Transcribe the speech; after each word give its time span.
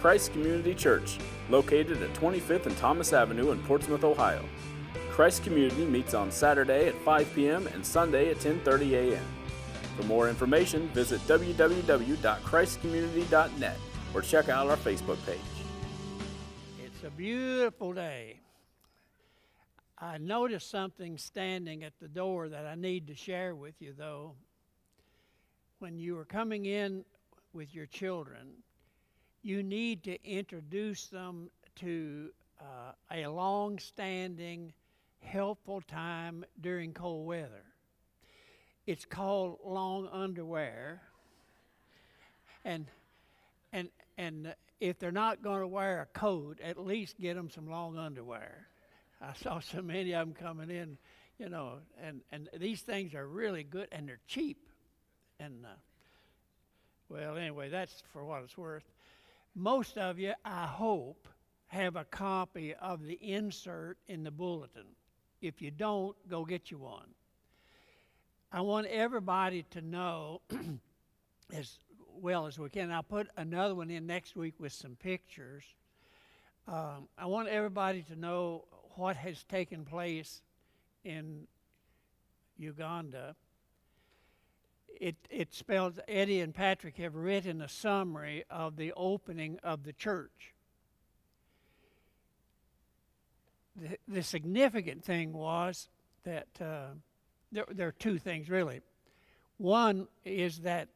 Christ 0.00 0.32
Community 0.32 0.74
Church, 0.74 1.18
located 1.50 2.02
at 2.02 2.14
25th 2.14 2.64
and 2.66 2.76
Thomas 2.76 3.12
Avenue 3.12 3.50
in 3.50 3.60
Portsmouth, 3.64 4.04
Ohio. 4.04 4.44
Christ 5.10 5.42
Community 5.42 5.84
meets 5.84 6.14
on 6.14 6.30
Saturday 6.30 6.86
at 6.86 6.94
5 6.94 7.34
p.m. 7.34 7.66
and 7.68 7.84
Sunday 7.84 8.30
at 8.30 8.36
10:30 8.36 8.92
a.m. 8.92 9.24
For 9.96 10.04
more 10.04 10.28
information, 10.28 10.86
visit 10.90 11.20
www.christcommunity.net 11.22 13.76
or 14.14 14.22
check 14.22 14.48
out 14.48 14.68
our 14.68 14.76
Facebook 14.76 15.18
page. 15.26 15.40
It's 16.84 17.02
a 17.02 17.10
beautiful 17.10 17.92
day. 17.92 18.38
I 19.98 20.18
noticed 20.18 20.70
something 20.70 21.18
standing 21.18 21.82
at 21.82 21.94
the 22.00 22.06
door 22.06 22.48
that 22.48 22.66
I 22.66 22.76
need 22.76 23.08
to 23.08 23.16
share 23.16 23.56
with 23.56 23.74
you, 23.80 23.92
though. 23.98 24.36
When 25.80 25.98
you 25.98 26.14
were 26.14 26.24
coming 26.24 26.66
in 26.66 27.04
with 27.52 27.74
your 27.74 27.86
children, 27.86 28.62
you 29.42 29.62
need 29.62 30.04
to 30.04 30.22
introduce 30.24 31.06
them 31.06 31.50
to 31.76 32.30
uh, 32.60 32.92
a 33.12 33.26
long 33.26 33.78
standing, 33.78 34.72
helpful 35.20 35.80
time 35.80 36.44
during 36.60 36.92
cold 36.92 37.26
weather. 37.26 37.64
It's 38.86 39.04
called 39.04 39.58
long 39.64 40.08
underwear. 40.10 41.02
And, 42.64 42.86
and, 43.72 43.90
and 44.16 44.54
if 44.80 44.98
they're 44.98 45.12
not 45.12 45.42
going 45.42 45.60
to 45.60 45.68
wear 45.68 46.02
a 46.02 46.18
coat, 46.18 46.58
at 46.62 46.78
least 46.78 47.18
get 47.20 47.34
them 47.34 47.50
some 47.50 47.68
long 47.70 47.98
underwear. 47.98 48.66
I 49.20 49.34
saw 49.34 49.60
so 49.60 49.82
many 49.82 50.12
of 50.12 50.26
them 50.26 50.34
coming 50.34 50.70
in, 50.70 50.96
you 51.38 51.48
know, 51.48 51.74
and, 52.02 52.22
and 52.32 52.48
these 52.58 52.80
things 52.80 53.14
are 53.14 53.26
really 53.26 53.62
good 53.62 53.88
and 53.92 54.08
they're 54.08 54.20
cheap. 54.26 54.58
And, 55.40 55.64
uh, 55.64 55.68
well, 57.08 57.36
anyway, 57.36 57.68
that's 57.68 58.02
for 58.12 58.24
what 58.24 58.42
it's 58.42 58.56
worth. 58.56 58.84
Most 59.54 59.98
of 59.98 60.18
you, 60.18 60.34
I 60.44 60.66
hope, 60.66 61.28
have 61.68 61.96
a 61.96 62.04
copy 62.04 62.74
of 62.74 63.04
the 63.04 63.18
insert 63.20 63.98
in 64.08 64.24
the 64.24 64.30
bulletin. 64.30 64.86
If 65.40 65.60
you 65.60 65.70
don't, 65.70 66.16
go 66.28 66.44
get 66.44 66.70
you 66.70 66.78
one. 66.78 67.14
I 68.50 68.62
want 68.62 68.86
everybody 68.86 69.64
to 69.70 69.82
know 69.82 70.40
as 71.52 71.78
well 72.20 72.46
as 72.46 72.58
we 72.58 72.70
can. 72.70 72.90
I'll 72.90 73.02
put 73.02 73.28
another 73.36 73.74
one 73.74 73.90
in 73.90 74.06
next 74.06 74.34
week 74.36 74.54
with 74.58 74.72
some 74.72 74.96
pictures. 74.96 75.64
Um, 76.66 77.08
I 77.16 77.26
want 77.26 77.48
everybody 77.48 78.02
to 78.02 78.16
know 78.16 78.64
what 78.96 79.16
has 79.16 79.44
taken 79.44 79.84
place 79.84 80.42
in 81.04 81.46
Uganda. 82.56 83.36
It, 85.00 85.16
it 85.30 85.54
spells, 85.54 85.98
Eddie 86.08 86.40
and 86.40 86.54
Patrick 86.54 86.96
have 86.96 87.14
written 87.14 87.62
a 87.62 87.68
summary 87.68 88.44
of 88.50 88.76
the 88.76 88.92
opening 88.96 89.58
of 89.62 89.84
the 89.84 89.92
church. 89.92 90.54
The, 93.76 93.96
the 94.08 94.22
significant 94.22 95.04
thing 95.04 95.32
was 95.32 95.88
that 96.24 96.48
uh, 96.60 96.94
there, 97.52 97.66
there 97.70 97.88
are 97.88 97.92
two 97.92 98.18
things 98.18 98.50
really. 98.50 98.80
One 99.58 100.08
is 100.24 100.60
that 100.60 100.88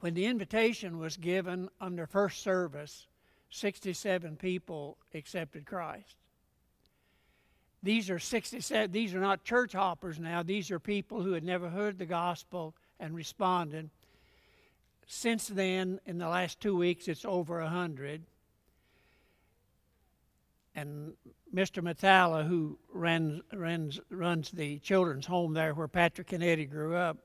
when 0.00 0.14
the 0.14 0.26
invitation 0.26 0.98
was 0.98 1.16
given 1.16 1.68
under 1.80 2.06
first 2.06 2.42
service, 2.42 3.06
67 3.50 4.36
people 4.36 4.98
accepted 5.14 5.66
Christ. 5.66 6.16
These 7.86 8.10
are 8.10 8.18
67, 8.18 8.90
these 8.90 9.14
are 9.14 9.20
not 9.20 9.44
church 9.44 9.72
hoppers 9.72 10.18
now, 10.18 10.42
these 10.42 10.72
are 10.72 10.80
people 10.80 11.22
who 11.22 11.34
had 11.34 11.44
never 11.44 11.68
heard 11.68 11.98
the 11.98 12.04
gospel 12.04 12.74
and 12.98 13.14
responded. 13.14 13.90
Since 15.06 15.46
then, 15.46 16.00
in 16.04 16.18
the 16.18 16.28
last 16.28 16.58
two 16.58 16.74
weeks, 16.74 17.06
it's 17.06 17.24
over 17.24 17.60
100. 17.60 18.24
And 20.74 21.12
Mr. 21.54 21.80
Matala, 21.80 22.44
who 22.44 22.76
runs, 22.92 23.42
runs, 23.52 24.00
runs 24.10 24.50
the 24.50 24.80
children's 24.80 25.26
home 25.26 25.54
there 25.54 25.72
where 25.72 25.86
Patrick 25.86 26.32
and 26.32 26.42
Eddie 26.42 26.66
grew 26.66 26.96
up, 26.96 27.18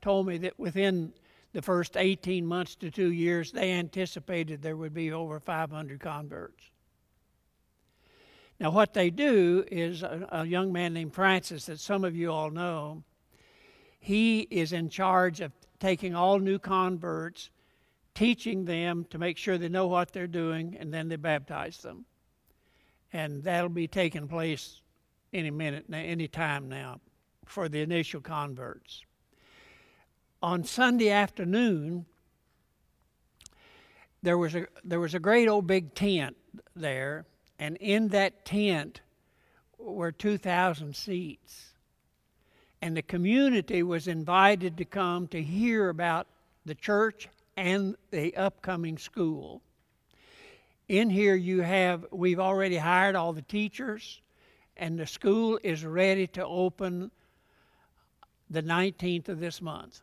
told 0.00 0.28
me 0.28 0.38
that 0.38 0.56
within 0.60 1.12
the 1.54 1.60
first 1.60 1.96
18 1.96 2.46
months 2.46 2.76
to 2.76 2.88
two 2.92 3.10
years, 3.10 3.50
they 3.50 3.72
anticipated 3.72 4.62
there 4.62 4.76
would 4.76 4.94
be 4.94 5.10
over 5.10 5.40
500 5.40 5.98
converts. 5.98 6.70
Now, 8.60 8.70
what 8.70 8.94
they 8.94 9.10
do 9.10 9.64
is 9.70 10.02
a, 10.02 10.28
a, 10.30 10.44
young 10.46 10.72
man 10.72 10.94
named 10.94 11.12
Francis, 11.12 11.66
that 11.66 11.80
some 11.80 12.04
of 12.04 12.14
you 12.14 12.30
all 12.30 12.50
know, 12.50 13.02
he 13.98 14.40
is 14.42 14.72
in 14.72 14.88
charge 14.88 15.40
of 15.40 15.52
taking 15.80 16.14
all 16.14 16.38
new 16.38 16.58
converts, 16.58 17.50
teaching 18.14 18.64
them 18.64 19.06
to 19.10 19.18
make 19.18 19.36
sure 19.38 19.58
they 19.58 19.68
know 19.68 19.88
what 19.88 20.12
they're 20.12 20.26
doing, 20.26 20.76
and 20.78 20.94
then 20.94 21.08
they 21.08 21.16
baptize 21.16 21.78
them. 21.78 22.04
And 23.12 23.42
that'll 23.42 23.68
be 23.68 23.88
taking 23.88 24.28
place 24.28 24.80
any 25.32 25.50
minute, 25.50 25.86
any 25.92 26.28
time 26.28 26.68
now 26.68 27.00
for 27.44 27.68
the 27.68 27.80
initial 27.80 28.20
converts. 28.20 29.04
On 30.42 30.62
Sunday 30.62 31.10
afternoon, 31.10 32.06
there 34.22 34.38
was 34.38 34.54
a 34.54 34.66
there 34.84 35.00
was 35.00 35.14
a 35.14 35.18
great 35.18 35.48
old 35.48 35.66
big 35.66 35.94
tent 35.94 36.36
there 36.74 37.26
and 37.58 37.76
in 37.78 38.08
that 38.08 38.44
tent 38.44 39.00
were 39.78 40.12
2,000 40.12 40.94
seats. 40.94 41.74
And 42.82 42.96
the 42.96 43.02
community 43.02 43.82
was 43.82 44.08
invited 44.08 44.76
to 44.76 44.84
come 44.84 45.26
to 45.28 45.42
hear 45.42 45.88
about 45.88 46.26
the 46.66 46.74
church 46.74 47.28
and 47.56 47.96
the 48.10 48.36
upcoming 48.36 48.98
school. 48.98 49.62
In 50.88 51.08
here, 51.08 51.34
you 51.34 51.62
have, 51.62 52.04
we've 52.10 52.40
already 52.40 52.76
hired 52.76 53.16
all 53.16 53.32
the 53.32 53.42
teachers, 53.42 54.20
and 54.76 54.98
the 54.98 55.06
school 55.06 55.58
is 55.62 55.84
ready 55.84 56.26
to 56.28 56.44
open 56.44 57.10
the 58.50 58.62
19th 58.62 59.28
of 59.28 59.40
this 59.40 59.62
month. 59.62 60.02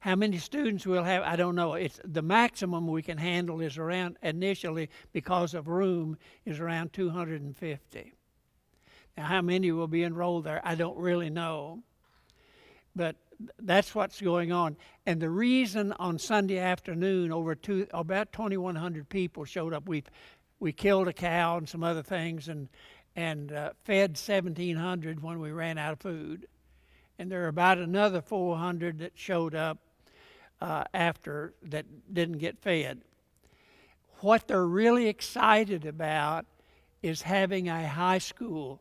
How 0.00 0.14
many 0.14 0.38
students 0.38 0.86
we'll 0.86 1.02
have, 1.02 1.22
I 1.24 1.34
don't 1.34 1.56
know. 1.56 1.74
It's 1.74 2.00
the 2.04 2.22
maximum 2.22 2.86
we 2.86 3.02
can 3.02 3.18
handle 3.18 3.60
is 3.60 3.78
around 3.78 4.16
initially 4.22 4.90
because 5.12 5.54
of 5.54 5.66
room 5.66 6.16
is 6.44 6.60
around 6.60 6.92
250. 6.92 8.12
Now, 9.16 9.24
how 9.24 9.42
many 9.42 9.72
will 9.72 9.88
be 9.88 10.04
enrolled 10.04 10.44
there? 10.44 10.60
I 10.62 10.76
don't 10.76 10.96
really 10.96 11.30
know, 11.30 11.82
but 12.94 13.16
that's 13.58 13.92
what's 13.92 14.20
going 14.20 14.52
on. 14.52 14.76
And 15.06 15.20
the 15.20 15.30
reason 15.30 15.92
on 15.94 16.20
Sunday 16.20 16.58
afternoon, 16.58 17.32
over 17.32 17.56
two, 17.56 17.88
about 17.92 18.32
2,100 18.32 19.08
people 19.08 19.44
showed 19.44 19.74
up. 19.74 19.88
We 19.88 20.04
we 20.60 20.72
killed 20.72 21.06
a 21.06 21.12
cow 21.12 21.56
and 21.56 21.68
some 21.68 21.82
other 21.82 22.02
things, 22.02 22.48
and 22.48 22.68
and 23.16 23.50
uh, 23.50 23.70
fed 23.82 24.10
1,700 24.10 25.20
when 25.20 25.40
we 25.40 25.50
ran 25.50 25.78
out 25.78 25.94
of 25.94 26.00
food. 26.00 26.46
And 27.18 27.30
there 27.32 27.44
are 27.44 27.48
about 27.48 27.78
another 27.78 28.20
400 28.20 29.00
that 29.00 29.12
showed 29.16 29.56
up 29.56 29.78
uh, 30.60 30.84
after 30.94 31.54
that 31.62 31.86
didn't 32.12 32.38
get 32.38 32.58
fed. 32.58 33.00
What 34.20 34.48
they're 34.48 34.66
really 34.66 35.06
excited 35.06 35.86
about 35.86 36.46
is 37.02 37.22
having 37.22 37.68
a 37.68 37.86
high 37.86 38.18
school. 38.18 38.80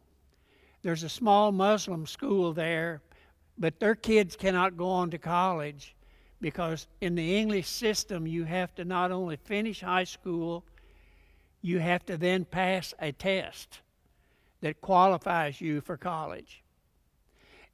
There's 0.81 1.03
a 1.03 1.09
small 1.09 1.51
Muslim 1.51 2.07
school 2.07 2.53
there, 2.53 3.01
but 3.57 3.79
their 3.79 3.95
kids 3.95 4.35
cannot 4.35 4.77
go 4.77 4.89
on 4.89 5.11
to 5.11 5.17
college 5.17 5.95
because 6.41 6.88
in 7.01 7.15
the 7.15 7.38
English 7.38 7.67
system, 7.67 8.27
you 8.27 8.44
have 8.44 8.73
to 8.75 8.85
not 8.85 9.11
only 9.11 9.38
finish 9.38 9.81
high 9.81 10.03
school, 10.03 10.63
you 11.61 11.79
have 11.79 12.05
to 12.05 12.17
then 12.17 12.45
pass 12.45 12.94
a 12.99 13.11
test 13.11 13.79
that 14.61 14.81
qualifies 14.81 15.59
you 15.59 15.81
for 15.81 15.97
college. 15.97 16.63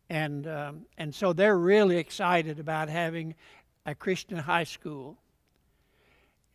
And, 0.09 0.47
um, 0.47 0.85
and 0.97 1.13
so 1.13 1.33
they're 1.33 1.57
really 1.57 1.97
excited 1.97 2.59
about 2.59 2.89
having 2.89 3.35
a 3.85 3.95
Christian 3.95 4.37
high 4.37 4.63
school. 4.63 5.17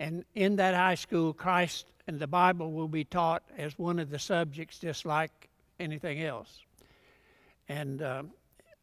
And 0.01 0.25
in 0.35 0.57
that 0.57 0.75
high 0.75 0.95
school, 0.95 1.33
Christ 1.33 1.87
and 2.07 2.19
the 2.19 2.27
Bible 2.27 2.73
will 2.73 2.89
be 2.89 3.05
taught 3.05 3.43
as 3.57 3.79
one 3.79 3.99
of 3.99 4.11
the 4.11 4.19
subjects, 4.19 4.79
just 4.79 5.05
like 5.05 5.49
anything 5.79 6.23
else. 6.23 6.61
And 7.69 8.01
uh, 8.01 8.23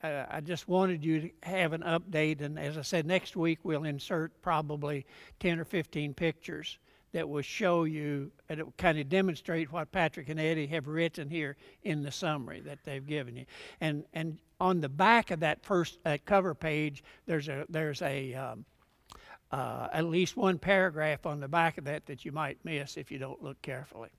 I 0.03 0.41
just 0.41 0.67
wanted 0.67 1.03
you 1.03 1.21
to 1.21 1.29
have 1.43 1.73
an 1.73 1.81
update. 1.81 2.41
And 2.41 2.59
as 2.59 2.77
I 2.77 2.81
said, 2.81 3.05
next 3.05 3.35
week 3.35 3.59
we'll 3.63 3.85
insert 3.85 4.41
probably 4.41 5.05
10 5.39 5.59
or 5.59 5.65
15 5.65 6.13
pictures 6.13 6.77
that 7.15 7.29
will 7.29 7.41
show 7.41 7.85
you 7.85 8.29
and 8.49 8.59
it 8.59 8.65
will 8.65 8.73
kind 8.77 8.99
of 8.99 9.07
demonstrate 9.07 9.71
what 9.71 9.89
Patrick 9.89 10.27
and 10.27 10.37
Eddie 10.37 10.67
have 10.67 10.85
written 10.85 11.29
here 11.29 11.55
in 11.81 12.03
the 12.03 12.11
summary 12.11 12.59
that 12.59 12.79
they've 12.83 13.07
given 13.07 13.37
you. 13.37 13.45
And 13.79 14.03
and 14.13 14.37
on 14.59 14.81
the 14.81 14.89
back 14.89 15.31
of 15.31 15.39
that 15.39 15.63
first 15.63 15.97
uh, 16.05 16.17
cover 16.25 16.53
page, 16.53 17.05
there's 17.25 17.47
a 17.47 17.65
there's 17.69 18.01
a 18.01 18.33
um, 18.33 18.65
uh, 19.49 19.87
at 19.93 20.03
least 20.03 20.35
one 20.35 20.59
paragraph 20.59 21.25
on 21.25 21.39
the 21.39 21.47
back 21.47 21.77
of 21.77 21.85
that 21.85 22.05
that 22.07 22.25
you 22.25 22.33
might 22.33 22.57
miss 22.65 22.97
if 22.97 23.09
you 23.09 23.17
don't 23.17 23.41
look 23.41 23.61
carefully. 23.61 24.09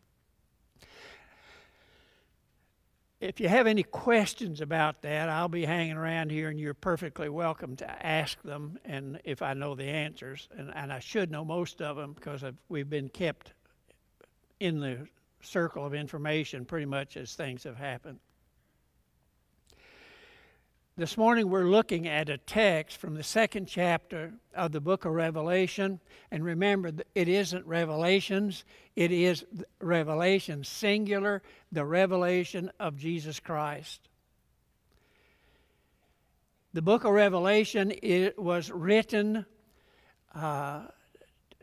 If 3.20 3.40
you 3.40 3.48
have 3.48 3.66
any 3.66 3.82
questions 3.82 4.60
about 4.60 5.02
that, 5.02 5.28
I'll 5.28 5.48
be 5.48 5.64
hanging 5.64 5.96
around 5.96 6.30
here 6.30 6.50
and 6.50 6.60
you're 6.60 6.74
perfectly 6.74 7.28
welcome 7.28 7.76
to 7.76 8.06
ask 8.06 8.40
them 8.42 8.78
and 8.84 9.20
if 9.24 9.40
I 9.40 9.54
know 9.54 9.74
the 9.74 9.84
answers. 9.84 10.48
And, 10.56 10.70
and 10.74 10.92
I 10.92 10.98
should 10.98 11.30
know 11.30 11.44
most 11.44 11.80
of 11.80 11.96
them 11.96 12.12
because 12.12 12.44
I've, 12.44 12.56
we've 12.68 12.90
been 12.90 13.08
kept 13.08 13.54
in 14.60 14.80
the 14.80 15.06
circle 15.40 15.86
of 15.86 15.94
information 15.94 16.64
pretty 16.64 16.86
much 16.86 17.16
as 17.16 17.34
things 17.34 17.64
have 17.64 17.76
happened. 17.76 18.18
This 20.98 21.18
morning 21.18 21.50
we're 21.50 21.68
looking 21.68 22.08
at 22.08 22.30
a 22.30 22.38
text 22.38 22.96
from 22.96 23.16
the 23.16 23.22
second 23.22 23.66
chapter 23.66 24.32
of 24.54 24.72
the 24.72 24.80
book 24.80 25.04
of 25.04 25.12
Revelation. 25.12 26.00
And 26.30 26.42
remember, 26.42 26.90
it 27.14 27.28
isn't 27.28 27.66
Revelations, 27.66 28.64
it 28.94 29.12
is 29.12 29.44
Revelation 29.78 30.64
singular, 30.64 31.42
the 31.70 31.84
revelation 31.84 32.70
of 32.80 32.96
Jesus 32.96 33.40
Christ. 33.40 34.08
The 36.72 36.80
book 36.80 37.04
of 37.04 37.12
Revelation 37.12 37.92
it 38.02 38.38
was 38.38 38.70
written 38.70 39.44
uh, 40.34 40.86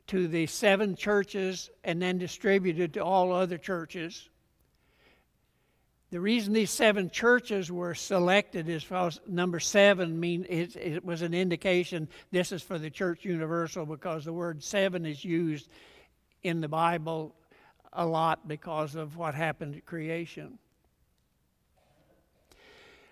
to 0.05 0.27
the 0.27 0.45
seven 0.45 0.95
churches 0.95 1.71
and 1.83 1.99
then 1.99 2.19
distributed 2.19 2.93
to 2.93 3.03
all 3.03 3.33
other 3.33 3.57
churches. 3.57 4.29
The 6.13 6.21
reason 6.21 6.53
these 6.53 6.69
seven 6.69 7.09
churches 7.09 7.71
were 7.71 7.95
selected 7.95 8.69
is 8.69 8.83
because 8.83 9.19
number 9.27 9.59
seven 9.59 10.19
mean 10.19 10.45
it, 10.47 10.75
it 10.75 11.03
was 11.03 11.23
an 11.23 11.33
indication 11.33 12.07
this 12.29 12.51
is 12.51 12.61
for 12.61 12.77
the 12.77 12.91
church 12.91 13.25
universal 13.25 13.83
because 13.83 14.23
the 14.23 14.31
word 14.31 14.63
seven 14.63 15.07
is 15.07 15.25
used 15.25 15.69
in 16.43 16.61
the 16.61 16.67
Bible 16.67 17.33
a 17.93 18.05
lot 18.05 18.47
because 18.47 18.93
of 18.93 19.17
what 19.17 19.33
happened 19.33 19.75
at 19.75 19.87
creation. 19.87 20.59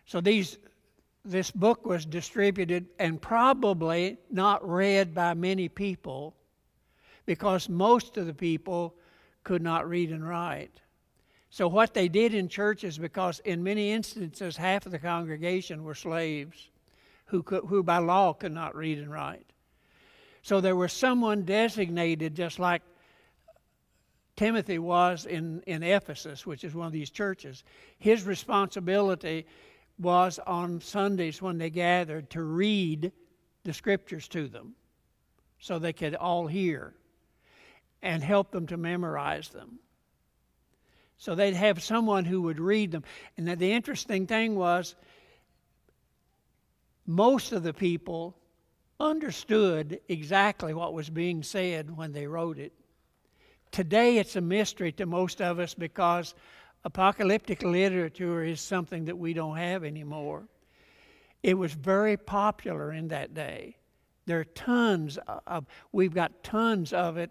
So 0.06 0.22
these 0.22 0.60
this 1.26 1.50
book 1.50 1.88
was 1.88 2.06
distributed 2.06 2.86
and 3.00 3.20
probably 3.20 4.20
not 4.30 4.70
read 4.70 5.16
by 5.16 5.34
many 5.34 5.70
people 5.70 6.36
because 7.26 7.68
most 7.68 8.18
of 8.18 8.28
the 8.28 8.34
people 8.36 8.94
could 9.44 9.64
not 9.64 9.90
read 9.90 10.12
and 10.12 10.24
write. 10.24 10.82
So, 11.54 11.68
what 11.68 11.94
they 11.94 12.08
did 12.08 12.34
in 12.34 12.48
churches, 12.48 12.98
because 12.98 13.40
in 13.40 13.62
many 13.62 13.92
instances 13.92 14.56
half 14.56 14.86
of 14.86 14.94
the 14.94 15.00
congregation 15.00 15.84
were 15.84 15.94
slaves 15.94 16.70
who, 17.26 17.44
could, 17.44 17.66
who 17.66 17.84
by 17.84 17.98
law 17.98 18.32
could 18.32 18.54
not 18.54 18.74
read 18.74 18.98
and 18.98 19.12
write. 19.12 19.46
So, 20.44 20.62
there 20.62 20.78
was 20.78 20.94
someone 20.94 21.44
designated, 21.44 22.36
just 22.36 22.58
like 22.58 22.82
Timothy 24.38 24.80
was 24.80 25.26
in, 25.26 25.62
in 25.68 25.84
Ephesus, 25.84 26.46
which 26.46 26.64
is 26.64 26.74
one 26.74 26.88
of 26.88 26.94
these 26.94 27.10
churches. 27.10 27.66
His 28.00 28.24
responsibility 28.24 29.46
was 30.00 30.40
on 30.48 30.80
Sundays 30.80 31.42
when 31.42 31.58
they 31.58 31.70
gathered 31.70 32.30
to 32.30 32.44
read 32.44 33.12
the 33.66 33.74
scriptures 33.74 34.30
to 34.30 34.48
them 34.48 34.74
so 35.60 35.78
they 35.80 35.94
could 35.94 36.16
all 36.16 36.48
hear 36.48 36.94
and 38.02 38.24
help 38.24 38.52
them 38.52 38.68
to 38.68 38.78
memorize 38.78 39.50
them. 39.50 39.80
So 41.22 41.36
they'd 41.36 41.54
have 41.54 41.84
someone 41.84 42.26
who 42.26 42.42
would 42.42 42.60
read 42.60 42.90
them. 42.90 43.04
And 43.38 43.48
the 43.48 43.72
interesting 43.72 44.26
thing 44.26 44.56
was, 44.56 44.96
most 47.06 47.52
of 47.52 47.62
the 47.62 47.76
people 47.76 48.36
understood 49.00 50.02
exactly 50.10 50.74
what 50.74 50.96
was 50.96 51.12
being 51.12 51.44
said 51.44 51.96
when 51.96 52.12
they 52.12 52.26
wrote 52.26 52.58
it. 52.58 52.74
Today, 53.70 54.18
it's 54.18 54.36
a 54.36 54.42
mystery 54.42 54.92
to 54.94 55.06
most 55.06 55.44
of 55.44 55.60
us 55.60 55.76
because 55.76 56.34
apocalyptic 56.86 57.62
literature 57.62 58.44
is 58.44 58.60
something 58.60 59.06
that 59.06 59.16
we 59.16 59.34
don't 59.34 59.58
have 59.58 59.84
anymore. 59.84 60.48
It 61.44 61.54
was 61.54 61.74
very 61.74 62.18
popular 62.18 62.94
in 62.94 63.10
that 63.10 63.36
day. 63.36 63.78
There 64.26 64.40
are 64.40 64.46
tons 64.46 65.20
of, 65.46 65.68
we've 65.92 66.16
got 66.16 66.44
tons 66.44 66.94
of 66.94 67.18
it 67.18 67.30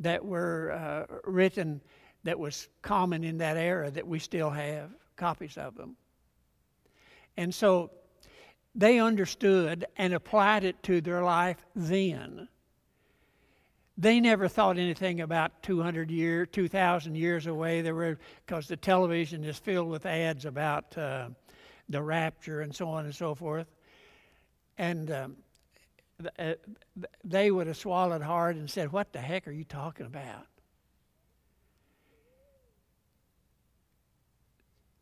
that 0.00 0.24
were 0.24 0.72
uh, 0.72 1.18
written 1.24 1.80
that 2.28 2.38
was 2.38 2.68
common 2.82 3.24
in 3.24 3.38
that 3.38 3.56
era 3.56 3.90
that 3.90 4.06
we 4.06 4.18
still 4.18 4.50
have 4.50 4.90
copies 5.16 5.56
of 5.56 5.74
them. 5.74 5.96
And 7.38 7.54
so 7.54 7.90
they 8.74 9.00
understood 9.00 9.86
and 9.96 10.12
applied 10.12 10.62
it 10.62 10.82
to 10.82 11.00
their 11.00 11.22
life 11.22 11.64
then. 11.74 12.46
They 13.96 14.20
never 14.20 14.46
thought 14.46 14.76
anything 14.76 15.22
about 15.22 15.62
200 15.62 16.10
years, 16.10 16.48
2,000 16.52 17.14
years 17.14 17.46
away. 17.46 17.80
There 17.80 17.94
were 17.94 18.18
because 18.44 18.68
the 18.68 18.76
television 18.76 19.42
is 19.42 19.56
filled 19.56 19.88
with 19.88 20.04
ads 20.04 20.44
about 20.44 20.98
uh, 20.98 21.30
the 21.88 22.02
rapture 22.02 22.60
and 22.60 22.74
so 22.74 22.90
on 22.90 23.06
and 23.06 23.14
so 23.14 23.34
forth. 23.34 23.68
And 24.76 25.10
um, 25.10 25.36
uh, 26.38 26.52
they 27.24 27.50
would 27.50 27.68
have 27.68 27.78
swallowed 27.78 28.20
hard 28.20 28.56
and 28.56 28.68
said, 28.68 28.92
What 28.92 29.14
the 29.14 29.18
heck 29.18 29.48
are 29.48 29.52
you 29.52 29.64
talking 29.64 30.04
about? 30.04 30.44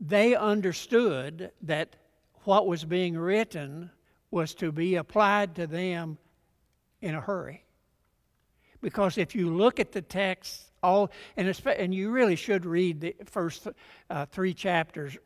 They 0.01 0.35
understood 0.35 1.53
that 1.63 1.97
what 2.45 2.67
was 2.67 2.85
being 2.85 3.17
written 3.17 3.91
was 4.31 4.55
to 4.55 4.71
be 4.73 4.97
applied 4.97 5.55
to 5.57 5.67
them 5.67 6.19
in 7.01 7.15
a 7.15 7.21
hurry. 7.21 7.65
Because 8.81 9.19
if 9.19 9.35
you 9.35 9.51
look 9.51 9.81
at 9.81 9.93
the 9.93 10.03
text, 10.03 10.71
all 10.83 11.11
and, 11.37 11.49
and 11.67 11.95
you 11.95 12.11
really 12.11 12.37
should 12.37 12.67
read 12.67 13.01
the 13.01 13.17
first 13.25 13.67
uh, 14.11 14.27
three 14.27 14.55
chapters 14.55 15.17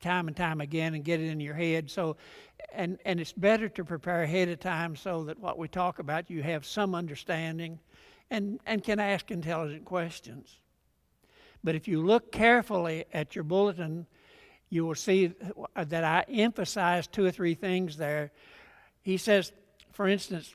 time 0.00 0.28
and 0.28 0.36
time 0.36 0.60
again 0.60 0.94
and 0.94 1.04
get 1.04 1.20
it 1.20 1.28
in 1.28 1.40
your 1.40 1.54
head. 1.54 1.90
So, 1.90 2.16
and 2.72 2.98
and 3.04 3.20
it's 3.20 3.32
better 3.32 3.68
to 3.68 3.84
prepare 3.84 4.22
ahead 4.22 4.48
of 4.48 4.60
time 4.60 4.96
so 4.96 5.24
that 5.24 5.38
what 5.38 5.58
we 5.58 5.68
talk 5.68 5.98
about 5.98 6.30
you 6.30 6.42
have 6.42 6.64
some 6.64 6.94
understanding, 6.94 7.78
and 8.30 8.58
and 8.66 8.82
can 8.82 8.98
ask 8.98 9.30
intelligent 9.30 9.84
questions. 9.84 10.56
But 11.62 11.74
if 11.74 11.86
you 11.86 12.02
look 12.02 12.32
carefully 12.32 13.04
at 13.12 13.34
your 13.34 13.44
bulletin, 13.44 14.06
you 14.70 14.86
will 14.86 14.94
see 14.94 15.32
that 15.76 16.04
I 16.04 16.24
emphasize 16.28 17.06
two 17.06 17.24
or 17.24 17.30
three 17.30 17.54
things 17.54 17.96
there. 17.96 18.30
He 19.02 19.16
says, 19.16 19.52
for 19.92 20.06
instance, 20.08 20.54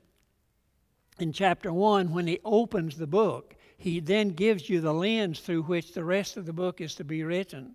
in 1.18 1.32
chapter 1.32 1.72
one, 1.72 2.12
when 2.12 2.26
he 2.26 2.40
opens 2.44 2.96
the 2.96 3.06
book, 3.06 3.54
he 3.78 4.00
then 4.00 4.30
gives 4.30 4.68
you 4.68 4.80
the 4.80 4.94
lens 4.94 5.40
through 5.40 5.62
which 5.62 5.92
the 5.92 6.04
rest 6.04 6.36
of 6.36 6.46
the 6.46 6.52
book 6.52 6.80
is 6.80 6.94
to 6.96 7.04
be 7.04 7.22
written. 7.22 7.74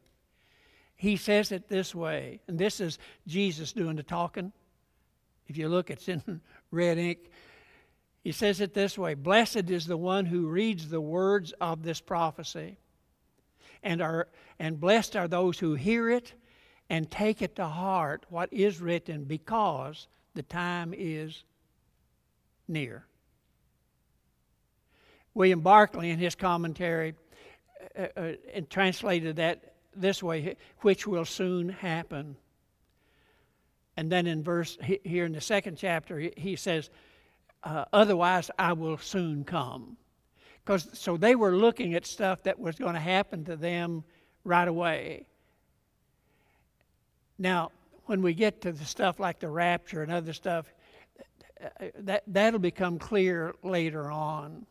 He 0.96 1.16
says 1.16 1.52
it 1.52 1.68
this 1.68 1.96
way, 1.96 2.42
and 2.48 2.60
this 2.60 2.80
is 2.80 3.00
Jesus 3.28 3.72
doing 3.72 3.96
the 3.96 4.04
talking. 4.04 4.52
If 5.48 5.58
you 5.58 5.68
look, 5.68 5.90
it's 5.90 6.08
in 6.08 6.42
red 6.72 6.98
ink. 6.98 7.32
He 8.24 8.32
says 8.32 8.62
it 8.62 8.74
this 8.74 8.98
way 8.98 9.16
Blessed 9.16 9.70
is 9.70 9.88
the 9.88 9.98
one 9.98 10.26
who 10.26 10.48
reads 10.48 10.90
the 10.90 11.02
words 11.02 11.54
of 11.60 11.84
this 11.84 12.00
prophecy, 12.00 12.78
and, 13.84 14.02
are, 14.02 14.28
and 14.60 14.80
blessed 14.80 15.16
are 15.16 15.28
those 15.28 15.60
who 15.60 15.76
hear 15.76 16.10
it 16.10 16.34
and 16.90 17.10
take 17.10 17.42
it 17.42 17.56
to 17.56 17.66
heart 17.66 18.26
what 18.30 18.52
is 18.52 18.82
written, 18.82 19.24
because 19.24 20.08
the 20.34 20.44
time 20.44 20.94
is 20.96 21.44
near. 22.68 23.06
William 25.34 25.62
Barclay, 25.62 26.10
in 26.10 26.20
his 26.20 26.36
commentary, 26.36 27.16
uh, 27.98 28.08
uh, 28.18 28.32
translated 28.70 29.38
that 29.38 29.74
this 29.96 30.22
way, 30.22 30.56
which 30.80 31.08
will 31.08 31.26
soon 31.26 31.70
happen. 31.70 32.36
And 33.98 34.12
then 34.12 34.28
in 34.28 34.44
verse 34.44 34.78
here 34.82 35.26
in 35.26 35.34
the 35.34 35.42
second 35.42 35.78
chapter, 35.78 36.30
he 36.38 36.56
says, 36.56 36.90
uh, 37.64 37.86
Otherwise, 37.94 38.50
I 38.58 38.74
will 38.74 38.98
soon 38.98 39.44
come. 39.44 39.98
Because 40.64 40.88
so 40.94 41.18
they 41.18 41.36
were 41.36 41.56
looking 41.56 41.96
at 41.96 42.06
stuff 42.06 42.44
that 42.44 42.60
was 42.60 42.76
going 42.76 42.94
to 42.94 43.00
happen 43.00 43.46
to 43.46 43.56
them 43.56 44.04
right 44.44 44.68
away. 44.68 45.26
Now, 47.40 47.72
when 48.06 48.22
we 48.22 48.34
get 48.34 48.62
to 48.62 48.72
the 48.72 48.86
stuff 48.86 49.20
like 49.20 49.40
the 49.40 49.48
rapture 49.48 50.04
and 50.04 50.12
other 50.12 50.34
stuff, 50.34 50.72
that 52.00 52.24
that'll 52.28 52.60
become 52.60 53.00
clear 53.00 53.56
later 53.64 54.12
on. 54.12 54.66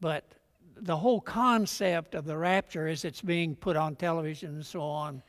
But 0.00 0.24
the 0.76 0.96
whole 0.96 1.20
concept 1.20 2.14
of 2.14 2.24
the 2.24 2.36
rapture 2.36 2.86
as 2.86 3.04
it's 3.04 3.20
being 3.20 3.56
put 3.56 3.76
on 3.76 3.96
television 3.96 4.56
and 4.56 4.66
so 4.66 4.82
on, 4.82 5.22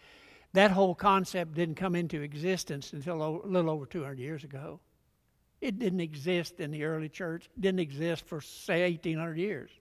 that 0.54 0.72
whole 0.72 0.96
concept 0.96 1.54
didn't 1.54 1.76
come 1.76 1.96
into 1.96 2.22
existence 2.22 2.94
until 2.94 3.22
a 3.22 3.48
little 3.48 3.70
over 3.70 3.86
200 3.86 4.20
years 4.20 4.44
ago. 4.44 4.80
It 5.62 5.78
didn't 5.80 6.00
exist 6.00 6.60
in 6.60 6.72
the 6.72 6.84
early 6.84 7.10
church, 7.10 7.50
it 7.56 7.62
didn't 7.62 7.82
exist 7.82 8.26
for, 8.28 8.42
say, 8.42 8.84
1800 8.84 9.38
years. 9.38 9.72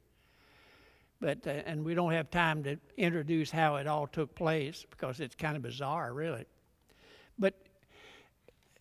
But, 1.21 1.47
uh, 1.47 1.51
and 1.67 1.85
we 1.85 1.95
don't 1.95 2.13
have 2.13 2.31
time 2.31 2.63
to 2.65 2.79
introduce 2.97 3.51
how 3.51 3.77
it 3.77 3.87
all 3.87 4.07
took 4.07 4.35
place 4.35 4.87
because 4.91 5.21
it's 5.21 5.35
kind 5.35 5.57
of 5.57 5.63
bizarre, 5.63 6.13
really. 6.13 6.45
But, 7.39 7.55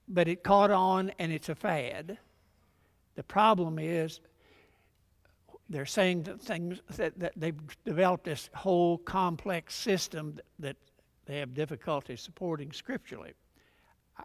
but 0.08 0.28
it 0.28 0.44
caught 0.44 0.72
on 0.72 1.12
and 1.20 1.32
it's 1.32 1.50
a 1.50 1.56
fad. 1.56 2.18
The 3.16 3.24
problem 3.24 3.80
is 3.80 4.20
they're 5.70 5.86
saying 5.86 6.24
things 6.24 6.80
that, 6.96 7.20
that 7.20 7.34
they've 7.36 7.60
developed 7.84 8.26
this 8.26 8.50
whole 8.54 9.00
complex 9.00 9.76
system 9.76 10.36
that, 10.36 10.46
that 10.60 10.78
they 11.26 11.40
have 11.40 11.54
difficulty 11.54 12.16
supporting 12.16 12.72
scripturally. 12.72 13.34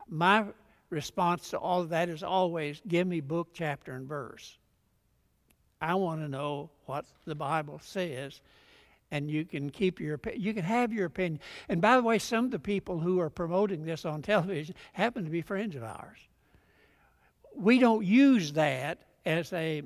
My 0.08 0.44
response 0.92 1.50
to 1.50 1.58
all 1.58 1.80
of 1.80 1.88
that 1.88 2.08
is 2.08 2.22
always 2.22 2.80
give 2.86 3.06
me 3.06 3.20
book, 3.20 3.48
chapter, 3.52 3.92
and 3.92 4.06
verse. 4.06 4.58
I 5.80 5.94
want 5.94 6.20
to 6.20 6.28
know 6.28 6.70
what 6.86 7.06
the 7.24 7.34
Bible 7.34 7.80
says, 7.82 8.40
and 9.10 9.28
you 9.28 9.44
can 9.44 9.70
keep 9.70 9.98
your 9.98 10.20
you 10.36 10.54
can 10.54 10.64
have 10.64 10.92
your 10.92 11.06
opinion. 11.06 11.40
And 11.68 11.80
by 11.80 11.96
the 11.96 12.02
way, 12.02 12.18
some 12.18 12.44
of 12.44 12.50
the 12.52 12.58
people 12.58 13.00
who 13.00 13.18
are 13.18 13.30
promoting 13.30 13.84
this 13.84 14.04
on 14.04 14.22
television 14.22 14.76
happen 14.92 15.24
to 15.24 15.30
be 15.30 15.42
friends 15.42 15.74
of 15.74 15.82
ours. 15.82 16.18
We 17.56 17.78
don't 17.78 18.04
use 18.04 18.52
that 18.52 18.98
as 19.26 19.52
a 19.52 19.82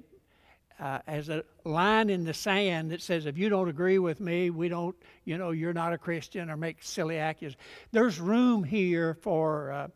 uh, 0.78 0.98
as 1.06 1.28
a 1.28 1.44
line 1.64 2.10
in 2.10 2.24
the 2.24 2.34
sand 2.34 2.90
that 2.90 3.00
says, 3.00 3.26
if 3.26 3.38
you 3.38 3.48
don't 3.48 3.68
agree 3.68 3.98
with 3.98 4.20
me, 4.20 4.50
we 4.50 4.68
don't, 4.68 4.94
you 5.24 5.38
know, 5.38 5.50
you're 5.50 5.72
not 5.72 5.92
a 5.92 5.98
Christian 5.98 6.50
or 6.50 6.56
make 6.56 6.82
silly 6.82 7.18
accusations. 7.18 7.60
There's 7.92 8.20
room 8.20 8.62
here 8.62 9.14
for, 9.14 9.72
uh, 9.72 9.88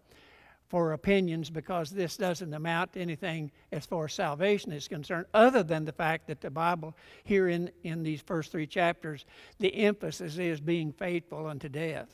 for 0.70 0.92
opinions 0.92 1.50
because 1.50 1.90
this 1.90 2.16
doesn't 2.16 2.54
amount 2.54 2.92
to 2.92 3.00
anything 3.00 3.50
as 3.72 3.84
far 3.84 4.04
as 4.04 4.14
salvation 4.14 4.72
is 4.72 4.86
concerned, 4.86 5.26
other 5.34 5.64
than 5.64 5.84
the 5.84 5.92
fact 5.92 6.28
that 6.28 6.40
the 6.40 6.50
Bible, 6.50 6.96
here 7.24 7.48
in, 7.48 7.70
in 7.82 8.04
these 8.04 8.22
first 8.22 8.52
three 8.52 8.68
chapters, 8.68 9.26
the 9.58 9.74
emphasis 9.74 10.38
is 10.38 10.60
being 10.60 10.92
faithful 10.92 11.48
unto 11.48 11.68
death, 11.68 12.08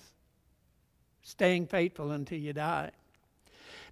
staying 1.23 1.67
faithful 1.67 2.13
until 2.13 2.39
you 2.39 2.55
die. 2.55 2.91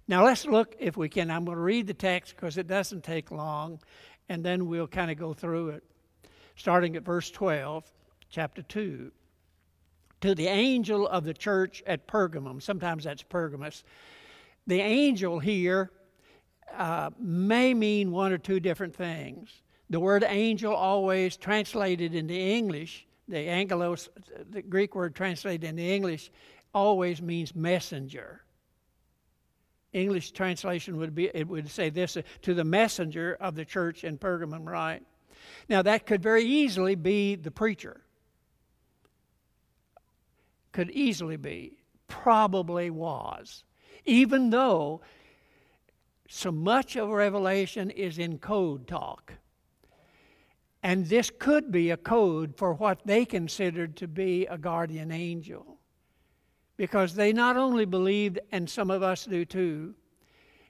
Now 0.07 0.25
let's 0.25 0.47
look, 0.47 0.75
if 0.79 0.97
we 0.97 1.09
can. 1.09 1.29
I'm 1.29 1.45
going 1.45 1.57
to 1.57 1.63
read 1.63 1.85
the 1.85 1.93
text 1.93 2.35
because 2.35 2.57
it 2.57 2.67
doesn't 2.67 3.03
take 3.03 3.29
long 3.29 3.79
and 4.29 4.43
then 4.43 4.65
we'll 4.65 4.87
kind 4.87 5.11
of 5.11 5.17
go 5.17 5.33
through 5.33 5.69
it. 5.69 5.83
Starting 6.55 6.95
at 6.95 7.03
verse 7.03 7.29
12, 7.29 7.83
chapter 8.31 8.63
2. 8.63 9.11
To 10.21 10.33
the 10.33 10.47
angel 10.47 11.07
of 11.07 11.23
the 11.23 11.33
church 11.35 11.83
at 11.85 12.07
Pergamum, 12.07 12.61
sometimes 12.63 13.03
that's 13.03 13.21
Pergamus, 13.21 13.83
the 14.67 14.81
angel 14.81 15.39
here 15.39 15.91
uh, 16.75 17.09
may 17.19 17.73
mean 17.73 18.11
one 18.11 18.31
or 18.31 18.37
two 18.37 18.59
different 18.59 18.95
things. 18.95 19.49
The 19.89 19.99
word 19.99 20.23
angel 20.27 20.73
always 20.73 21.37
translated 21.37 22.15
into 22.15 22.33
English, 22.33 23.07
the 23.27 23.37
angelos, 23.37 24.09
the 24.49 24.61
Greek 24.61 24.95
word 24.95 25.15
translated 25.15 25.63
into 25.63 25.83
English, 25.83 26.31
always 26.73 27.21
means 27.21 27.55
messenger. 27.55 28.41
English 29.93 30.31
translation 30.31 30.97
would 30.97 31.15
be 31.15 31.29
it 31.33 31.47
would 31.47 31.69
say 31.69 31.89
this 31.89 32.17
to 32.41 32.53
the 32.53 32.65
messenger 32.65 33.37
of 33.39 33.55
the 33.55 33.63
church 33.63 34.03
in 34.03 34.17
Pergamum, 34.17 34.65
right? 34.67 35.01
Now 35.69 35.81
that 35.83 36.05
could 36.05 36.21
very 36.21 36.43
easily 36.43 36.95
be 36.95 37.35
the 37.35 37.51
preacher. 37.51 38.01
Could 40.73 40.91
easily 40.91 41.37
be, 41.37 41.77
probably 42.07 42.89
was. 42.89 43.63
Even 44.03 44.49
though 44.49 45.01
so 46.27 46.51
much 46.51 46.95
of 46.95 47.09
Revelation 47.09 47.89
is 47.91 48.17
in 48.17 48.39
code 48.39 48.87
talk. 48.87 49.33
And 50.83 51.05
this 51.07 51.31
could 51.39 51.71
be 51.71 51.91
a 51.91 51.97
code 51.97 52.55
for 52.55 52.73
what 52.73 52.99
they 53.05 53.25
considered 53.25 53.95
to 53.97 54.07
be 54.07 54.45
a 54.45 54.57
guardian 54.57 55.11
angel 55.11 55.77
because 56.77 57.15
they 57.15 57.31
not 57.31 57.57
only 57.57 57.85
believed, 57.85 58.39
and 58.51 58.69
some 58.69 58.91
of 58.91 59.01
us 59.01 59.25
do 59.25 59.45
too, 59.45 59.95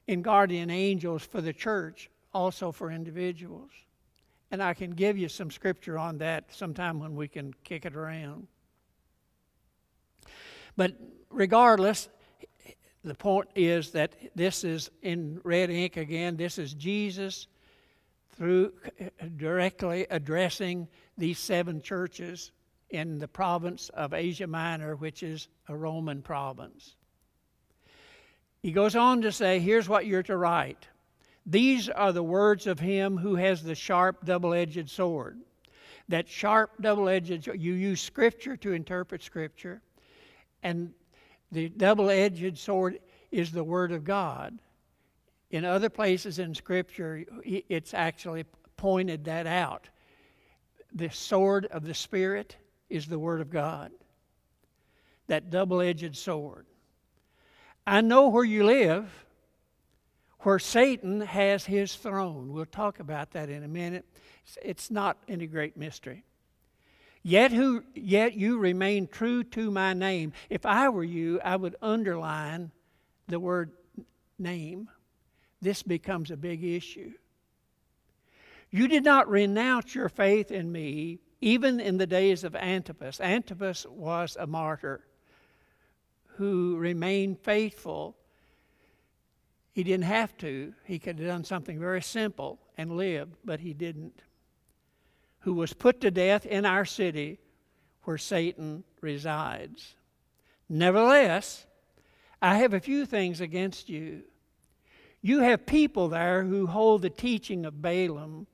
in 0.08 0.22
guardian 0.22 0.70
angels 0.70 1.24
for 1.24 1.42
the 1.42 1.54
church, 1.54 2.10
also 2.34 2.72
for 2.72 2.92
individuals. 2.92 3.72
And 4.52 4.62
I 4.62 4.74
can 4.74 4.92
give 4.92 5.18
you 5.18 5.28
some 5.28 5.50
scripture 5.50 5.98
on 5.98 6.20
that 6.20 6.54
sometime 6.54 7.00
when 7.00 7.16
we 7.16 7.28
can 7.28 7.54
kick 7.64 7.86
it 7.86 7.96
around. 7.96 8.48
But 10.78 10.94
regardless, 11.30 12.08
the 13.06 13.16
point 13.16 13.48
is 13.56 13.92
that 13.92 14.16
this 14.36 14.64
is 14.64 14.90
in 15.04 15.40
red 15.44 15.70
ink 15.70 15.96
again. 15.96 16.36
This 16.36 16.58
is 16.58 16.74
Jesus 16.74 17.48
through 18.36 18.74
directly 19.38 20.08
addressing 20.10 20.88
these 21.18 21.40
seven 21.40 21.82
churches 21.82 22.52
in 22.90 23.20
the 23.20 23.28
province 23.28 23.90
of 23.90 24.14
Asia 24.14 24.48
Minor, 24.48 24.96
which 24.96 25.24
is 25.24 25.48
a 25.70 25.76
Roman 25.76 26.22
province. 26.22 26.96
He 28.62 28.72
goes 28.72 28.96
on 28.96 29.22
to 29.22 29.32
say, 29.32 29.60
here's 29.60 29.88
what 29.88 30.08
you're 30.08 30.24
to 30.24 30.38
write. 30.38 30.88
These 31.46 31.90
are 31.90 32.12
the 32.12 32.24
words 32.24 32.66
of 32.66 32.80
him 32.80 33.18
who 33.18 33.36
has 33.36 33.62
the 33.62 33.76
sharp, 33.76 34.26
double 34.26 34.54
edged 34.54 34.90
sword. 34.90 35.40
That 36.10 36.28
sharp, 36.28 36.72
double 36.82 37.08
edged, 37.08 37.48
you 37.48 37.74
use 37.74 38.02
scripture 38.02 38.58
to 38.58 38.74
interpret 38.74 39.22
scripture, 39.22 39.82
and 40.64 40.92
the 41.56 41.70
double 41.70 42.10
edged 42.10 42.58
sword 42.58 43.00
is 43.32 43.52
the 43.52 43.64
word 43.64 43.94
of 43.94 44.04
God. 44.04 44.60
In 45.50 45.64
other 45.64 45.90
places 45.90 46.38
in 46.38 46.54
scripture, 46.54 47.24
it's 47.44 47.94
actually 47.94 48.44
pointed 48.76 49.24
that 49.26 49.48
out. 49.48 49.88
The 50.94 51.10
sword 51.10 51.66
of 51.68 51.86
the 51.86 51.94
Spirit 51.94 52.58
is 52.90 53.06
the 53.06 53.20
Word 53.20 53.40
of 53.40 53.50
God, 53.50 53.92
that 55.28 55.50
double 55.50 55.82
edged 55.82 56.16
sword. 56.18 56.66
I 57.88 58.02
know 58.02 58.28
where 58.28 58.44
you 58.44 58.66
live, 58.66 59.26
where 60.40 60.60
Satan 60.60 61.22
has 61.22 61.66
his 61.66 61.96
throne. 61.96 62.52
We'll 62.52 62.66
talk 62.66 63.00
about 63.00 63.32
that 63.32 63.50
in 63.50 63.64
a 63.64 63.68
minute. 63.68 64.06
It's 64.62 64.92
not 64.92 65.18
any 65.28 65.48
great 65.48 65.78
mystery. 65.78 66.26
Yet, 67.28 67.52
who, 67.52 67.84
yet 67.96 68.36
you 68.36 68.60
remain 68.60 69.08
true 69.08 69.44
to 69.46 69.72
my 69.72 69.94
name. 69.94 70.32
If 70.48 70.64
I 70.64 70.90
were 70.90 71.04
you, 71.04 71.42
I 71.44 71.56
would 71.56 71.76
underline 71.82 72.70
the 73.28 73.40
word 73.40 73.72
name. 74.38 74.92
This 75.60 75.82
becomes 75.82 76.30
a 76.30 76.38
big 76.38 76.64
issue. 76.64 77.14
You 78.70 78.88
did 78.88 79.04
not 79.04 79.28
renounce 79.28 79.96
your 79.96 80.08
faith 80.08 80.52
in 80.52 80.72
me, 80.72 81.18
even 81.42 81.80
in 81.80 81.98
the 81.98 82.06
days 82.06 82.44
of 82.44 82.56
Antipas. 82.56 83.20
Antipas 83.20 83.88
was 83.88 84.38
a 84.40 84.46
martyr 84.46 85.04
who 86.36 86.78
remained 86.78 87.40
faithful. 87.40 88.16
He 89.72 89.84
didn't 89.84 90.06
have 90.06 90.38
to, 90.38 90.76
he 90.84 91.00
could 91.00 91.18
have 91.18 91.28
done 91.28 91.44
something 91.44 91.80
very 91.80 92.04
simple 92.04 92.60
and 92.78 92.96
lived, 92.96 93.34
but 93.44 93.62
he 93.62 93.74
didn't. 93.74 94.22
Who 95.46 95.54
was 95.54 95.74
put 95.74 96.02
to 96.02 96.12
death 96.12 96.46
in 96.46 96.66
our 96.66 96.86
city 96.86 97.40
where 98.04 98.18
Satan 98.18 98.84
resides. 99.00 99.96
Nevertheless, 100.68 101.66
I 102.42 102.58
have 102.58 102.74
a 102.74 102.80
few 102.80 103.06
things 103.06 103.42
against 103.42 103.88
you. 103.88 104.24
You 105.22 105.40
have 105.40 105.66
people 105.66 106.10
there 106.10 106.44
who 106.44 106.68
hold 106.68 107.02
the 107.02 107.10
teaching 107.10 107.66
of 107.66 107.82
Balaam 107.82 108.48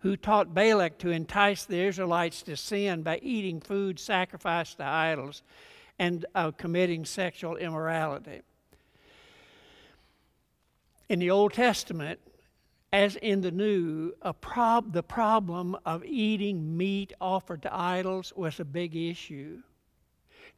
who 0.00 0.16
taught 0.16 0.52
Balak 0.52 0.98
to 0.98 1.10
entice 1.10 1.64
the 1.64 1.80
Israelites 1.80 2.42
to 2.42 2.56
sin 2.56 3.02
by 3.02 3.20
eating 3.22 3.60
food 3.60 4.00
sacrificed 4.00 4.78
to 4.78 4.84
idols 4.84 5.42
and 5.96 6.26
uh, 6.34 6.50
committing 6.50 7.04
sexual 7.04 7.56
immorality. 7.56 8.42
In 11.08 11.20
the 11.20 11.30
Old 11.30 11.52
Testament, 11.52 12.18
as 12.92 13.16
in 13.16 13.40
the 13.40 13.50
New, 13.50 14.12
prob- 14.40 14.92
the 14.92 15.02
problem 15.02 15.76
of 15.86 16.04
eating 16.04 16.76
meat 16.76 17.14
offered 17.20 17.62
to 17.62 17.74
idols 17.74 18.32
was 18.36 18.60
a 18.60 18.64
big 18.64 18.94
issue. 18.94 19.62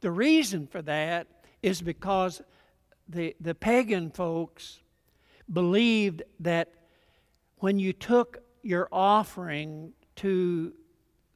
The 0.01 0.11
reason 0.11 0.67
for 0.67 0.81
that 0.81 1.27
is 1.63 1.81
because 1.81 2.41
the, 3.07 3.35
the 3.39 3.55
pagan 3.55 4.11
folks 4.11 4.79
believed 5.51 6.23
that 6.41 6.73
when 7.59 7.79
you 7.79 7.93
took 7.93 8.43
your 8.61 8.89
offering 8.91 9.93
to 10.17 10.73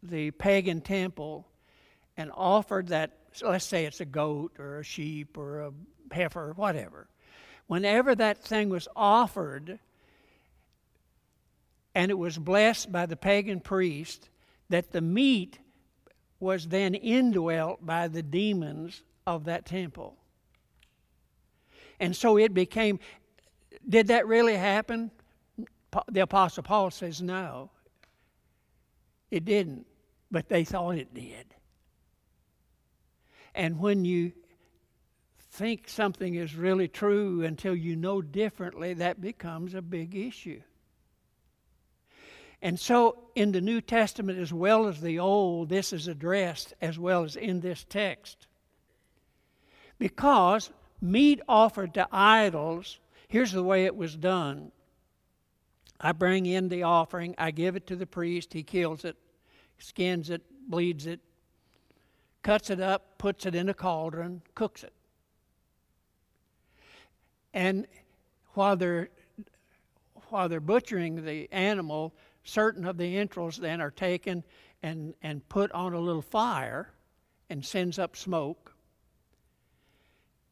the 0.04 0.32
pagan 0.32 0.82
temple 0.82 1.48
and 2.18 2.30
offered 2.36 2.90
that, 2.90 3.12
let's 3.42 3.66
say 3.66 3.86
it's 3.86 4.02
a 4.02 4.06
goat 4.06 4.54
or 4.60 4.80
a 4.80 4.84
sheep 4.84 5.38
or 5.38 5.62
a 5.62 5.72
heifer, 6.12 6.54
whatever, 6.58 7.08
whenever 7.68 8.16
that 8.16 8.44
thing 8.44 8.70
was 8.70 8.88
offered 8.96 9.80
and 12.00 12.10
it 12.10 12.18
was 12.18 12.38
blessed 12.38 12.90
by 12.94 13.06
the 13.06 13.18
pagan 13.18 13.60
priest, 13.60 14.30
that 14.70 14.94
the 14.94 15.02
meat 15.02 15.60
was 16.40 16.70
then 16.70 16.96
indwelt 16.96 17.86
by 17.86 18.08
the 18.08 18.24
demons 18.24 19.04
of 19.28 19.44
that 19.44 19.66
temple. 19.66 20.16
And 22.00 22.16
so 22.16 22.38
it 22.38 22.54
became, 22.54 23.00
did 23.88 24.08
that 24.08 24.26
really 24.28 24.56
happen? 24.56 25.12
the 26.08 26.22
Apostle 26.22 26.64
Paul 26.64 26.90
says 26.90 27.22
no, 27.22 27.70
it 29.30 29.44
didn't, 29.44 29.86
but 30.32 30.48
they 30.48 30.64
thought 30.64 30.96
it 30.96 31.14
did. 31.14 31.54
And 33.54 33.78
when 33.78 34.06
you 34.06 34.32
think 35.52 35.90
something 35.90 36.36
is 36.36 36.56
really 36.56 36.88
true 36.88 37.44
until 37.44 37.76
you 37.76 37.98
know 37.98 38.22
differently, 38.22 38.94
that 38.94 39.20
becomes 39.20 39.74
a 39.74 39.82
big 39.82 40.16
issue. 40.16 40.62
And 42.62 42.78
so, 42.80 43.18
in 43.36 43.54
the 43.54 43.62
New 43.62 43.80
Testament 43.80 44.38
as 44.38 44.52
well 44.52 44.88
as 44.88 45.00
the 45.00 45.20
Old, 45.20 45.70
this 45.70 45.94
is 45.94 46.08
addressed 46.08 46.74
as 46.82 47.00
well 47.00 47.24
as 47.24 47.36
in 47.36 47.62
this 47.62 47.86
text. 47.88 48.48
Because 49.98 50.70
meat 51.02 51.42
offered 51.48 51.94
to 51.94 52.08
idols, 52.12 53.00
here's 53.30 53.54
the 53.54 53.64
way 53.64 53.86
it 53.86 53.96
was 53.96 54.16
done. 54.16 54.72
I 56.02 56.12
bring 56.12 56.46
in 56.46 56.70
the 56.70 56.84
offering, 56.84 57.36
I 57.38 57.52
give 57.52 57.76
it 57.76 57.88
to 57.88 57.96
the 57.96 58.06
priest, 58.06 58.54
he 58.54 58.64
kills 58.64 59.06
it, 59.06 59.18
skins 59.78 60.30
it, 60.30 60.42
bleeds 60.70 61.08
it, 61.08 61.20
cuts 62.44 62.70
it 62.70 62.80
up, 62.80 63.18
puts 63.18 63.46
it 63.46 63.56
in 63.56 63.70
a 63.70 63.74
cauldron, 63.74 64.42
cooks 64.56 64.84
it. 64.84 64.94
And 67.54 67.88
while 68.54 68.76
they're 68.76 69.10
while 70.30 70.48
they're 70.48 70.60
butchering 70.60 71.26
the 71.26 71.52
animal, 71.52 72.14
certain 72.50 72.86
of 72.86 72.98
the 72.98 73.18
entrails 73.18 73.58
then 73.58 73.82
are 73.82 73.92
taken 73.92 74.44
and, 74.84 75.14
and 75.22 75.48
put 75.50 75.72
on 75.72 75.94
a 75.94 76.00
little 76.00 76.22
fire 76.22 76.90
and 77.50 77.64
sends 77.64 78.00
up 78.00 78.16
smoke. 78.16 78.74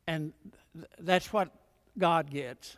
And 0.08 0.34
th- 0.74 0.88
that's 1.00 1.34
what 1.34 1.50
God 1.98 2.30
gets. 2.30 2.78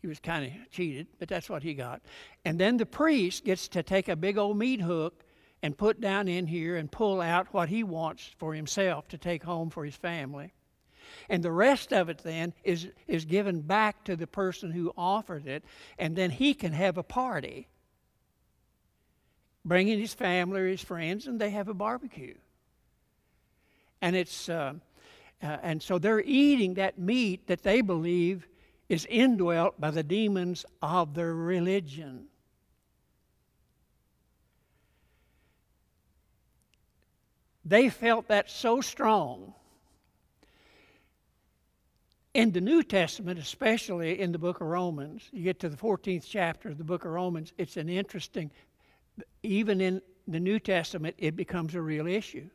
He 0.00 0.08
was 0.08 0.18
kind 0.18 0.44
of 0.44 0.52
cheated, 0.70 1.06
but 1.18 1.28
that's 1.28 1.48
what 1.48 1.62
he 1.62 1.74
got. 1.74 2.02
And 2.44 2.58
then 2.58 2.76
the 2.76 2.86
priest 2.86 3.44
gets 3.44 3.68
to 3.68 3.82
take 3.82 4.08
a 4.08 4.16
big 4.16 4.36
old 4.36 4.58
meat 4.58 4.80
hook 4.80 5.24
and 5.62 5.78
put 5.78 6.00
down 6.00 6.26
in 6.26 6.46
here 6.46 6.76
and 6.76 6.90
pull 6.90 7.20
out 7.20 7.52
what 7.52 7.68
he 7.68 7.84
wants 7.84 8.30
for 8.38 8.52
himself 8.52 9.06
to 9.08 9.18
take 9.18 9.44
home 9.44 9.70
for 9.70 9.84
his 9.84 9.94
family. 9.94 10.52
And 11.28 11.42
the 11.42 11.52
rest 11.52 11.92
of 11.92 12.08
it 12.08 12.18
then 12.18 12.52
is, 12.64 12.88
is 13.06 13.24
given 13.24 13.60
back 13.60 14.04
to 14.04 14.16
the 14.16 14.26
person 14.26 14.72
who 14.72 14.92
offered 14.96 15.46
it, 15.46 15.64
and 15.98 16.16
then 16.16 16.30
he 16.30 16.54
can 16.54 16.72
have 16.72 16.98
a 16.98 17.02
party, 17.02 17.68
bringing 19.64 19.98
his 19.98 20.14
family 20.14 20.60
or 20.60 20.68
his 20.68 20.82
friends, 20.82 21.26
and 21.26 21.40
they 21.40 21.50
have 21.50 21.68
a 21.68 21.74
barbecue. 21.74 22.34
And 24.00 24.16
it's, 24.16 24.48
uh, 24.48 24.74
uh, 25.42 25.56
and 25.62 25.82
so 25.82 25.98
they're 25.98 26.22
eating 26.24 26.74
that 26.74 26.98
meat 26.98 27.46
that 27.46 27.62
they 27.62 27.80
believe 27.80 28.46
is 28.88 29.06
indwelt 29.06 29.80
by 29.80 29.90
the 29.90 30.02
demons 30.02 30.64
of 30.82 31.14
their 31.14 31.34
religion. 31.34 32.26
They 37.64 37.88
felt 37.88 38.28
that 38.28 38.50
so 38.50 38.80
strong 38.80 39.54
in 42.34 42.52
the 42.52 42.60
New 42.60 42.82
Testament, 42.82 43.38
especially 43.38 44.20
in 44.20 44.32
the 44.32 44.38
book 44.38 44.60
of 44.60 44.66
Romans, 44.66 45.28
you 45.32 45.42
get 45.42 45.60
to 45.60 45.68
the 45.68 45.76
14th 45.76 46.24
chapter 46.26 46.70
of 46.70 46.78
the 46.78 46.84
book 46.84 47.04
of 47.04 47.10
Romans, 47.10 47.52
it's 47.58 47.76
an 47.76 47.88
interesting, 47.88 48.50
even 49.42 49.80
in 49.80 50.02
the 50.26 50.40
New 50.40 50.58
Testament, 50.58 51.16
it 51.18 51.36
becomes 51.36 51.74
a 51.74 51.82
real 51.82 52.06
issue. 52.06 52.48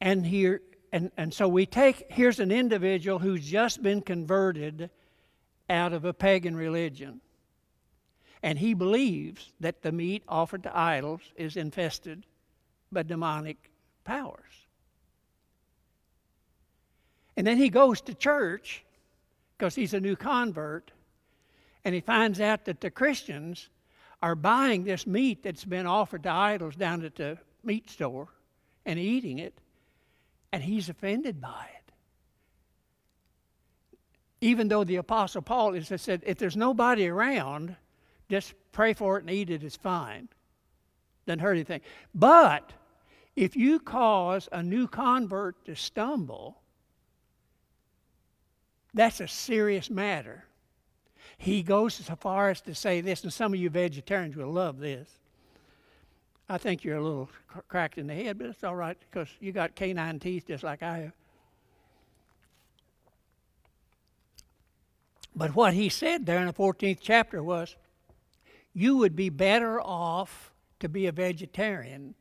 And 0.00 0.26
here, 0.26 0.60
and, 0.92 1.10
and 1.16 1.32
so 1.32 1.48
we 1.48 1.66
take, 1.66 2.06
here's 2.10 2.40
an 2.40 2.50
individual 2.50 3.18
who's 3.18 3.46
just 3.46 3.82
been 3.82 4.00
converted 4.00 4.90
out 5.70 5.92
of 5.92 6.04
a 6.04 6.12
pagan 6.12 6.56
religion. 6.56 7.20
And 8.42 8.58
he 8.58 8.74
believes 8.74 9.52
that 9.60 9.82
the 9.82 9.92
meat 9.92 10.22
offered 10.28 10.64
to 10.64 10.76
idols 10.76 11.22
is 11.36 11.56
infested 11.56 12.26
by 12.92 13.02
demonic 13.02 13.70
powers. 14.04 14.42
And 17.36 17.46
then 17.46 17.56
he 17.56 17.70
goes 17.70 18.00
to 18.02 18.14
church 18.14 18.84
because 19.56 19.74
he's 19.74 19.94
a 19.94 20.00
new 20.00 20.16
convert, 20.16 20.90
and 21.84 21.94
he 21.94 22.00
finds 22.00 22.40
out 22.40 22.64
that 22.66 22.80
the 22.80 22.90
Christians 22.90 23.68
are 24.24 24.34
buying 24.34 24.84
this 24.84 25.06
meat 25.06 25.42
that's 25.42 25.66
been 25.66 25.86
offered 25.86 26.22
to 26.22 26.30
idols 26.30 26.74
down 26.76 27.04
at 27.04 27.14
the 27.14 27.36
meat 27.62 27.90
store 27.90 28.26
and 28.86 28.98
eating 28.98 29.38
it, 29.38 29.52
and 30.50 30.62
he's 30.62 30.88
offended 30.88 31.42
by 31.42 31.66
it. 31.76 31.92
Even 34.40 34.68
though 34.68 34.82
the 34.82 34.96
Apostle 34.96 35.42
Paul 35.42 35.74
is 35.74 35.92
said, 36.00 36.22
if 36.24 36.38
there's 36.38 36.56
nobody 36.56 37.06
around, 37.06 37.76
just 38.30 38.54
pray 38.72 38.94
for 38.94 39.18
it 39.18 39.24
and 39.24 39.30
eat 39.30 39.50
it, 39.50 39.62
it's 39.62 39.76
fine. 39.76 40.26
Doesn't 41.26 41.40
hurt 41.40 41.52
anything. 41.52 41.82
But 42.14 42.72
if 43.36 43.54
you 43.54 43.78
cause 43.78 44.48
a 44.52 44.62
new 44.62 44.88
convert 44.88 45.66
to 45.66 45.76
stumble, 45.76 46.56
that's 48.94 49.20
a 49.20 49.28
serious 49.28 49.90
matter. 49.90 50.46
He 51.38 51.62
goes 51.62 51.94
so 51.94 52.16
far 52.16 52.50
as 52.50 52.60
to 52.62 52.74
say 52.74 53.00
this, 53.00 53.22
and 53.24 53.32
some 53.32 53.52
of 53.52 53.60
you 53.60 53.70
vegetarians 53.70 54.36
will 54.36 54.52
love 54.52 54.78
this. 54.78 55.08
I 56.48 56.58
think 56.58 56.84
you're 56.84 56.98
a 56.98 57.02
little 57.02 57.30
cracked 57.68 57.98
in 57.98 58.06
the 58.06 58.14
head, 58.14 58.38
but 58.38 58.48
it's 58.48 58.64
all 58.64 58.76
right 58.76 58.96
because 59.10 59.28
you 59.40 59.52
got 59.52 59.74
canine 59.74 60.18
teeth 60.18 60.46
just 60.46 60.62
like 60.62 60.82
I 60.82 60.98
have. 60.98 61.12
But 65.36 65.54
what 65.54 65.74
he 65.74 65.88
said 65.88 66.26
there 66.26 66.38
in 66.38 66.46
the 66.46 66.52
14th 66.52 66.98
chapter 67.00 67.42
was 67.42 67.76
you 68.72 68.96
would 68.98 69.16
be 69.16 69.30
better 69.30 69.80
off 69.80 70.52
to 70.80 70.88
be 70.88 71.06
a 71.06 71.12
vegetarian 71.12 72.14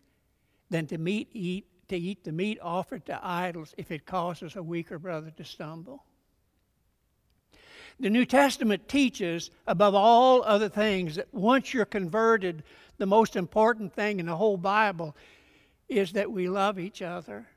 than 0.69 0.87
to 0.87 0.97
meet, 0.97 1.29
eat, 1.33 1.67
to 1.89 1.97
eat 1.97 2.23
the 2.23 2.31
meat 2.31 2.57
offered 2.61 3.05
to 3.05 3.19
idols 3.21 3.75
if 3.77 3.91
it 3.91 4.05
causes 4.05 4.55
a 4.55 4.63
weaker 4.63 4.97
brother 4.97 5.31
to 5.31 5.43
stumble. 5.43 6.05
The 7.99 8.09
New 8.09 8.25
Testament 8.25 8.87
teaches, 8.87 9.51
above 9.67 9.95
all 9.95 10.43
other 10.43 10.69
things, 10.69 11.15
that 11.15 11.33
once 11.33 11.73
you're 11.73 11.85
converted, 11.85 12.63
the 12.97 13.05
most 13.05 13.35
important 13.35 13.93
thing 13.93 14.19
in 14.19 14.25
the 14.25 14.35
whole 14.35 14.57
Bible 14.57 15.15
is 15.87 16.13
that 16.13 16.31
we 16.31 16.49
love 16.49 16.79
each 16.79 17.01
other. 17.01 17.47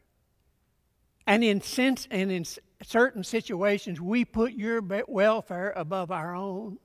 And 1.27 1.43
in, 1.43 1.61
sense, 1.61 2.07
and 2.11 2.31
in 2.31 2.45
certain 2.83 3.25
situations, 3.25 4.01
we 4.01 4.25
put 4.25 4.53
your 4.53 4.81
welfare 5.09 5.73
above 5.75 6.11
our 6.11 6.35
own. 6.35 6.79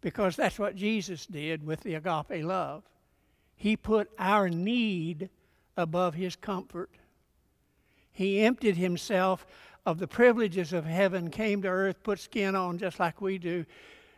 Because 0.00 0.36
that's 0.36 0.58
what 0.58 0.76
Jesus 0.76 1.24
did 1.24 1.64
with 1.64 1.80
the 1.80 1.94
agape 1.94 2.44
love. 2.44 2.82
He 3.56 3.76
put 3.76 4.10
our 4.18 4.50
need 4.50 5.30
above 5.76 6.14
his 6.14 6.36
comfort. 6.36 6.90
He 8.12 8.40
emptied 8.40 8.76
himself 8.76 9.46
of 9.86 9.98
the 9.98 10.06
privileges 10.08 10.72
of 10.72 10.84
heaven, 10.84 11.30
came 11.30 11.62
to 11.62 11.68
earth, 11.68 12.02
put 12.02 12.18
skin 12.18 12.56
on 12.56 12.78
just 12.78 12.98
like 12.98 13.20
we 13.20 13.38
do, 13.38 13.64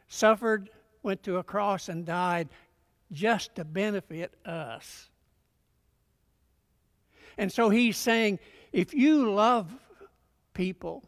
suffered, 0.09 0.70
went 1.02 1.22
to 1.24 1.38
a 1.38 1.42
cross, 1.42 1.88
and 1.88 2.05
died 2.07 2.48
just 3.12 3.55
to 3.57 3.64
benefit 3.64 4.33
us. 4.44 5.09
And 7.38 7.52
so 7.52 7.68
he's 7.68 7.96
saying 7.96 8.38
if 8.72 8.94
you 8.94 9.31
love 9.31 9.72
people, 10.55 11.05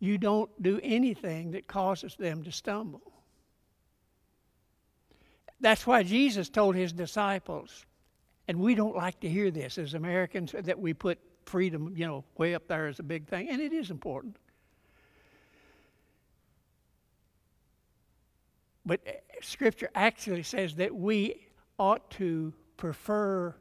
you 0.00 0.18
don't 0.18 0.50
do 0.62 0.80
anything 0.82 1.52
that 1.52 1.66
causes 1.66 2.14
them 2.16 2.42
to 2.44 2.52
stumble. 2.52 3.12
That's 5.60 5.86
why 5.86 6.02
Jesus 6.02 6.50
told 6.50 6.74
his 6.74 6.92
disciples, 6.92 7.86
and 8.48 8.58
we 8.58 8.74
don't 8.74 8.94
like 8.94 9.20
to 9.20 9.28
hear 9.28 9.50
this 9.50 9.78
as 9.78 9.94
Americans, 9.94 10.54
that 10.58 10.78
we 10.78 10.92
put 10.92 11.18
freedom, 11.46 11.92
you 11.96 12.06
know, 12.06 12.24
way 12.36 12.54
up 12.54 12.66
there 12.68 12.88
is 12.88 12.98
a 12.98 13.02
big 13.02 13.26
thing, 13.26 13.48
and 13.48 13.60
it 13.60 13.72
is 13.72 13.90
important. 13.90 14.36
But 18.86 19.00
eh, 19.06 19.12
Scripture 19.40 19.90
actually 19.94 20.42
says 20.42 20.74
that 20.76 20.94
we 20.94 21.46
ought 21.78 22.10
to 22.12 22.52
prefer 22.76 23.54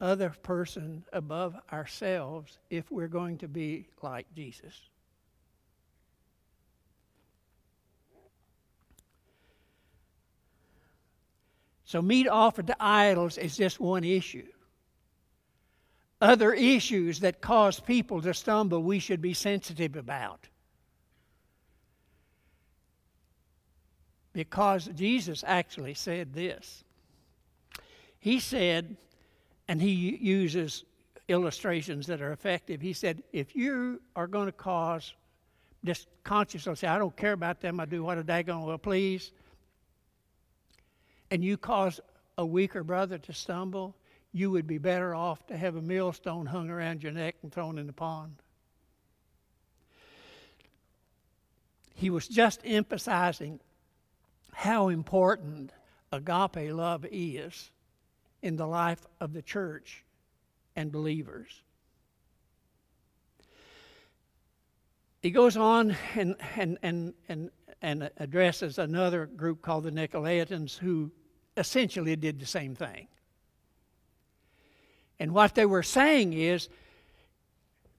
other 0.00 0.30
person 0.42 1.04
above 1.12 1.56
ourselves 1.72 2.58
if 2.70 2.90
we're 2.90 3.08
going 3.08 3.38
to 3.38 3.48
be 3.48 3.88
like 4.02 4.26
Jesus. 4.34 4.74
So, 11.84 12.02
meat 12.02 12.28
offered 12.28 12.66
to 12.66 12.76
idols 12.80 13.38
is 13.38 13.56
just 13.56 13.78
one 13.78 14.02
issue 14.02 14.46
other 16.20 16.52
issues 16.52 17.20
that 17.20 17.40
cause 17.40 17.78
people 17.78 18.22
to 18.22 18.32
stumble 18.32 18.82
we 18.82 18.98
should 18.98 19.20
be 19.20 19.34
sensitive 19.34 19.96
about. 19.96 20.48
Because 24.32 24.86
Jesus 24.94 25.44
actually 25.46 25.94
said 25.94 26.34
this. 26.34 26.84
He 28.18 28.40
said, 28.40 28.96
and 29.68 29.80
he 29.80 30.16
uses 30.16 30.84
illustrations 31.28 32.06
that 32.06 32.20
are 32.20 32.32
effective. 32.32 32.80
He 32.80 32.92
said, 32.92 33.22
if 33.32 33.56
you 33.56 34.00
are 34.14 34.26
going 34.26 34.46
to 34.46 34.52
cause, 34.52 35.12
just 35.84 36.06
consciously 36.24 36.74
say, 36.76 36.86
I 36.86 36.98
don't 36.98 37.16
care 37.16 37.32
about 37.32 37.60
them, 37.60 37.80
I 37.80 37.84
do 37.84 38.04
what 38.04 38.18
a 38.18 38.22
daggone 38.22 38.64
will 38.64 38.78
please, 38.78 39.32
and 41.30 41.44
you 41.44 41.56
cause 41.56 42.00
a 42.38 42.46
weaker 42.46 42.84
brother 42.84 43.18
to 43.18 43.32
stumble, 43.32 43.96
you 44.36 44.50
would 44.50 44.66
be 44.66 44.76
better 44.76 45.14
off 45.14 45.46
to 45.46 45.56
have 45.56 45.76
a 45.76 45.80
millstone 45.80 46.44
hung 46.44 46.68
around 46.68 47.02
your 47.02 47.12
neck 47.12 47.36
and 47.42 47.50
thrown 47.50 47.78
in 47.78 47.86
the 47.86 47.92
pond. 47.92 48.36
He 51.94 52.10
was 52.10 52.28
just 52.28 52.60
emphasizing 52.62 53.60
how 54.52 54.88
important 54.88 55.72
agape 56.12 56.70
love 56.70 57.06
is 57.10 57.70
in 58.42 58.56
the 58.56 58.66
life 58.66 59.06
of 59.20 59.32
the 59.32 59.40
church 59.40 60.04
and 60.76 60.92
believers. 60.92 61.62
He 65.22 65.30
goes 65.30 65.56
on 65.56 65.96
and, 66.14 66.36
and, 66.56 66.76
and, 66.82 67.14
and, 67.30 67.50
and 67.80 68.10
addresses 68.18 68.76
another 68.76 69.24
group 69.24 69.62
called 69.62 69.84
the 69.84 69.92
Nicolaitans 69.92 70.76
who 70.76 71.10
essentially 71.56 72.16
did 72.16 72.38
the 72.38 72.44
same 72.44 72.74
thing. 72.74 73.08
And 75.18 75.32
what 75.32 75.54
they 75.54 75.66
were 75.66 75.82
saying 75.82 76.32
is, 76.32 76.68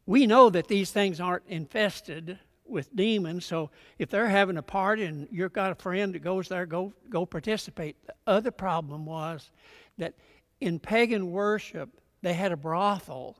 we 0.06 0.25
know 0.25 0.49
that 0.49 0.67
these 0.67 0.91
things 0.91 1.19
aren't 1.19 1.47
infested 1.47 2.39
with 2.65 2.95
demons, 2.95 3.45
so 3.45 3.69
if 3.97 4.10
they're 4.10 4.30
having 4.30 4.58
a 4.58 4.62
party 4.62 5.03
and 5.03 5.27
you've 5.32 5.53
got 5.53 5.71
a 5.71 5.75
friend 5.75 6.13
that 6.13 6.19
goes 6.19 6.47
there, 6.47 6.65
go, 6.65 6.93
go 7.10 7.25
participate. 7.25 7.95
The 8.06 8.13
other 8.25 8.51
problem 8.51 9.06
was 9.06 9.49
that 9.97 10.13
in 10.62 10.80
pagan 10.80 11.32
worship, 11.32 11.89
they 12.21 12.34
had 12.34 12.51
a 12.51 12.58
brothel 12.58 13.38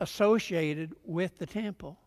associated 0.00 0.94
with 1.04 1.38
the 1.38 1.46
temple. 1.46 1.98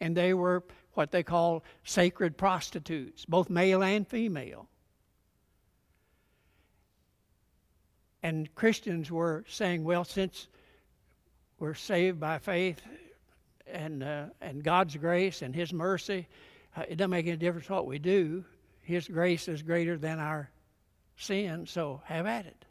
And 0.00 0.16
they 0.16 0.32
were 0.34 0.64
what 0.94 1.10
they 1.10 1.22
call 1.22 1.62
sacred 1.84 2.36
prostitutes, 2.36 3.24
both 3.24 3.50
male 3.50 3.82
and 3.82 4.08
female. 4.08 4.69
And 8.22 8.54
Christians 8.54 9.10
were 9.10 9.44
saying, 9.48 9.84
well, 9.84 10.04
since 10.04 10.48
we're 11.58 11.74
saved 11.74 12.20
by 12.20 12.38
faith 12.38 12.80
and, 13.66 14.02
uh, 14.02 14.26
and 14.40 14.62
God's 14.62 14.96
grace 14.96 15.42
and 15.42 15.54
His 15.54 15.72
mercy, 15.72 16.26
uh, 16.76 16.82
it 16.88 16.96
doesn't 16.96 17.10
make 17.10 17.26
any 17.26 17.36
difference 17.36 17.68
what 17.68 17.86
we 17.86 17.98
do. 17.98 18.44
His 18.82 19.08
grace 19.08 19.48
is 19.48 19.62
greater 19.62 19.96
than 19.96 20.18
our 20.18 20.50
sin, 21.16 21.66
so 21.66 22.02
have 22.04 22.26
at 22.26 22.46
it. 22.46 22.64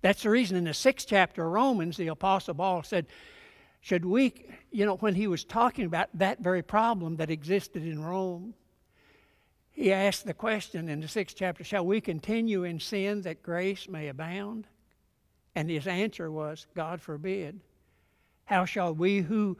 That's 0.00 0.22
the 0.22 0.30
reason 0.30 0.56
in 0.56 0.64
the 0.64 0.74
sixth 0.74 1.06
chapter 1.08 1.44
of 1.44 1.52
Romans, 1.52 1.96
the 1.96 2.08
Apostle 2.08 2.54
Paul 2.54 2.82
said, 2.82 3.06
Should 3.80 4.04
we, 4.04 4.34
you 4.70 4.86
know, 4.86 4.96
when 4.96 5.14
he 5.14 5.26
was 5.26 5.44
talking 5.44 5.86
about 5.86 6.08
that 6.14 6.40
very 6.40 6.62
problem 6.62 7.16
that 7.16 7.30
existed 7.30 7.84
in 7.84 8.02
Rome, 8.02 8.54
he 9.74 9.92
asked 9.92 10.24
the 10.24 10.34
question 10.34 10.88
in 10.88 11.00
the 11.00 11.08
sixth 11.08 11.36
chapter 11.36 11.64
Shall 11.64 11.84
we 11.84 12.00
continue 12.00 12.62
in 12.62 12.78
sin 12.78 13.22
that 13.22 13.42
grace 13.42 13.88
may 13.88 14.08
abound? 14.08 14.68
And 15.56 15.68
his 15.68 15.86
answer 15.86 16.30
was, 16.30 16.66
God 16.74 17.00
forbid. 17.00 17.60
How 18.44 18.64
shall 18.64 18.94
we 18.94 19.20
who 19.20 19.58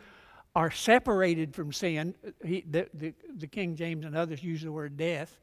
are 0.54 0.70
separated 0.70 1.52
from 1.52 1.72
sin, 1.72 2.14
he, 2.44 2.64
the, 2.70 2.88
the, 2.94 3.12
the, 3.36 3.46
King 3.46 3.74
James 3.74 4.04
and 4.04 4.16
others 4.16 4.42
use 4.42 4.62
the 4.62 4.70
word 4.70 4.96
death, 4.96 5.40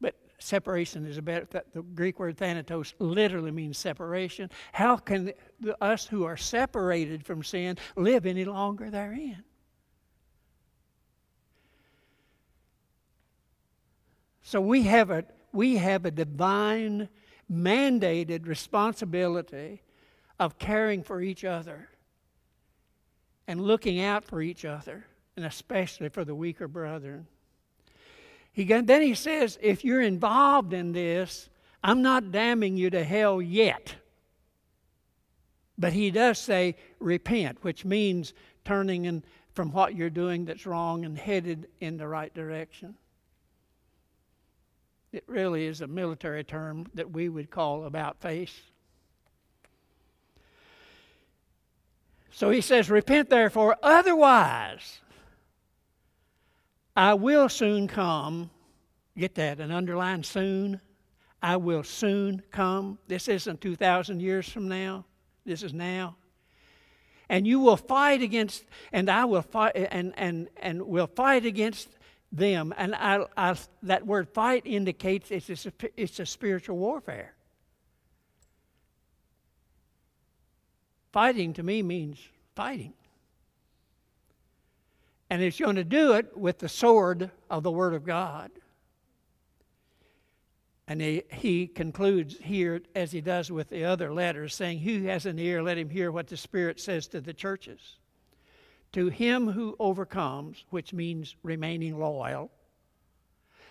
but 0.00 0.16
separation 0.38 1.06
is 1.06 1.18
a 1.18 1.22
better, 1.22 1.46
the 1.72 1.82
Greek 1.82 2.18
word 2.18 2.36
thanatos 2.36 2.94
literally 2.98 3.52
means 3.52 3.78
separation. 3.78 4.50
How 4.72 4.96
can 4.96 5.32
us 5.80 6.04
who 6.04 6.24
are 6.24 6.36
separated 6.36 7.24
from 7.24 7.44
sin 7.44 7.78
live 7.94 8.26
any 8.26 8.44
longer 8.44 8.90
therein? 8.90 9.44
So 14.46 14.60
we 14.60 14.82
have 14.82 15.10
a, 15.10 15.24
we 15.52 15.78
have 15.78 16.04
a 16.04 16.10
divine 16.10 17.08
mandated 17.50 18.46
responsibility 18.46 19.82
of 20.38 20.58
caring 20.58 21.02
for 21.02 21.22
each 21.22 21.44
other 21.44 21.88
and 23.48 23.58
looking 23.60 24.00
out 24.00 24.22
for 24.22 24.42
each 24.42 24.66
other, 24.66 25.06
and 25.36 25.46
especially 25.46 26.10
for 26.10 26.26
the 26.26 26.34
weaker 26.34 26.68
brethren. 26.68 27.26
He, 28.52 28.64
then 28.64 29.00
he 29.00 29.14
says, 29.14 29.58
if 29.62 29.82
you're 29.82 30.02
involved 30.02 30.74
in 30.74 30.92
this, 30.92 31.48
I'm 31.82 32.02
not 32.02 32.30
damning 32.30 32.76
you 32.76 32.90
to 32.90 33.02
hell 33.02 33.40
yet. 33.40 33.94
But 35.78 35.94
he 35.94 36.10
does 36.10 36.38
say 36.38 36.76
repent, 37.00 37.64
which 37.64 37.86
means 37.86 38.34
turning 38.64 39.06
in, 39.06 39.24
from 39.54 39.72
what 39.72 39.96
you're 39.96 40.10
doing 40.10 40.44
that's 40.44 40.66
wrong 40.66 41.06
and 41.06 41.16
headed 41.16 41.66
in 41.80 41.96
the 41.96 42.06
right 42.06 42.32
direction. 42.34 42.94
It 45.14 45.22
really 45.28 45.66
is 45.66 45.80
a 45.80 45.86
military 45.86 46.42
term 46.42 46.86
that 46.94 47.12
we 47.12 47.28
would 47.28 47.48
call 47.48 47.84
about 47.84 48.20
face. 48.20 48.62
So 52.32 52.50
he 52.50 52.60
says, 52.60 52.90
Repent 52.90 53.30
therefore, 53.30 53.76
otherwise 53.80 54.98
I 56.96 57.14
will 57.14 57.48
soon 57.48 57.86
come. 57.86 58.50
Get 59.16 59.36
that, 59.36 59.60
an 59.60 59.70
underline 59.70 60.24
soon. 60.24 60.80
I 61.40 61.58
will 61.58 61.84
soon 61.84 62.42
come. 62.50 62.98
This 63.06 63.28
isn't 63.28 63.60
2,000 63.60 64.18
years 64.18 64.48
from 64.48 64.66
now, 64.66 65.04
this 65.46 65.62
is 65.62 65.72
now. 65.72 66.16
And 67.28 67.46
you 67.46 67.60
will 67.60 67.76
fight 67.76 68.20
against, 68.20 68.64
and 68.92 69.08
I 69.08 69.26
will 69.26 69.42
fight, 69.42 69.76
and, 69.76 70.12
and, 70.16 70.48
and 70.56 70.82
will 70.82 71.06
fight 71.06 71.46
against 71.46 71.88
them. 72.36 72.74
And 72.76 72.94
I, 72.94 73.24
I, 73.36 73.56
that 73.84 74.06
word 74.06 74.28
fight 74.28 74.66
indicates 74.66 75.30
it's 75.30 75.66
a, 75.66 75.72
it's 75.96 76.18
a 76.18 76.26
spiritual 76.26 76.76
warfare. 76.76 77.34
Fighting 81.12 81.52
to 81.54 81.62
me 81.62 81.82
means 81.82 82.18
fighting. 82.56 82.92
And 85.30 85.42
it's 85.42 85.58
going 85.58 85.76
to 85.76 85.84
do 85.84 86.14
it 86.14 86.36
with 86.36 86.58
the 86.58 86.68
sword 86.68 87.30
of 87.48 87.62
the 87.62 87.70
Word 87.70 87.94
of 87.94 88.04
God. 88.04 88.50
And 90.86 91.00
he, 91.00 91.22
he 91.30 91.66
concludes 91.66 92.36
here, 92.42 92.82
as 92.94 93.10
he 93.10 93.20
does 93.20 93.50
with 93.50 93.70
the 93.70 93.84
other 93.84 94.12
letters, 94.12 94.54
saying, 94.54 94.80
Who 94.80 95.04
has 95.04 95.24
an 95.24 95.38
ear, 95.38 95.62
let 95.62 95.78
him 95.78 95.88
hear 95.88 96.12
what 96.12 96.26
the 96.26 96.36
Spirit 96.36 96.78
says 96.78 97.06
to 97.08 97.20
the 97.20 97.32
churches. 97.32 97.96
To 98.94 99.08
him 99.08 99.48
who 99.48 99.74
overcomes, 99.80 100.64
which 100.70 100.92
means 100.92 101.34
remaining 101.42 101.98
loyal, 101.98 102.52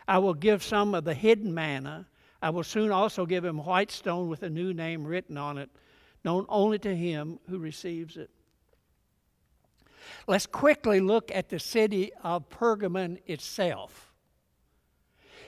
I 0.06 0.18
will 0.18 0.34
give 0.34 0.62
some 0.62 0.94
of 0.94 1.06
the 1.06 1.14
hidden 1.14 1.54
manna. 1.54 2.08
I 2.42 2.50
will 2.50 2.66
soon 2.66 2.92
also 2.92 3.26
give 3.26 3.46
him 3.46 3.64
white 3.64 3.90
stone 3.90 4.28
with 4.28 4.44
a 4.44 4.50
new 4.50 4.74
name 4.74 5.06
written 5.06 5.38
on 5.38 5.58
it, 5.58 5.70
known 6.26 6.46
only 6.50 6.78
to 6.80 6.94
him 6.94 7.40
who 7.50 7.58
receives 7.58 8.18
it. 8.18 8.30
Let's 10.28 10.46
quickly 10.46 11.00
look 11.00 11.32
at 11.34 11.48
the 11.48 11.60
city 11.60 12.12
of 12.22 12.50
Pergamon 12.50 13.20
itself. 13.26 14.12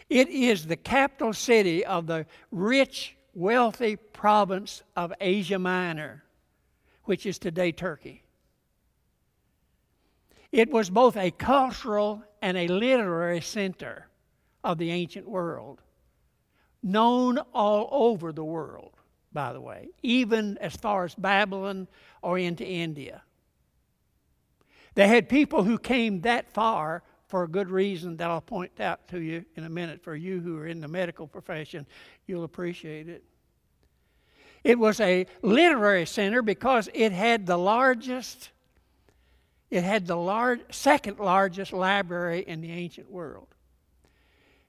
It 0.10 0.30
is 0.30 0.68
the 0.68 0.78
capital 0.78 1.34
city 1.34 1.86
of 1.86 2.08
the 2.08 2.28
rich, 2.50 3.18
wealthy 3.34 3.98
province 3.98 4.84
of 4.96 5.12
Asia 5.20 5.60
Minor, 5.60 6.24
which 7.04 7.26
is 7.26 7.38
today 7.38 7.74
Turkey. 7.74 8.25
It 10.56 10.72
was 10.72 10.90
both 10.90 11.18
a 11.18 11.32
cultural 11.32 12.24
and 12.42 12.56
a 12.56 12.70
literary 12.70 13.42
center 13.42 14.08
of 14.64 14.78
the 14.78 14.90
ancient 14.90 15.28
world, 15.28 15.82
known 16.82 17.40
all 17.54 17.90
over 17.92 18.32
the 18.32 18.46
world, 18.46 18.94
by 19.34 19.52
the 19.52 19.60
way, 19.60 19.90
even 20.02 20.58
as 20.60 20.74
far 20.74 21.04
as 21.04 21.14
Babylon 21.14 21.90
or 22.22 22.40
into 22.40 22.66
India. 22.66 23.22
They 24.94 25.10
had 25.10 25.28
people 25.28 25.66
who 25.66 25.78
came 25.78 26.22
that 26.22 26.50
far 26.54 27.04
for 27.28 27.44
a 27.44 27.50
good 27.50 27.70
reason 27.70 28.16
that 28.16 28.32
I'll 28.32 28.40
point 28.40 28.80
out 28.80 29.10
to 29.10 29.20
you 29.20 29.44
in 29.56 29.66
a 29.66 29.70
minute. 29.70 30.02
For 30.02 30.16
you 30.16 30.40
who 30.40 30.58
are 30.60 30.68
in 30.68 30.80
the 30.80 30.88
medical 30.88 31.28
profession, 31.28 31.86
you'll 32.28 32.46
appreciate 32.46 33.10
it. 33.10 33.26
It 34.64 34.80
was 34.80 35.02
a 35.02 35.28
literary 35.42 36.06
center 36.06 36.42
because 36.42 36.88
it 36.94 37.12
had 37.12 37.46
the 37.46 37.58
largest 37.58 38.52
it 39.70 39.84
had 39.84 40.08
the 40.08 40.16
large, 40.16 40.62
second 40.72 41.20
largest 41.20 41.74
library 41.74 42.44
in 42.46 42.62
the 42.62 42.72
ancient 42.72 43.10
world. 43.10 43.48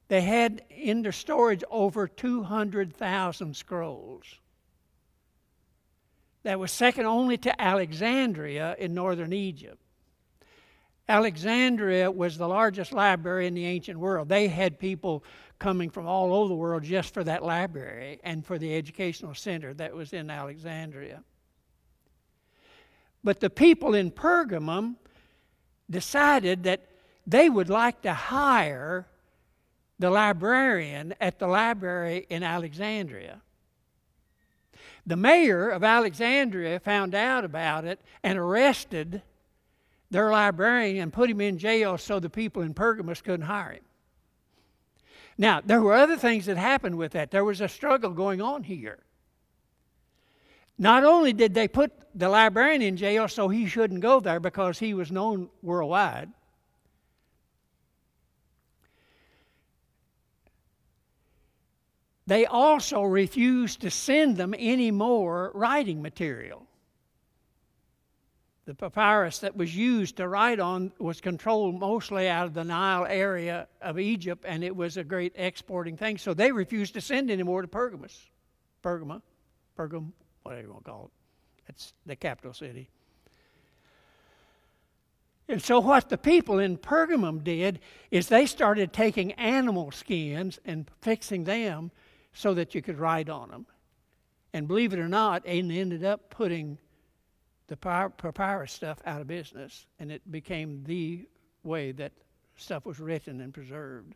They 0.09 0.21
had 0.21 0.63
in 0.71 1.03
their 1.03 1.13
storage 1.13 1.65
over 1.71 2.07
200,000 2.07 3.57
scrolls. 3.57 4.25
That 6.45 6.61
was 6.61 6.71
second 6.71 7.07
only 7.07 7.37
to 7.39 7.61
Alexandria 7.61 8.77
in 8.79 8.95
northern 8.95 9.33
Egypt. 9.33 9.83
Alexandria 11.09 12.11
was 12.11 12.37
the 12.37 12.49
largest 12.49 12.93
library 12.93 13.47
in 13.47 13.55
the 13.55 13.67
ancient 13.67 13.99
world. 13.99 14.29
They 14.29 14.49
had 14.49 14.79
people 14.79 15.25
coming 15.59 15.89
from 15.89 16.07
all 16.07 16.33
over 16.35 16.49
the 16.49 16.55
world 16.55 16.83
just 16.83 17.15
for 17.15 17.23
that 17.25 17.45
library 17.45 18.21
and 18.25 18.45
for 18.45 18.59
the 18.59 18.75
educational 18.77 19.35
center 19.35 19.73
that 19.75 19.95
was 19.95 20.13
in 20.13 20.31
Alexandria. 20.31 21.23
But 23.27 23.41
the 23.41 23.51
people 23.51 23.93
in 23.93 24.13
Pergamum 24.13 24.95
decided 25.91 26.63
that 26.63 26.83
they 27.27 27.51
would 27.51 27.69
like 27.69 28.03
to 28.03 28.15
hire 28.15 29.09
the 29.99 30.11
librarian 30.11 31.13
at 31.21 31.41
the 31.41 31.49
library 31.49 32.29
in 32.31 32.45
Alexandria. 32.45 33.43
The 35.05 35.17
mayor 35.17 35.71
of 35.71 35.83
Alexandria 35.83 36.79
found 36.79 37.17
out 37.17 37.45
about 37.45 37.85
it 37.85 38.01
and 38.23 38.39
arrested 38.39 39.23
their 40.09 40.31
librarian 40.31 41.03
and 41.03 41.13
put 41.13 41.29
him 41.29 41.41
in 41.41 41.59
jail 41.59 41.99
so 41.99 42.21
the 42.21 42.31
people 42.31 42.63
in 42.63 42.75
Pergamus 42.75 43.23
couldn't 43.23 43.47
hire 43.47 43.73
him. 43.73 43.85
Now, 45.37 45.61
there 45.67 45.83
were 45.83 45.95
other 45.95 46.17
things 46.17 46.47
that 46.47 46.59
happened 46.59 46.97
with 46.97 47.11
that. 47.15 47.33
There 47.33 47.45
was 47.45 47.61
a 47.61 47.67
struggle 47.67 48.11
going 48.11 48.41
on 48.41 48.63
here. 48.63 49.01
Not 50.79 51.05
only 51.05 51.33
did 51.33 51.55
they 51.55 51.69
put 51.69 51.93
the 52.15 52.29
librarian 52.29 52.83
in 52.83 52.97
jail 52.97 53.29
so 53.29 53.49
he 53.49 53.67
shouldn't 53.67 54.01
go 54.01 54.21
there 54.21 54.41
because 54.41 54.79
he 54.79 54.93
was 54.95 55.11
known 55.11 55.49
worldwide, 55.63 56.31
they 62.27 62.45
also 62.45 63.03
refused 63.03 63.81
to 63.81 63.91
send 63.91 64.37
them 64.37 64.55
any 64.59 64.91
more 64.91 65.51
writing 65.55 66.03
material. 66.03 66.67
The 68.67 68.75
papyrus 68.75 69.39
that 69.39 69.57
was 69.57 69.77
used 69.77 70.17
to 70.17 70.27
write 70.27 70.59
on 70.59 70.93
was 70.99 71.21
controlled 71.21 71.79
mostly 71.79 72.29
out 72.29 72.47
of 72.47 72.55
the 72.55 72.65
Nile 72.65 73.07
area 73.09 73.69
of 73.81 73.99
Egypt, 73.99 74.45
and 74.47 74.65
it 74.65 74.75
was 74.75 74.97
a 74.97 75.05
great 75.05 75.33
exporting 75.37 75.97
thing. 75.97 76.19
So 76.19 76.35
they 76.35 76.51
refused 76.51 76.95
to 76.95 77.01
send 77.01 77.31
any 77.31 77.45
more 77.45 77.63
to 77.63 77.69
Pergamus, 77.69 78.29
Pergama, 78.83 79.23
Pergam, 79.79 80.11
whatever 80.47 80.67
you 80.67 80.73
want 80.73 80.85
to 80.85 80.91
call 80.91 81.05
it. 81.07 81.71
It's 81.71 81.93
the 82.07 82.17
capital 82.17 82.53
city. 82.53 82.89
And 85.49 85.63
so, 85.63 85.79
what 85.79 86.09
the 86.09 86.19
people 86.19 86.59
in 86.59 86.77
Pergamum 86.77 87.45
did 87.45 87.79
is 88.11 88.29
they 88.29 88.47
started 88.47 88.93
taking 88.93 89.33
animal 89.33 89.93
skins 89.93 90.59
and 90.65 90.91
fixing 91.01 91.45
them 91.45 91.93
so 92.33 92.53
that 92.55 92.75
you 92.75 92.83
could 92.83 92.99
write 92.99 93.29
on 93.29 93.51
them. 93.51 93.67
And 94.53 94.67
believe 94.67 94.93
it 94.93 94.99
or 94.99 95.09
not, 95.09 95.45
they 95.45 95.59
ended 95.61 96.05
up 96.05 96.31
putting 96.31 96.79
the 97.69 97.77
papyrus 97.77 98.73
stuff 98.73 98.99
out 99.05 99.21
of 99.21 99.27
business, 99.27 99.87
and 99.99 100.11
it 100.11 100.31
became 100.31 100.83
the 100.85 101.27
way 101.63 101.93
that 101.93 102.13
stuff 102.57 102.87
was 102.87 102.99
written 103.01 103.41
and 103.41 103.53
preserved. 103.53 104.15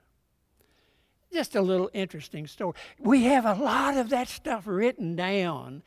Just 1.33 1.55
a 1.55 1.63
little 1.63 1.91
interesting 1.93 2.47
story. 2.47 2.75
We 2.99 3.25
have 3.25 3.45
a 3.45 3.55
lot 3.55 3.97
of 3.97 4.11
that 4.11 4.29
stuff 4.29 4.65
written 4.67 5.15
down, 5.15 5.83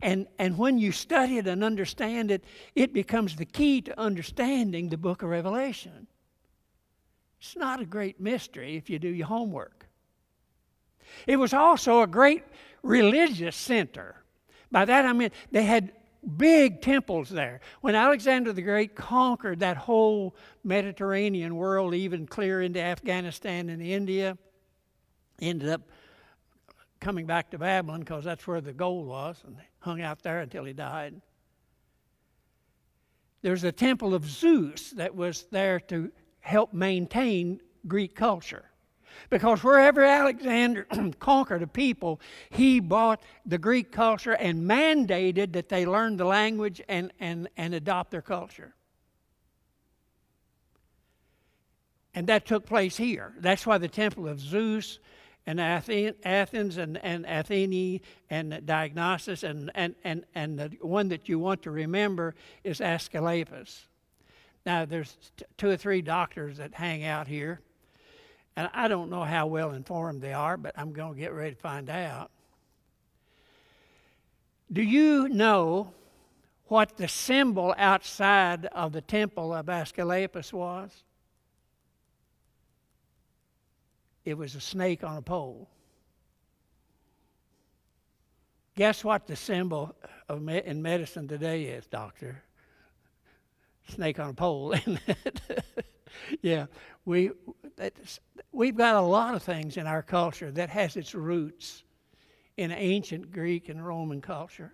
and, 0.00 0.26
and 0.38 0.56
when 0.56 0.78
you 0.78 0.92
study 0.92 1.38
it 1.38 1.46
and 1.46 1.62
understand 1.62 2.30
it, 2.30 2.44
it 2.74 2.92
becomes 2.94 3.36
the 3.36 3.44
key 3.44 3.82
to 3.82 4.00
understanding 4.00 4.88
the 4.88 4.96
book 4.96 5.22
of 5.22 5.28
Revelation. 5.28 6.06
It's 7.40 7.56
not 7.56 7.80
a 7.80 7.84
great 7.84 8.20
mystery 8.20 8.76
if 8.76 8.88
you 8.88 8.98
do 8.98 9.08
your 9.08 9.26
homework. 9.26 9.86
It 11.26 11.36
was 11.36 11.52
also 11.52 12.02
a 12.02 12.06
great 12.06 12.44
religious 12.82 13.56
center. 13.56 14.16
By 14.70 14.84
that 14.84 15.04
I 15.04 15.12
mean 15.12 15.30
they 15.50 15.64
had 15.64 15.92
big 16.36 16.82
temples 16.82 17.28
there. 17.28 17.60
When 17.80 17.94
Alexander 17.94 18.52
the 18.52 18.62
Great 18.62 18.96
conquered 18.96 19.60
that 19.60 19.76
whole 19.76 20.34
Mediterranean 20.64 21.54
world, 21.56 21.94
even 21.94 22.26
clear 22.26 22.62
into 22.62 22.80
Afghanistan 22.80 23.68
and 23.68 23.80
India, 23.80 24.36
ended 25.40 25.68
up 25.68 25.82
coming 27.00 27.26
back 27.26 27.50
to 27.50 27.58
Babylon 27.58 28.00
because 28.00 28.24
that's 28.24 28.46
where 28.46 28.60
the 28.60 28.72
gold 28.72 29.06
was 29.06 29.42
and 29.46 29.56
hung 29.80 30.00
out 30.00 30.22
there 30.22 30.40
until 30.40 30.64
he 30.64 30.72
died. 30.72 31.20
There's 33.42 33.64
a 33.64 33.72
temple 33.72 34.14
of 34.14 34.28
Zeus 34.28 34.90
that 34.92 35.14
was 35.14 35.46
there 35.50 35.78
to 35.80 36.10
help 36.40 36.72
maintain 36.72 37.60
Greek 37.86 38.14
culture. 38.14 38.64
Because 39.30 39.62
wherever 39.62 40.04
Alexander 40.04 40.86
conquered 41.18 41.62
a 41.62 41.66
people, 41.66 42.20
he 42.50 42.80
brought 42.80 43.22
the 43.44 43.58
Greek 43.58 43.92
culture 43.92 44.32
and 44.32 44.68
mandated 44.68 45.52
that 45.52 45.68
they 45.68 45.86
learn 45.86 46.16
the 46.16 46.24
language 46.24 46.82
and, 46.88 47.12
and, 47.20 47.48
and 47.56 47.74
adopt 47.74 48.10
their 48.10 48.22
culture. 48.22 48.74
And 52.14 52.26
that 52.28 52.46
took 52.46 52.66
place 52.66 52.96
here. 52.96 53.34
That's 53.38 53.66
why 53.66 53.78
the 53.78 53.88
temple 53.88 54.26
of 54.26 54.40
Zeus 54.40 54.98
and 55.46 55.60
Athens 55.60 56.76
and, 56.76 56.98
and 56.98 57.24
Athene 57.26 58.00
and 58.28 58.62
Dionysus, 58.66 59.42
and, 59.42 59.70
and, 59.74 59.94
and, 60.02 60.24
and 60.34 60.58
the 60.58 60.70
one 60.80 61.08
that 61.08 61.28
you 61.28 61.38
want 61.38 61.62
to 61.62 61.70
remember 61.70 62.34
is 62.64 62.80
Asclepius. 62.80 63.86
Now, 64.64 64.84
there's 64.84 65.16
two 65.56 65.70
or 65.70 65.76
three 65.76 66.02
doctors 66.02 66.56
that 66.56 66.74
hang 66.74 67.04
out 67.04 67.28
here 67.28 67.60
and 68.56 68.70
I 68.72 68.88
don't 68.88 69.10
know 69.10 69.22
how 69.22 69.46
well 69.46 69.72
informed 69.72 70.22
they 70.22 70.32
are, 70.32 70.56
but 70.56 70.72
I'm 70.78 70.92
going 70.92 71.14
to 71.14 71.20
get 71.20 71.32
ready 71.32 71.54
to 71.54 71.60
find 71.60 71.90
out. 71.90 72.30
Do 74.72 74.82
you 74.82 75.28
know 75.28 75.92
what 76.68 76.96
the 76.96 77.06
symbol 77.06 77.74
outside 77.76 78.66
of 78.66 78.92
the 78.92 79.02
temple 79.02 79.52
of 79.54 79.68
Asclepius 79.68 80.52
was? 80.52 81.04
It 84.26 84.36
was 84.36 84.56
a 84.56 84.60
snake 84.60 85.04
on 85.04 85.16
a 85.16 85.22
pole. 85.22 85.68
Guess 88.74 89.04
what 89.04 89.28
the 89.28 89.36
symbol 89.36 89.94
me- 90.38 90.62
in 90.64 90.82
medicine 90.82 91.28
today 91.28 91.62
is, 91.66 91.86
doctor? 91.86 92.42
Snake 93.88 94.18
on 94.18 94.30
a 94.30 94.34
pole, 94.34 94.72
isn't 94.72 95.00
it? 95.06 95.40
yeah, 96.42 96.66
we 97.04 97.30
we've 98.50 98.76
got 98.76 98.96
a 98.96 99.00
lot 99.00 99.36
of 99.36 99.44
things 99.44 99.76
in 99.76 99.86
our 99.86 100.02
culture 100.02 100.50
that 100.50 100.70
has 100.70 100.96
its 100.96 101.14
roots 101.14 101.84
in 102.56 102.72
ancient 102.72 103.30
Greek 103.30 103.68
and 103.68 103.86
Roman 103.86 104.20
culture. 104.20 104.72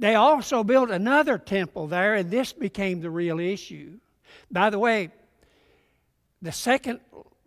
They 0.00 0.16
also 0.16 0.64
built 0.64 0.90
another 0.90 1.38
temple 1.38 1.86
there, 1.86 2.16
and 2.16 2.28
this 2.28 2.52
became 2.52 3.00
the 3.00 3.10
real 3.10 3.38
issue. 3.38 4.00
By 4.50 4.70
the 4.70 4.80
way, 4.80 5.12
the 6.44 6.52
second 6.52 7.00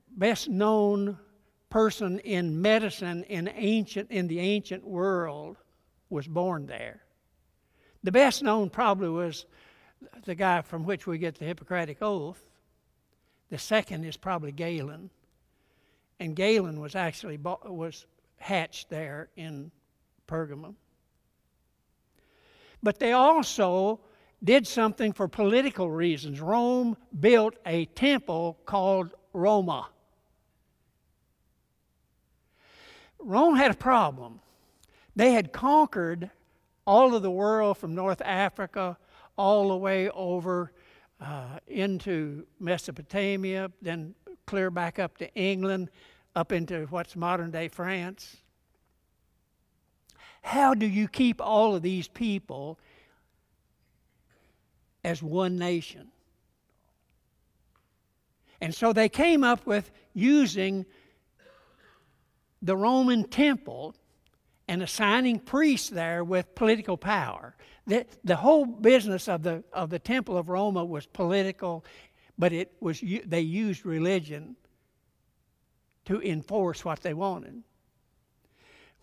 best 0.09 0.49
known 0.49 1.19
person 1.69 2.17
in 2.19 2.59
medicine 2.63 3.23
in 3.25 3.47
ancient 3.53 4.09
in 4.09 4.27
the 4.27 4.39
ancient 4.39 4.83
world 4.83 5.55
was 6.09 6.27
born 6.27 6.65
there. 6.65 7.03
The 8.01 8.11
best 8.11 8.41
known 8.41 8.71
probably 8.71 9.09
was 9.09 9.45
the 10.25 10.33
guy 10.33 10.63
from 10.63 10.83
which 10.83 11.05
we 11.05 11.19
get 11.19 11.37
the 11.37 11.45
Hippocratic 11.45 12.01
Oath, 12.01 12.43
the 13.51 13.59
second 13.59 14.03
is 14.03 14.17
probably 14.17 14.51
Galen. 14.51 15.11
And 16.19 16.35
Galen 16.35 16.79
was 16.79 16.95
actually 16.95 17.37
was 17.37 18.07
hatched 18.37 18.89
there 18.89 19.29
in 19.35 19.69
Pergamum. 20.27 20.73
But 22.81 22.97
they 22.97 23.11
also 23.11 23.99
did 24.43 24.67
something 24.67 25.13
for 25.13 25.27
political 25.27 25.89
reasons. 25.89 26.39
Rome 26.39 26.97
built 27.19 27.55
a 27.65 27.85
temple 27.85 28.57
called 28.65 29.11
Roma. 29.33 29.89
Rome 33.19 33.55
had 33.55 33.71
a 33.71 33.75
problem. 33.75 34.39
They 35.15 35.33
had 35.33 35.51
conquered 35.51 36.29
all 36.85 37.15
of 37.15 37.23
the 37.23 37.31
world 37.31 37.77
from 37.77 37.95
North 37.95 38.21
Africa 38.21 38.97
all 39.37 39.69
the 39.69 39.77
way 39.77 40.09
over 40.09 40.71
uh, 41.19 41.59
into 41.67 42.45
Mesopotamia, 42.59 43.71
then 43.81 44.13
clear 44.45 44.69
back 44.69 44.99
up 44.99 45.17
to 45.17 45.33
England, 45.33 45.89
up 46.35 46.51
into 46.51 46.85
what's 46.91 47.15
modern 47.15 47.51
day 47.51 47.67
France. 47.67 48.37
How 50.41 50.73
do 50.73 50.85
you 50.85 51.07
keep 51.07 51.41
all 51.41 51.75
of 51.75 51.81
these 51.81 52.07
people 52.07 52.79
as 55.07 55.23
one 55.23 55.57
nation? 55.57 56.09
And 58.59 58.75
so 58.75 58.91
they 58.91 59.09
came 59.09 59.43
up 59.43 59.65
with 59.65 59.89
using 60.13 60.85
the 62.61 62.75
Roman 62.75 63.23
temple 63.23 63.95
and 64.67 64.83
assigning 64.83 65.39
priests 65.39 65.89
there 65.89 66.23
with 66.23 66.53
political 66.55 66.97
power. 66.97 67.55
The, 67.85 68.05
the 68.23 68.35
whole 68.35 68.65
business 68.65 69.29
of 69.29 69.43
the, 69.43 69.63
of 69.71 69.89
the 69.89 69.99
Temple 69.99 70.37
of 70.37 70.49
Roma 70.49 70.83
was 70.83 71.05
political, 71.05 71.85
but 72.37 72.51
it 72.51 72.73
was, 72.81 73.01
they 73.25 73.41
used 73.41 73.85
religion 73.85 74.57
to 76.05 76.21
enforce 76.21 76.83
what 76.83 77.01
they 77.01 77.13
wanted. 77.13 77.63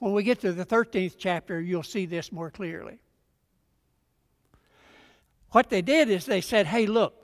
When 0.01 0.13
we 0.13 0.23
get 0.23 0.41
to 0.41 0.53
the 0.53 0.67
13th 0.67 1.15
chapter, 1.17 1.61
you'll 1.61 1.83
see 1.83 2.05
this 2.05 2.31
more 2.31 2.51
clearly. 2.51 2.99
What 5.55 5.71
they 5.71 5.83
did 5.83 6.11
is 6.11 6.27
they 6.27 6.41
said, 6.41 6.67
hey, 6.67 6.85
look, 6.85 7.15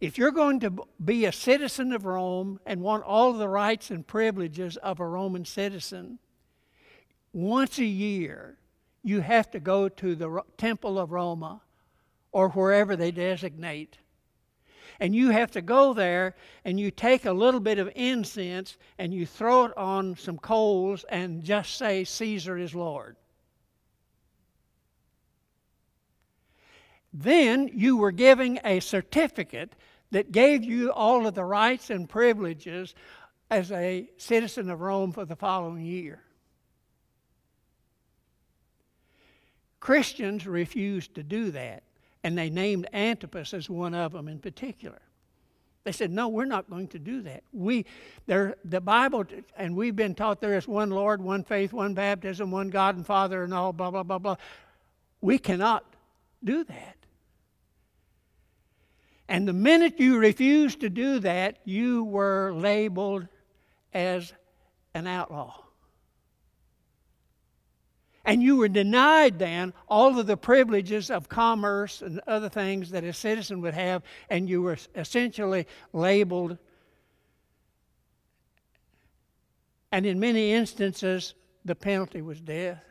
if 0.00 0.16
you're 0.16 0.30
going 0.30 0.60
to 0.60 0.86
be 1.04 1.24
a 1.24 1.32
citizen 1.32 1.92
of 1.92 2.04
Rome 2.04 2.60
and 2.64 2.80
want 2.80 3.02
all 3.02 3.32
the 3.32 3.48
rights 3.48 3.90
and 3.90 4.06
privileges 4.06 4.76
of 4.76 5.00
a 5.00 5.06
Roman 5.08 5.44
citizen, 5.44 6.20
once 7.32 7.80
a 7.80 7.84
year, 7.84 8.58
you 9.02 9.22
have 9.22 9.50
to 9.50 9.58
go 9.58 9.88
to 9.88 10.14
the 10.14 10.42
Temple 10.56 11.00
of 11.00 11.10
Roma 11.10 11.62
or 12.30 12.50
wherever 12.50 12.94
they 12.94 13.10
designate. 13.10 13.98
And 15.00 15.12
you 15.12 15.30
have 15.30 15.50
to 15.50 15.62
go 15.62 15.94
there 15.94 16.36
and 16.64 16.78
you 16.78 16.92
take 16.92 17.24
a 17.24 17.32
little 17.32 17.58
bit 17.58 17.80
of 17.80 17.90
incense 17.96 18.76
and 18.98 19.12
you 19.12 19.26
throw 19.26 19.64
it 19.64 19.76
on 19.76 20.14
some 20.14 20.38
coals 20.38 21.04
and 21.08 21.42
just 21.42 21.76
say, 21.76 22.04
Caesar 22.04 22.56
is 22.56 22.72
Lord. 22.72 23.16
Then 27.12 27.70
you 27.72 27.96
were 27.96 28.12
giving 28.12 28.58
a 28.64 28.80
certificate 28.80 29.74
that 30.10 30.32
gave 30.32 30.64
you 30.64 30.92
all 30.92 31.26
of 31.26 31.34
the 31.34 31.44
rights 31.44 31.90
and 31.90 32.08
privileges 32.08 32.94
as 33.50 33.70
a 33.72 34.08
citizen 34.16 34.70
of 34.70 34.80
Rome 34.80 35.12
for 35.12 35.24
the 35.24 35.36
following 35.36 35.84
year. 35.84 36.22
Christians 39.80 40.46
refused 40.46 41.14
to 41.16 41.22
do 41.22 41.50
that, 41.50 41.82
and 42.22 42.38
they 42.38 42.50
named 42.50 42.86
Antipas 42.92 43.52
as 43.52 43.68
one 43.68 43.94
of 43.94 44.12
them 44.12 44.28
in 44.28 44.38
particular. 44.38 45.00
They 45.84 45.92
said, 45.92 46.12
No, 46.12 46.28
we're 46.28 46.44
not 46.44 46.70
going 46.70 46.88
to 46.88 46.98
do 46.98 47.22
that. 47.22 47.42
We, 47.52 47.86
there, 48.26 48.54
the 48.64 48.80
Bible, 48.80 49.24
and 49.56 49.74
we've 49.74 49.96
been 49.96 50.14
taught 50.14 50.40
there 50.40 50.56
is 50.56 50.68
one 50.68 50.90
Lord, 50.90 51.20
one 51.20 51.42
faith, 51.42 51.72
one 51.72 51.94
baptism, 51.94 52.50
one 52.50 52.70
God 52.70 52.96
and 52.96 53.04
Father, 53.04 53.42
and 53.42 53.52
all, 53.52 53.72
blah, 53.72 53.90
blah, 53.90 54.04
blah, 54.04 54.18
blah. 54.18 54.36
We 55.20 55.38
cannot 55.38 55.84
do 56.44 56.64
that. 56.64 56.96
And 59.28 59.46
the 59.46 59.52
minute 59.52 59.98
you 59.98 60.18
refused 60.18 60.80
to 60.80 60.90
do 60.90 61.18
that, 61.20 61.58
you 61.64 62.04
were 62.04 62.52
labeled 62.54 63.28
as 63.94 64.32
an 64.94 65.06
outlaw. 65.06 65.62
And 68.24 68.42
you 68.42 68.56
were 68.56 68.68
denied 68.68 69.38
then 69.38 69.72
all 69.88 70.18
of 70.18 70.26
the 70.26 70.36
privileges 70.36 71.10
of 71.10 71.28
commerce 71.28 72.02
and 72.02 72.20
other 72.26 72.48
things 72.48 72.90
that 72.90 73.02
a 73.04 73.12
citizen 73.12 73.60
would 73.62 73.74
have, 73.74 74.02
and 74.30 74.48
you 74.48 74.62
were 74.62 74.78
essentially 74.94 75.66
labeled. 75.92 76.58
And 79.90 80.06
in 80.06 80.20
many 80.20 80.52
instances, 80.52 81.34
the 81.64 81.74
penalty 81.74 82.22
was 82.22 82.40
death, 82.40 82.84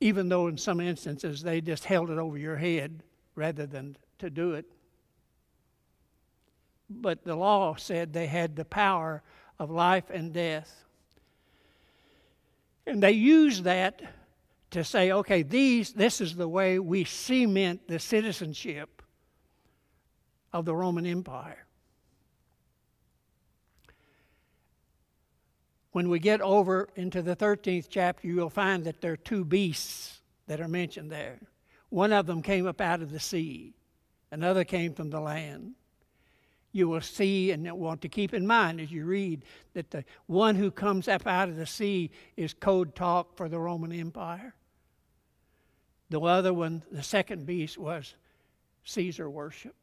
even 0.00 0.28
though 0.28 0.46
in 0.46 0.56
some 0.56 0.80
instances 0.80 1.42
they 1.42 1.60
just 1.60 1.84
held 1.84 2.10
it 2.10 2.18
over 2.18 2.38
your 2.38 2.56
head 2.56 3.02
rather 3.34 3.66
than 3.66 3.96
to 4.18 4.30
do 4.30 4.52
it. 4.52 4.64
But 6.90 7.24
the 7.24 7.36
law 7.36 7.74
said 7.76 8.12
they 8.12 8.26
had 8.26 8.56
the 8.56 8.64
power 8.64 9.22
of 9.58 9.70
life 9.70 10.10
and 10.10 10.32
death. 10.32 10.84
And 12.86 13.02
they 13.02 13.12
used 13.12 13.64
that 13.64 14.00
to 14.70 14.84
say, 14.84 15.12
okay, 15.12 15.42
these, 15.42 15.92
this 15.92 16.20
is 16.20 16.36
the 16.36 16.48
way 16.48 16.78
we 16.78 17.04
cement 17.04 17.88
the 17.88 17.98
citizenship 17.98 19.02
of 20.52 20.64
the 20.64 20.74
Roman 20.74 21.04
Empire. 21.04 21.66
When 25.92 26.08
we 26.08 26.18
get 26.18 26.40
over 26.40 26.88
into 26.96 27.22
the 27.22 27.34
13th 27.34 27.88
chapter, 27.90 28.28
you'll 28.28 28.50
find 28.50 28.84
that 28.84 29.00
there 29.00 29.12
are 29.12 29.16
two 29.16 29.44
beasts 29.44 30.20
that 30.46 30.60
are 30.60 30.68
mentioned 30.68 31.10
there. 31.10 31.40
One 31.88 32.12
of 32.12 32.26
them 32.26 32.42
came 32.42 32.66
up 32.66 32.80
out 32.80 33.02
of 33.02 33.10
the 33.10 33.20
sea, 33.20 33.74
another 34.30 34.64
came 34.64 34.94
from 34.94 35.10
the 35.10 35.20
land 35.20 35.74
you 36.72 36.88
will 36.88 37.00
see 37.00 37.50
and 37.50 37.70
want 37.72 38.02
to 38.02 38.08
keep 38.08 38.34
in 38.34 38.46
mind 38.46 38.80
as 38.80 38.92
you 38.92 39.04
read 39.04 39.44
that 39.74 39.90
the 39.90 40.04
one 40.26 40.54
who 40.54 40.70
comes 40.70 41.08
up 41.08 41.26
out 41.26 41.48
of 41.48 41.56
the 41.56 41.66
sea 41.66 42.10
is 42.36 42.52
code 42.52 42.94
talk 42.94 43.36
for 43.36 43.48
the 43.48 43.58
Roman 43.58 43.92
Empire. 43.92 44.54
The 46.10 46.20
other 46.20 46.54
one, 46.54 46.82
the 46.90 47.02
second 47.02 47.46
beast, 47.46 47.78
was 47.78 48.14
Caesar 48.84 49.28
worship, 49.28 49.74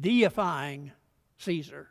deifying 0.00 0.92
Caesar. 1.38 1.88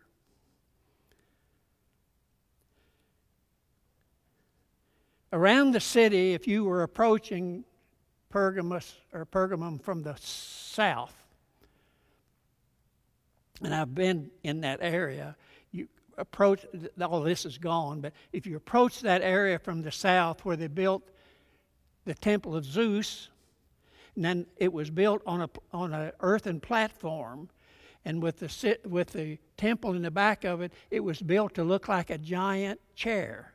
Around 5.33 5.71
the 5.71 5.79
city, 5.79 6.33
if 6.33 6.45
you 6.45 6.65
were 6.65 6.83
approaching 6.83 7.63
Pergamus 8.29 8.95
or 9.13 9.25
Pergamum 9.25 9.81
from 9.81 10.03
the 10.03 10.15
south, 10.19 11.20
and 13.63 13.73
I've 13.73 13.93
been 13.93 14.31
in 14.43 14.61
that 14.61 14.79
area. 14.81 15.35
You 15.71 15.87
approach, 16.17 16.65
all 17.01 17.21
this 17.21 17.45
is 17.45 17.57
gone, 17.57 18.01
but 18.01 18.13
if 18.33 18.45
you 18.45 18.55
approach 18.57 19.01
that 19.01 19.21
area 19.21 19.59
from 19.59 19.81
the 19.81 19.91
south 19.91 20.43
where 20.45 20.55
they 20.55 20.67
built 20.67 21.03
the 22.05 22.15
temple 22.15 22.55
of 22.55 22.65
Zeus, 22.65 23.29
and 24.15 24.25
then 24.25 24.45
it 24.57 24.73
was 24.73 24.89
built 24.89 25.21
on 25.25 25.41
a 25.41 25.49
on 25.71 25.93
an 25.93 26.11
earthen 26.19 26.59
platform, 26.59 27.49
and 28.03 28.21
with 28.21 28.39
the 28.39 28.77
with 28.85 29.11
the 29.13 29.37
temple 29.57 29.93
in 29.93 30.01
the 30.01 30.11
back 30.11 30.43
of 30.43 30.61
it, 30.61 30.73
it 30.89 31.01
was 31.01 31.21
built 31.21 31.53
to 31.55 31.63
look 31.63 31.87
like 31.87 32.09
a 32.09 32.17
giant 32.17 32.79
chair. 32.95 33.53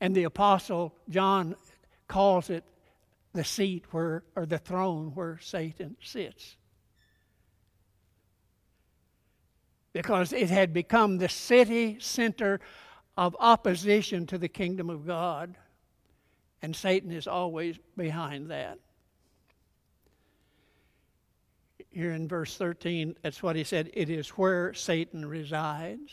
And 0.00 0.14
the 0.14 0.24
apostle 0.24 0.94
John 1.08 1.56
calls 2.08 2.50
it 2.50 2.64
the 3.32 3.44
seat 3.44 3.84
where 3.92 4.24
or 4.34 4.44
the 4.44 4.58
throne 4.58 5.12
where 5.14 5.38
Satan 5.40 5.96
sits. 6.02 6.56
Because 9.96 10.34
it 10.34 10.50
had 10.50 10.74
become 10.74 11.16
the 11.16 11.28
city 11.28 11.96
center 12.00 12.60
of 13.16 13.34
opposition 13.40 14.26
to 14.26 14.36
the 14.36 14.46
kingdom 14.46 14.90
of 14.90 15.06
God. 15.06 15.56
And 16.60 16.76
Satan 16.76 17.10
is 17.10 17.26
always 17.26 17.78
behind 17.96 18.50
that. 18.50 18.78
Here 21.88 22.12
in 22.12 22.28
verse 22.28 22.58
13, 22.58 23.16
that's 23.22 23.42
what 23.42 23.56
he 23.56 23.64
said 23.64 23.88
it 23.94 24.10
is 24.10 24.28
where 24.28 24.74
Satan 24.74 25.24
resides. 25.24 26.12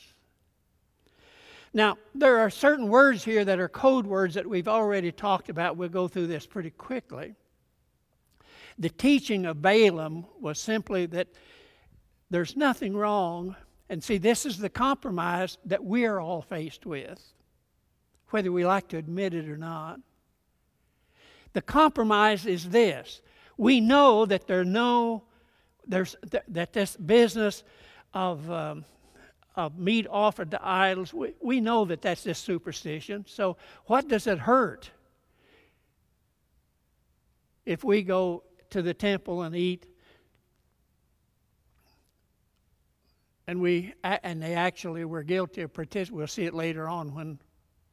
Now, 1.74 1.98
there 2.15 2.38
are 2.38 2.50
certain 2.50 2.88
words 2.88 3.26
here 3.26 3.43
that 3.43 3.60
are 3.60 3.67
code 3.67 4.08
words 4.08 4.36
that 4.36 4.48
we've 4.48 4.69
already 4.69 5.12
talked 5.12 5.50
about. 5.50 5.76
We'll 5.76 5.89
go 5.89 6.08
through 6.08 6.28
this 6.28 6.46
pretty 6.46 6.69
quickly. 6.69 7.36
The 8.80 8.88
teaching 8.88 9.46
of 9.46 9.62
Balaam 9.62 10.26
was 10.39 10.58
simply 10.58 11.06
that 11.08 11.28
there's 12.30 12.56
nothing 12.56 12.96
wrong 12.96 13.58
and 13.94 14.04
see, 14.04 14.18
this 14.18 14.44
is 14.44 14.58
the 14.58 14.70
compromise 14.70 15.60
that 15.66 15.84
we're 15.84 16.18
all 16.18 16.42
faced 16.42 16.84
with, 16.84 17.22
whether 18.30 18.52
we 18.52 18.66
like 18.66 18.88
to 18.88 18.98
admit 18.98 19.36
it 19.36 19.48
or 19.48 19.56
not. 19.56 20.00
The 21.54 21.62
compromise 21.62 22.48
is 22.48 22.72
this 22.72 23.22
we 23.56 23.80
know 23.80 24.26
that 24.26 24.48
there 24.48 24.64
no 24.64 25.26
there's 25.86 26.16
that 26.48 26.74
this 26.74 26.98
business 26.98 27.64
of 28.16 28.50
um, 28.50 28.84
of 29.56 29.78
meat 29.78 30.08
offered 30.10 30.50
to 30.50 30.60
idols 30.68 31.14
we, 31.14 31.36
we 31.40 31.62
know 31.62 31.86
that 31.86 32.02
that's 32.02 32.24
just 32.24 32.44
superstition 32.44 33.24
so 33.28 33.58
what 33.86 34.08
does 34.08 34.26
it 34.26 34.40
hurt 34.40 34.90
if 37.64 37.84
we 37.84 38.02
go 38.02 38.42
to 38.72 38.82
the 38.82 38.96
temple 38.96 39.44
and 39.44 39.56
eat 39.56 39.86
And 43.46 43.60
we 43.60 43.94
and 44.04 44.42
they 44.42 44.54
actually 44.56 45.04
were 45.04 45.24
guilty 45.24 45.62
of 45.62 45.74
participating. 45.74 46.18
We'll 46.18 46.28
see 46.28 46.46
it 46.46 46.54
later 46.54 46.88
on 46.88 47.14
when 47.14 47.40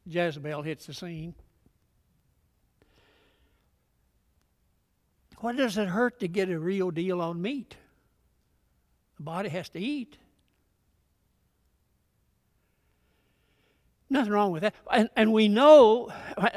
Jezebel 0.05 0.61
hits 0.61 0.85
the 0.85 0.93
scene. 0.93 1.35
What 5.39 5.57
does 5.57 5.77
it 5.77 5.87
hurt 5.87 6.19
to 6.19 6.27
get 6.27 6.49
a 6.49 6.59
real 6.59 6.91
deal 6.91 7.19
on 7.19 7.41
meat? 7.41 7.75
The 9.17 9.23
body 9.23 9.49
has 9.49 9.69
to 9.69 9.79
eat. 9.79 10.17
Nothing 14.09 14.33
wrong 14.33 14.51
with 14.51 14.61
that. 14.63 14.75
And, 14.91 15.09
and 15.15 15.33
we 15.33 15.47
know, 15.47 16.11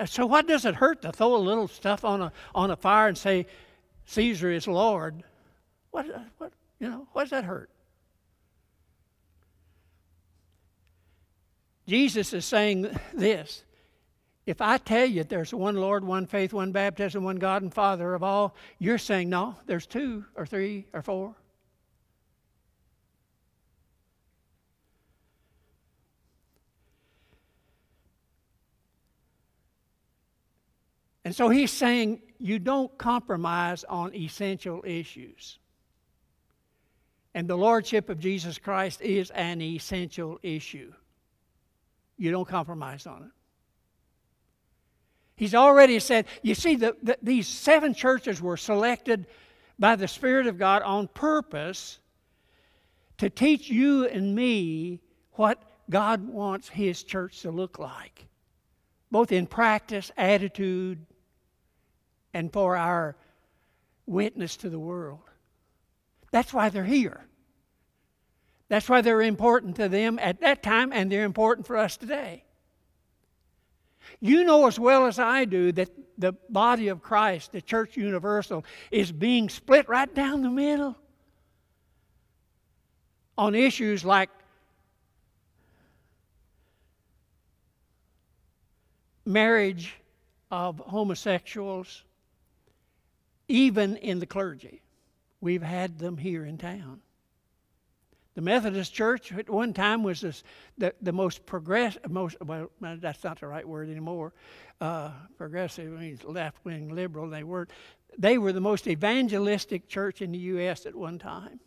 so 0.06 0.26
what 0.26 0.48
does 0.48 0.64
it 0.64 0.74
hurt 0.74 1.02
to 1.02 1.12
throw 1.12 1.36
a 1.36 1.38
little 1.38 1.68
stuff 1.68 2.04
on 2.04 2.20
a, 2.20 2.32
on 2.54 2.70
a 2.70 2.76
fire 2.76 3.08
and 3.08 3.16
say, 3.16 3.46
Caesar 4.06 4.50
is 4.50 4.66
Lord? 4.66 5.22
What, 5.90 6.06
what, 6.38 6.52
you 6.80 6.90
know, 6.90 7.06
what 7.12 7.22
does 7.22 7.30
that 7.30 7.44
hurt? 7.44 7.70
Jesus 11.86 12.32
is 12.32 12.44
saying 12.44 12.98
this 13.12 13.64
if 14.46 14.60
I 14.60 14.78
tell 14.78 15.06
you 15.06 15.24
there's 15.24 15.54
one 15.54 15.76
Lord, 15.76 16.04
one 16.04 16.26
faith, 16.26 16.52
one 16.52 16.72
baptism, 16.72 17.24
one 17.24 17.36
God 17.36 17.62
and 17.62 17.72
Father 17.72 18.14
of 18.14 18.22
all, 18.22 18.54
you're 18.78 18.98
saying, 18.98 19.30
no, 19.30 19.56
there's 19.66 19.86
two 19.86 20.24
or 20.34 20.44
three 20.44 20.86
or 20.92 21.00
four. 21.00 21.34
And 31.24 31.34
so 31.34 31.48
he's 31.48 31.70
saying 31.70 32.20
you 32.38 32.58
don't 32.58 32.96
compromise 32.98 33.82
on 33.84 34.14
essential 34.14 34.82
issues. 34.86 35.58
And 37.34 37.48
the 37.48 37.56
Lordship 37.56 38.10
of 38.10 38.20
Jesus 38.20 38.58
Christ 38.58 39.00
is 39.00 39.30
an 39.30 39.62
essential 39.62 40.38
issue. 40.42 40.92
You 42.16 42.30
don't 42.30 42.48
compromise 42.48 43.06
on 43.06 43.22
it. 43.22 43.30
He's 45.36 45.54
already 45.54 45.98
said, 45.98 46.26
you 46.42 46.54
see, 46.54 46.76
the, 46.76 46.96
the, 47.02 47.18
these 47.22 47.48
seven 47.48 47.92
churches 47.92 48.40
were 48.40 48.56
selected 48.56 49.26
by 49.78 49.96
the 49.96 50.06
Spirit 50.06 50.46
of 50.46 50.58
God 50.58 50.82
on 50.82 51.08
purpose 51.08 51.98
to 53.18 53.28
teach 53.28 53.68
you 53.68 54.06
and 54.06 54.34
me 54.34 55.00
what 55.32 55.60
God 55.90 56.28
wants 56.28 56.68
His 56.68 57.02
church 57.02 57.42
to 57.42 57.50
look 57.50 57.78
like, 57.78 58.26
both 59.10 59.32
in 59.32 59.46
practice, 59.46 60.12
attitude, 60.16 61.04
and 62.32 62.52
for 62.52 62.76
our 62.76 63.16
witness 64.06 64.56
to 64.58 64.70
the 64.70 64.78
world. 64.78 65.20
That's 66.30 66.52
why 66.52 66.68
they're 66.68 66.84
here. 66.84 67.26
That's 68.74 68.88
why 68.88 69.02
they're 69.02 69.22
important 69.22 69.76
to 69.76 69.88
them 69.88 70.18
at 70.20 70.40
that 70.40 70.64
time, 70.64 70.92
and 70.92 71.08
they're 71.08 71.22
important 71.22 71.64
for 71.64 71.76
us 71.76 71.96
today. 71.96 72.42
You 74.18 74.42
know 74.42 74.66
as 74.66 74.80
well 74.80 75.06
as 75.06 75.20
I 75.20 75.44
do 75.44 75.70
that 75.70 75.90
the 76.18 76.32
body 76.50 76.88
of 76.88 77.00
Christ, 77.00 77.52
the 77.52 77.62
church 77.62 77.96
universal, 77.96 78.64
is 78.90 79.12
being 79.12 79.48
split 79.48 79.88
right 79.88 80.12
down 80.12 80.42
the 80.42 80.50
middle. 80.50 80.96
on 83.38 83.54
issues 83.54 84.04
like 84.04 84.30
marriage 89.24 89.94
of 90.50 90.80
homosexuals, 90.80 92.02
even 93.46 93.96
in 93.98 94.18
the 94.18 94.26
clergy. 94.26 94.82
We've 95.40 95.62
had 95.62 96.00
them 96.00 96.16
here 96.16 96.44
in 96.44 96.58
town. 96.58 97.02
The 98.34 98.40
Methodist 98.40 98.92
Church 98.92 99.32
at 99.32 99.48
one 99.48 99.72
time 99.72 100.02
was 100.02 100.20
this, 100.20 100.42
the, 100.76 100.92
the 101.00 101.12
most 101.12 101.46
progressive, 101.46 102.10
most, 102.10 102.36
well, 102.44 102.68
that's 102.80 103.22
not 103.22 103.38
the 103.38 103.46
right 103.46 103.66
word 103.66 103.88
anymore. 103.88 104.32
Uh, 104.80 105.10
progressive 105.38 105.92
means 105.92 106.24
left 106.24 106.56
wing 106.64 106.88
liberal. 106.88 107.30
They 107.30 107.44
weren't. 107.44 107.70
They 108.18 108.38
were 108.38 108.52
the 108.52 108.60
most 108.60 108.86
evangelistic 108.88 109.88
church 109.88 110.20
in 110.20 110.32
the 110.32 110.38
U.S. 110.38 110.86
at 110.86 110.94
one 110.94 111.18
time. 111.18 111.60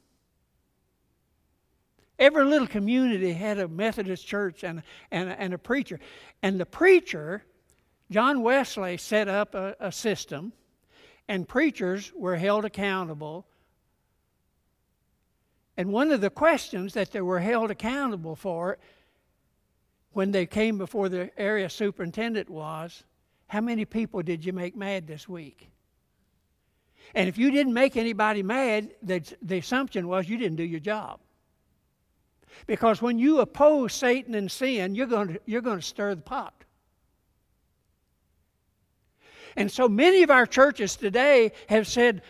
Every 2.20 2.46
little 2.46 2.68
community 2.68 3.32
had 3.32 3.60
a 3.60 3.68
Methodist 3.68 4.26
church 4.26 4.64
and, 4.64 4.82
and, 5.12 5.30
and 5.30 5.54
a 5.54 5.58
preacher. 5.58 6.00
And 6.42 6.60
the 6.60 6.66
preacher, 6.66 7.44
John 8.10 8.42
Wesley, 8.42 8.98
set 8.98 9.28
up 9.28 9.56
a, 9.56 9.76
a 9.80 9.92
system, 9.92 10.52
and 11.28 11.48
preachers 11.48 12.12
were 12.16 12.36
held 12.36 12.66
accountable 12.66 13.46
and 15.78 15.92
one 15.92 16.12
of 16.12 16.22
the 16.22 16.32
questions 16.32 16.94
that 16.96 17.12
they 17.12 17.22
were 17.22 17.40
held 17.40 17.70
accountable 17.70 18.36
for 18.36 18.80
when 20.14 20.32
they 20.32 20.48
came 20.48 20.80
before 20.80 21.08
the 21.08 21.30
area 21.40 21.70
superintendent 21.70 22.50
was 22.50 23.04
how 23.48 23.62
many 23.62 23.86
people 23.86 24.22
did 24.24 24.44
you 24.44 24.52
make 24.52 24.76
mad 24.76 25.08
this 25.08 25.30
week? 25.30 25.70
And 27.14 27.30
if 27.30 27.38
you 27.38 27.52
didn't 27.52 27.74
make 27.74 27.96
anybody 27.96 28.44
mad, 28.44 28.90
the, 29.02 29.22
the 29.42 29.60
assumption 29.60 30.08
was 30.08 30.28
you 30.28 30.38
didn't 30.38 30.58
do 30.58 30.64
your 30.64 30.80
job. 30.80 31.20
Because 32.66 33.02
when 33.02 33.20
you 33.20 33.40
oppose 33.40 33.94
Satan 33.94 34.34
and 34.34 34.52
sin, 34.52 34.96
you're 34.96 35.06
going 35.06 35.36
to, 35.36 35.40
you're 35.46 35.62
going 35.62 35.80
to 35.80 35.86
stir 35.86 36.16
the 36.16 36.22
pot. 36.22 36.54
And 39.56 39.72
so 39.72 39.88
many 39.88 40.24
of 40.24 40.32
our 40.32 40.46
churches 40.46 40.96
today 40.96 41.52
have 41.70 41.88
said, 41.88 42.24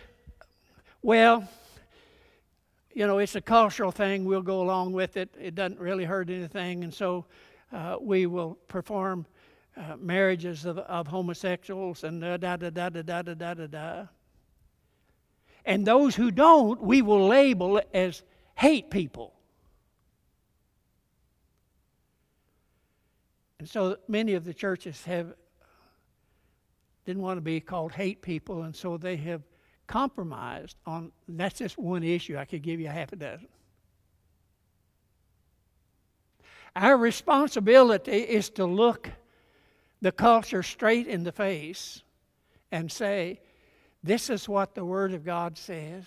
well, 1.01 1.47
you 2.97 3.05
know, 3.05 3.19
it's 3.19 3.35
a 3.35 3.41
cultural 3.41 3.91
thing. 3.91 4.25
We'll 4.25 4.41
go 4.41 4.59
along 4.59 4.91
with 4.91 5.17
it. 5.17 5.29
It 5.39 5.53
doesn't 5.53 5.79
really 5.79 6.03
hurt 6.03 6.31
anything. 6.31 6.83
And 6.83 6.91
so 6.91 7.25
uh, 7.71 7.97
we 8.01 8.25
will 8.25 8.57
perform 8.67 9.27
uh, 9.77 9.97
marriages 9.99 10.65
of, 10.65 10.79
of, 10.79 11.05
homosexuals 11.05 12.03
and 12.03 12.19
da 12.19 12.37
da 12.37 12.55
da 12.55 12.71
da 12.71 12.89
da 12.89 13.21
da 13.21 13.21
da 13.21 13.53
da 13.53 13.67
da. 13.67 14.05
And 15.63 15.85
those 15.85 16.15
who 16.15 16.31
don't, 16.31 16.81
we 16.81 17.03
will 17.03 17.27
label 17.27 17.79
as 17.93 18.23
hate 18.55 18.89
people. 18.89 19.35
And 23.59 23.69
so 23.69 23.97
many 24.07 24.33
of 24.33 24.43
the 24.43 24.55
churches 24.55 25.03
have 25.03 25.35
didn't 27.05 27.21
want 27.21 27.37
to 27.37 27.41
be 27.41 27.59
called 27.59 27.91
hate 27.91 28.23
people, 28.23 28.63
and 28.63 28.75
so 28.75 28.97
they 28.97 29.17
have 29.17 29.43
compromised 29.87 30.75
on 30.85 31.11
that's 31.27 31.59
just 31.59 31.77
one 31.77 32.03
issue. 32.03 32.37
I 32.37 32.45
could 32.45 32.61
give 32.61 32.79
you 32.79 32.87
a 32.87 32.91
half 32.91 33.13
a 33.13 33.15
dozen. 33.15 33.47
Our 36.75 36.95
responsibility 36.95 38.19
is 38.19 38.49
to 38.51 38.65
look 38.65 39.09
the 40.01 40.11
culture 40.11 40.61
straight 40.61 41.07
in 41.07 41.23
the 41.23 41.31
face 41.31 42.03
and 42.71 42.91
say, 42.91 43.39
This 44.03 44.29
is 44.29 44.47
what 44.47 44.75
the 44.75 44.85
Word 44.85 45.13
of 45.13 45.25
God 45.25 45.57
says. 45.57 46.05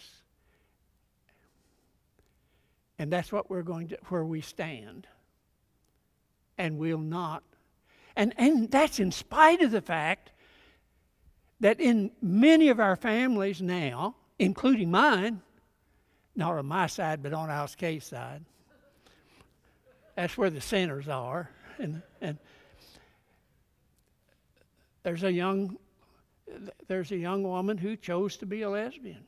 And 2.98 3.10
that's 3.10 3.32
what 3.32 3.50
we're 3.50 3.62
going 3.62 3.88
to, 3.88 3.98
where 4.10 4.24
we 4.24 4.42
stand. 4.42 5.06
And 6.58 6.78
we'll 6.78 6.98
not. 6.98 7.42
And, 8.14 8.34
and 8.36 8.70
that's 8.70 9.00
in 9.00 9.10
spite 9.10 9.62
of 9.62 9.70
the 9.70 9.80
fact 9.80 10.30
that 11.60 11.80
in 11.80 12.10
many 12.22 12.68
of 12.68 12.80
our 12.80 12.96
families 12.96 13.60
now, 13.60 14.16
including 14.38 14.90
mine, 14.90 15.42
not 16.34 16.56
on 16.56 16.66
my 16.66 16.86
side, 16.86 17.22
but 17.22 17.32
on 17.32 17.50
Alice 17.50 17.74
Kay's 17.74 18.04
side, 18.04 18.44
that's 20.16 20.36
where 20.36 20.50
the 20.50 20.60
sinners 20.60 21.08
are. 21.08 21.50
And, 21.78 22.02
and 22.20 22.38
there's 25.02 25.22
a 25.22 25.32
young 25.32 25.78
there's 26.88 27.12
a 27.12 27.16
young 27.16 27.42
woman 27.42 27.78
who 27.78 27.96
chose 27.96 28.36
to 28.38 28.46
be 28.46 28.62
a 28.62 28.70
lesbian. 28.70 29.24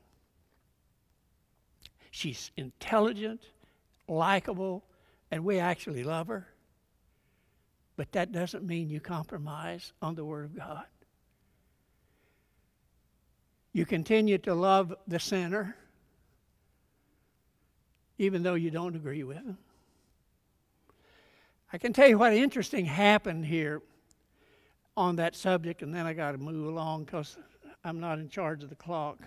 She's 2.11 2.51
intelligent, 2.57 3.43
likable, 4.09 4.85
and 5.31 5.45
we 5.45 5.59
actually 5.59 6.05
love 6.05 6.27
her. 6.27 6.49
But 7.97 8.13
that 8.13 8.33
doesn't 8.33 8.65
mean 8.65 8.89
you 8.89 9.01
compromise 9.01 9.93
on 10.03 10.15
the 10.15 10.25
Word 10.25 10.47
of 10.47 10.57
God. 10.57 10.85
You 13.73 13.87
continue 13.87 14.39
to 14.39 14.55
love 14.55 14.95
the 15.07 15.19
sinner, 15.19 15.77
even 18.19 18.43
though 18.43 18.55
you 18.55 18.71
don't 18.71 18.95
agree 18.95 19.23
with 19.23 19.39
him. 19.39 19.57
I 21.73 21.79
can 21.79 21.95
tell 21.95 22.07
you 22.07 22.19
what 22.19 22.35
interesting 22.35 22.85
happened 22.85 23.47
here 23.47 23.81
on 24.95 25.17
that 25.17 25.35
subject, 25.35 25.81
and 25.81 25.95
then 25.95 26.05
I 26.05 26.13
got 26.13 26.33
to 26.33 26.39
move 26.39 26.69
along 26.69 27.05
because 27.05 27.39
I'm 27.83 27.99
not 27.99 28.19
in 28.19 28.29
charge 28.29 28.63
of 28.63 28.69
the 28.69 28.77
clock. 28.77 29.19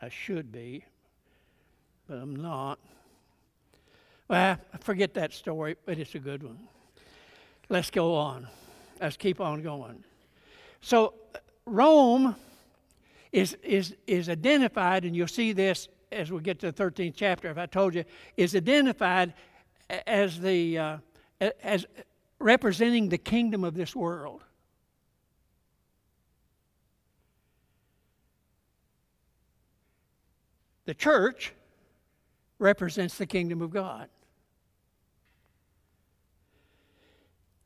I 0.00 0.08
should 0.08 0.50
be, 0.50 0.84
but 2.08 2.18
I'm 2.18 2.34
not. 2.34 2.80
Well, 4.26 4.58
forget 4.80 5.14
that 5.14 5.32
story, 5.32 5.76
but 5.86 5.96
it's 5.98 6.16
a 6.16 6.18
good 6.18 6.42
one. 6.42 6.58
Let's 7.68 7.90
go 7.90 8.16
on. 8.16 8.48
Let's 9.00 9.16
keep 9.16 9.40
on 9.40 9.62
going. 9.62 10.02
So, 10.80 11.14
Rome 11.66 12.34
is, 13.32 13.56
is, 13.62 13.96
is 14.06 14.28
identified, 14.28 15.04
and 15.04 15.16
you'll 15.16 15.26
see 15.26 15.52
this 15.52 15.88
as 16.12 16.30
we 16.30 16.40
get 16.40 16.58
to 16.60 16.70
the 16.70 16.84
13th 16.84 17.14
chapter, 17.16 17.50
if 17.50 17.58
I 17.58 17.66
told 17.66 17.94
you, 17.94 18.04
is 18.36 18.54
identified 18.54 19.32
as 20.06 20.38
the 20.38 20.78
uh, 20.78 20.96
as 21.62 21.86
representing 22.38 23.08
the 23.08 23.18
kingdom 23.18 23.64
of 23.64 23.74
this 23.74 23.96
world. 23.96 24.44
The 30.84 30.94
church 30.94 31.52
represents 32.58 33.16
the 33.16 33.26
kingdom 33.26 33.62
of 33.62 33.70
God. 33.70 34.08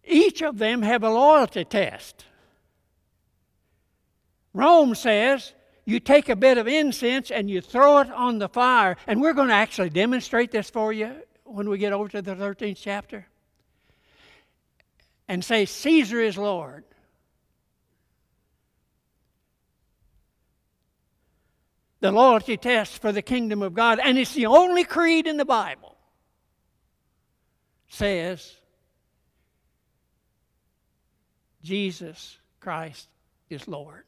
Each 0.05 0.43
of 0.43 0.59
them 0.59 0.83
have 0.83 1.03
a 1.03 1.11
loyalty 1.11 1.65
test. 1.65 2.25
Rome 4.55 4.95
says 4.95 5.53
you 5.87 6.01
take 6.01 6.29
a 6.29 6.37
bit 6.37 6.59
of 6.59 6.67
incense 6.67 7.31
and 7.31 7.49
you 7.49 7.61
throw 7.61 8.01
it 8.01 8.11
on 8.11 8.39
the 8.39 8.49
fire. 8.49 8.97
And 9.07 9.23
we're 9.23 9.33
going 9.33 9.49
to 9.49 9.55
actually 9.55 9.91
demonstrate 9.91 10.51
this 10.51 10.69
for 10.69 10.93
you 10.93 11.15
when 11.45 11.69
we 11.71 11.79
get 11.79 11.93
over 11.93 12.09
to 12.09 12.21
the 12.21 12.35
13th 12.35 12.79
chapter. 12.79 13.27
And 15.29 15.45
say, 15.45 15.65
Caesar 15.65 16.21
is 16.21 16.37
Lord. 16.37 16.85
The 22.01 22.11
loyalty 22.11 22.57
test 22.57 23.01
for 23.01 23.13
the 23.13 23.23
kingdom 23.23 23.63
of 23.63 23.73
God, 23.73 24.01
and 24.03 24.19
it's 24.19 24.35
the 24.35 24.47
only 24.47 24.85
creed 24.85 25.27
in 25.27 25.37
the 25.37 25.45
Bible, 25.45 25.97
says 27.89 28.55
Jesus 31.63 32.39
Christ 32.61 33.09
is 33.49 33.67
Lord. 33.67 34.05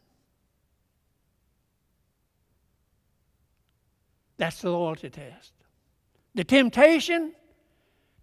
That's 4.38 4.62
the 4.62 4.70
loyalty 4.70 5.10
test. 5.10 5.52
The 6.34 6.44
temptation 6.44 7.32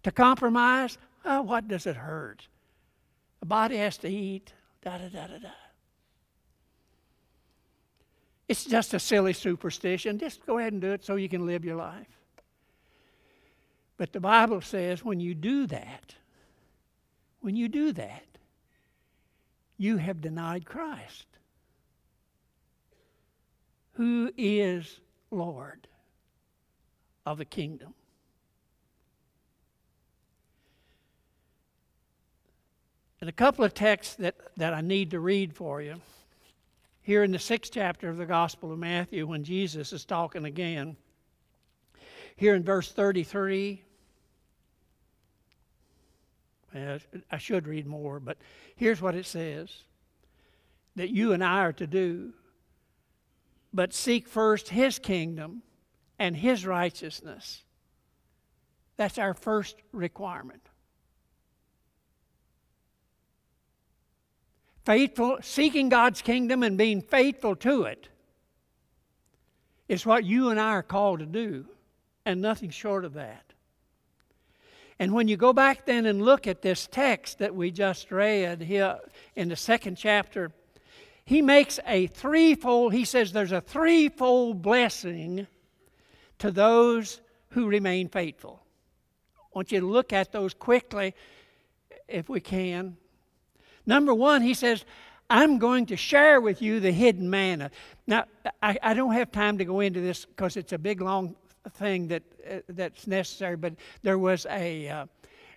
to 0.02 0.10
compromise, 0.10 0.98
oh, 1.24 1.42
what 1.42 1.68
does 1.68 1.86
it 1.86 1.96
hurt? 1.96 2.48
The 3.40 3.46
body 3.46 3.76
has 3.76 3.98
to 3.98 4.08
eat, 4.08 4.52
da 4.82 4.98
da 4.98 5.08
da 5.08 5.26
da 5.26 5.38
da. 5.38 5.48
It's 8.48 8.64
just 8.64 8.94
a 8.94 8.98
silly 8.98 9.32
superstition. 9.32 10.18
Just 10.18 10.46
go 10.46 10.58
ahead 10.58 10.72
and 10.72 10.80
do 10.80 10.92
it 10.92 11.04
so 11.04 11.16
you 11.16 11.28
can 11.28 11.46
live 11.46 11.64
your 11.64 11.76
life. 11.76 12.06
But 13.98 14.12
the 14.12 14.20
Bible 14.20 14.60
says 14.60 15.04
when 15.04 15.20
you 15.20 15.34
do 15.34 15.66
that, 15.66 16.14
when 17.40 17.56
you 17.56 17.68
do 17.68 17.92
that, 17.92 18.24
you 19.78 19.98
have 19.98 20.20
denied 20.20 20.64
Christ, 20.64 21.26
who 23.94 24.30
is 24.36 25.00
Lord 25.30 25.86
of 27.26 27.38
the 27.38 27.44
kingdom. 27.44 27.92
And 33.20 33.28
a 33.28 33.32
couple 33.32 33.64
of 33.64 33.74
texts 33.74 34.14
that, 34.16 34.36
that 34.56 34.72
I 34.72 34.80
need 34.80 35.10
to 35.10 35.20
read 35.20 35.52
for 35.52 35.82
you. 35.82 35.96
Here 37.02 37.24
in 37.24 37.32
the 37.32 37.38
sixth 37.38 37.72
chapter 37.72 38.08
of 38.08 38.16
the 38.16 38.26
Gospel 38.26 38.72
of 38.72 38.78
Matthew, 38.78 39.26
when 39.26 39.42
Jesus 39.42 39.92
is 39.92 40.04
talking 40.04 40.44
again, 40.44 40.96
here 42.36 42.54
in 42.54 42.62
verse 42.62 42.92
33. 42.92 43.82
I 46.74 47.38
should 47.38 47.66
read 47.66 47.86
more, 47.86 48.20
but 48.20 48.36
here's 48.74 49.00
what 49.00 49.14
it 49.14 49.24
says 49.24 49.84
that 50.94 51.10
you 51.10 51.32
and 51.32 51.42
I 51.42 51.60
are 51.60 51.72
to 51.74 51.86
do. 51.86 52.32
But 53.72 53.94
seek 53.94 54.28
first 54.28 54.68
His 54.68 54.98
kingdom 54.98 55.62
and 56.18 56.36
His 56.36 56.66
righteousness. 56.66 57.62
That's 58.96 59.18
our 59.18 59.34
first 59.34 59.76
requirement. 59.92 60.62
Faithful, 64.84 65.38
seeking 65.42 65.88
God's 65.88 66.22
kingdom 66.22 66.62
and 66.62 66.78
being 66.78 67.02
faithful 67.02 67.56
to 67.56 67.82
it 67.82 68.08
is 69.88 70.06
what 70.06 70.24
you 70.24 70.50
and 70.50 70.60
I 70.60 70.70
are 70.70 70.82
called 70.82 71.20
to 71.20 71.26
do, 71.26 71.66
and 72.24 72.40
nothing 72.40 72.70
short 72.70 73.04
of 73.04 73.14
that. 73.14 73.52
And 74.98 75.12
when 75.12 75.28
you 75.28 75.36
go 75.36 75.52
back 75.52 75.84
then 75.84 76.06
and 76.06 76.22
look 76.22 76.46
at 76.46 76.62
this 76.62 76.88
text 76.90 77.38
that 77.38 77.54
we 77.54 77.70
just 77.70 78.10
read 78.10 78.62
here 78.62 78.98
in 79.34 79.48
the 79.48 79.56
second 79.56 79.96
chapter, 79.96 80.50
he 81.24 81.42
makes 81.42 81.78
a 81.86 82.06
threefold, 82.06 82.92
he 82.92 83.04
says 83.04 83.32
there's 83.32 83.52
a 83.52 83.60
threefold 83.60 84.62
blessing 84.62 85.46
to 86.38 86.50
those 86.50 87.20
who 87.50 87.66
remain 87.66 88.08
faithful. 88.08 88.62
I 89.38 89.46
want 89.52 89.72
you 89.72 89.80
to 89.80 89.86
look 89.86 90.12
at 90.12 90.32
those 90.32 90.54
quickly 90.54 91.14
if 92.08 92.28
we 92.28 92.40
can. 92.40 92.96
Number 93.86 94.12
one, 94.12 94.42
he 94.42 94.54
says, 94.54 94.84
I'm 95.28 95.58
going 95.58 95.86
to 95.86 95.96
share 95.96 96.40
with 96.40 96.62
you 96.62 96.80
the 96.80 96.92
hidden 96.92 97.28
manna. 97.28 97.70
Now, 98.06 98.24
I, 98.62 98.78
I 98.82 98.94
don't 98.94 99.12
have 99.12 99.32
time 99.32 99.58
to 99.58 99.64
go 99.64 99.80
into 99.80 100.00
this 100.00 100.24
because 100.24 100.56
it's 100.56 100.72
a 100.72 100.78
big, 100.78 101.00
long 101.00 101.34
thing 101.74 102.08
that 102.08 102.22
uh, 102.48 102.58
that's 102.68 103.06
necessary. 103.06 103.56
But 103.56 103.74
there 104.02 104.18
was 104.18 104.46
a 104.50 104.88
uh, 104.88 105.06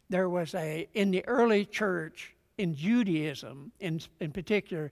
there 0.10 0.30
was 0.30 0.56
a 0.56 0.88
in 0.94 1.12
the 1.12 1.26
early 1.28 1.66
church 1.66 2.34
in 2.58 2.76
Judaism, 2.76 3.72
in 3.80 4.02
in 4.20 4.32
particular, 4.32 4.92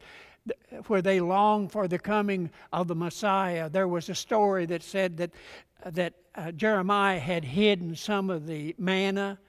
where 0.87 1.01
they 1.01 1.19
longed 1.19 1.71
for 1.71 1.87
the 1.87 1.99
coming 1.99 2.49
of 2.71 2.87
the 2.87 2.95
Messiah. 2.95 3.69
There 3.69 3.87
was 3.87 4.09
a 4.09 4.15
story 4.15 4.65
that 4.67 4.83
said 4.83 5.17
that 5.17 5.31
that 5.85 6.13
uh, 6.35 6.51
Jeremiah 6.51 7.19
had 7.19 7.43
hidden 7.43 7.95
some 7.95 8.29
of 8.29 8.47
the 8.47 8.75
manna, 8.77 9.39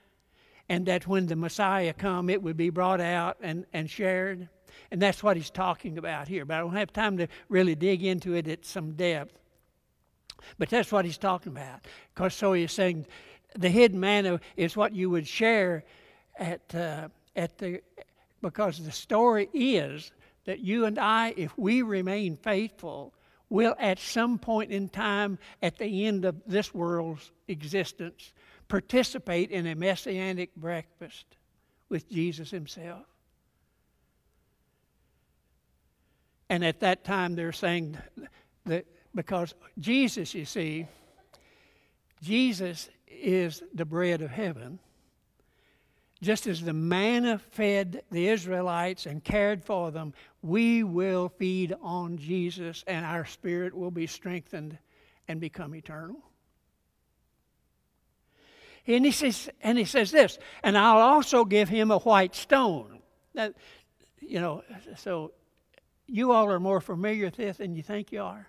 and 0.67 0.85
that 0.85 1.07
when 1.07 1.25
the 1.25 1.35
Messiah 1.35 1.93
come, 1.93 2.29
it 2.29 2.41
would 2.41 2.57
be 2.57 2.69
brought 2.69 3.01
out 3.01 3.37
and, 3.41 3.65
and 3.73 3.89
shared. 3.89 4.47
And 4.91 5.01
that's 5.01 5.23
what 5.23 5.35
he's 5.35 5.49
talking 5.49 5.97
about 5.97 6.27
here. 6.27 6.45
But 6.45 6.55
I 6.55 6.59
don't 6.59 6.75
have 6.75 6.93
time 6.93 7.17
to 7.17 7.27
really 7.49 7.75
dig 7.75 8.03
into 8.03 8.33
it 8.33 8.47
at 8.47 8.65
some 8.65 8.93
depth. 8.93 9.37
But 10.57 10.69
that's 10.69 10.91
what 10.91 11.05
he's 11.05 11.17
talking 11.17 11.51
about. 11.51 11.85
Because 12.13 12.33
so 12.33 12.53
he's 12.53 12.71
saying 12.71 13.05
the 13.57 13.69
hidden 13.69 13.99
manna 13.99 14.39
is 14.55 14.77
what 14.77 14.93
you 14.93 15.09
would 15.09 15.27
share 15.27 15.83
at, 16.37 16.73
uh, 16.73 17.09
at 17.35 17.57
the, 17.57 17.81
because 18.41 18.83
the 18.83 18.91
story 18.91 19.49
is 19.53 20.11
that 20.49 20.61
you 20.61 20.85
and 20.85 20.97
I, 20.97 21.35
if 21.37 21.55
we 21.59 21.83
remain 21.83 22.35
faithful, 22.35 23.13
will 23.51 23.75
at 23.77 23.99
some 23.99 24.39
point 24.39 24.71
in 24.71 24.89
time 24.89 25.37
at 25.61 25.77
the 25.77 26.07
end 26.07 26.25
of 26.25 26.41
this 26.47 26.73
world's 26.73 27.29
existence 27.47 28.33
participate 28.67 29.51
in 29.51 29.67
a 29.67 29.75
messianic 29.75 30.55
breakfast 30.55 31.27
with 31.87 32.09
Jesus 32.09 32.49
himself. 32.49 33.05
And 36.49 36.65
at 36.65 36.79
that 36.79 37.03
time, 37.03 37.35
they're 37.35 37.51
saying 37.51 37.99
that 38.65 38.87
because 39.13 39.53
Jesus, 39.77 40.33
you 40.33 40.45
see, 40.45 40.87
Jesus 42.23 42.89
is 43.07 43.61
the 43.71 43.85
bread 43.85 44.23
of 44.23 44.31
heaven. 44.31 44.79
Just 46.21 46.47
as 46.47 46.61
the 46.61 46.73
manna 46.73 47.37
fed 47.37 48.03
the 48.11 48.27
Israelites 48.27 49.05
and 49.05 49.23
cared 49.23 49.63
for 49.63 49.89
them, 49.89 50.13
we 50.41 50.83
will 50.83 51.29
feed 51.29 51.75
on 51.81 52.17
Jesus 52.17 52.83
and 52.87 53.05
our 53.05 53.25
spirit 53.25 53.73
will 53.73 53.91
be 53.91 54.05
strengthened 54.05 54.77
and 55.27 55.39
become 55.39 55.73
eternal. 55.73 56.17
And 58.85 59.05
he 59.05 59.11
says, 59.11 59.49
and 59.61 59.77
he 59.77 59.85
says 59.85 60.11
this, 60.11 60.39
and 60.63 60.77
I'll 60.77 60.97
also 60.97 61.45
give 61.45 61.69
him 61.69 61.91
a 61.91 61.99
white 61.99 62.35
stone. 62.35 62.99
That, 63.35 63.53
you 64.19 64.41
know, 64.41 64.63
so 64.97 65.31
you 66.07 66.31
all 66.31 66.47
are 66.47 66.59
more 66.59 66.81
familiar 66.81 67.25
with 67.25 67.35
this 67.35 67.57
than 67.57 67.75
you 67.75 67.83
think 67.83 68.11
you 68.11 68.23
are. 68.23 68.47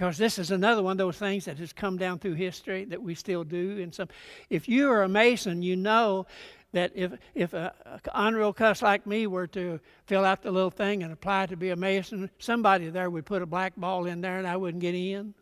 Because 0.00 0.16
this 0.16 0.38
is 0.38 0.50
another 0.50 0.82
one 0.82 0.92
of 0.92 0.96
those 0.96 1.18
things 1.18 1.44
that 1.44 1.58
has 1.58 1.74
come 1.74 1.98
down 1.98 2.18
through 2.18 2.32
history 2.32 2.86
that 2.86 3.02
we 3.02 3.14
still 3.14 3.44
do. 3.44 3.82
And 3.82 3.94
some, 3.94 4.08
if 4.48 4.66
you 4.66 4.90
are 4.90 5.02
a 5.02 5.08
Mason, 5.10 5.60
you 5.60 5.76
know 5.76 6.24
that 6.72 6.92
if 6.94 7.12
if 7.34 7.52
a, 7.52 7.74
a 7.84 8.00
honorable 8.14 8.54
cuss 8.54 8.80
like 8.80 9.06
me 9.06 9.26
were 9.26 9.46
to 9.48 9.78
fill 10.06 10.24
out 10.24 10.40
the 10.40 10.52
little 10.52 10.70
thing 10.70 11.02
and 11.02 11.12
apply 11.12 11.44
to 11.48 11.56
be 11.58 11.68
a 11.68 11.76
Mason, 11.76 12.30
somebody 12.38 12.88
there 12.88 13.10
would 13.10 13.26
put 13.26 13.42
a 13.42 13.46
black 13.46 13.76
ball 13.76 14.06
in 14.06 14.22
there 14.22 14.38
and 14.38 14.46
I 14.46 14.56
wouldn't 14.56 14.80
get 14.80 14.94
in. 14.94 15.34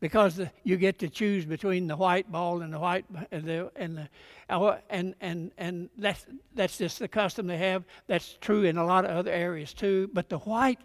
Because 0.00 0.36
the, 0.36 0.50
you 0.64 0.78
get 0.78 0.98
to 1.00 1.10
choose 1.10 1.44
between 1.44 1.88
the 1.88 1.96
white 1.96 2.32
ball 2.32 2.62
and 2.62 2.72
the 2.72 2.80
white 2.80 3.04
and 3.30 3.44
the 3.44 3.70
and 3.76 3.98
the 3.98 4.08
oh, 4.48 4.78
and 4.88 5.14
and 5.20 5.50
and 5.58 5.90
that's 5.98 6.24
that's 6.54 6.78
just 6.78 7.00
the 7.00 7.08
custom 7.08 7.48
they 7.48 7.58
have. 7.58 7.84
That's 8.06 8.38
true 8.40 8.62
in 8.62 8.78
a 8.78 8.86
lot 8.86 9.04
of 9.04 9.10
other 9.10 9.30
areas 9.30 9.74
too. 9.74 10.08
But 10.14 10.30
the 10.30 10.38
white 10.38 10.78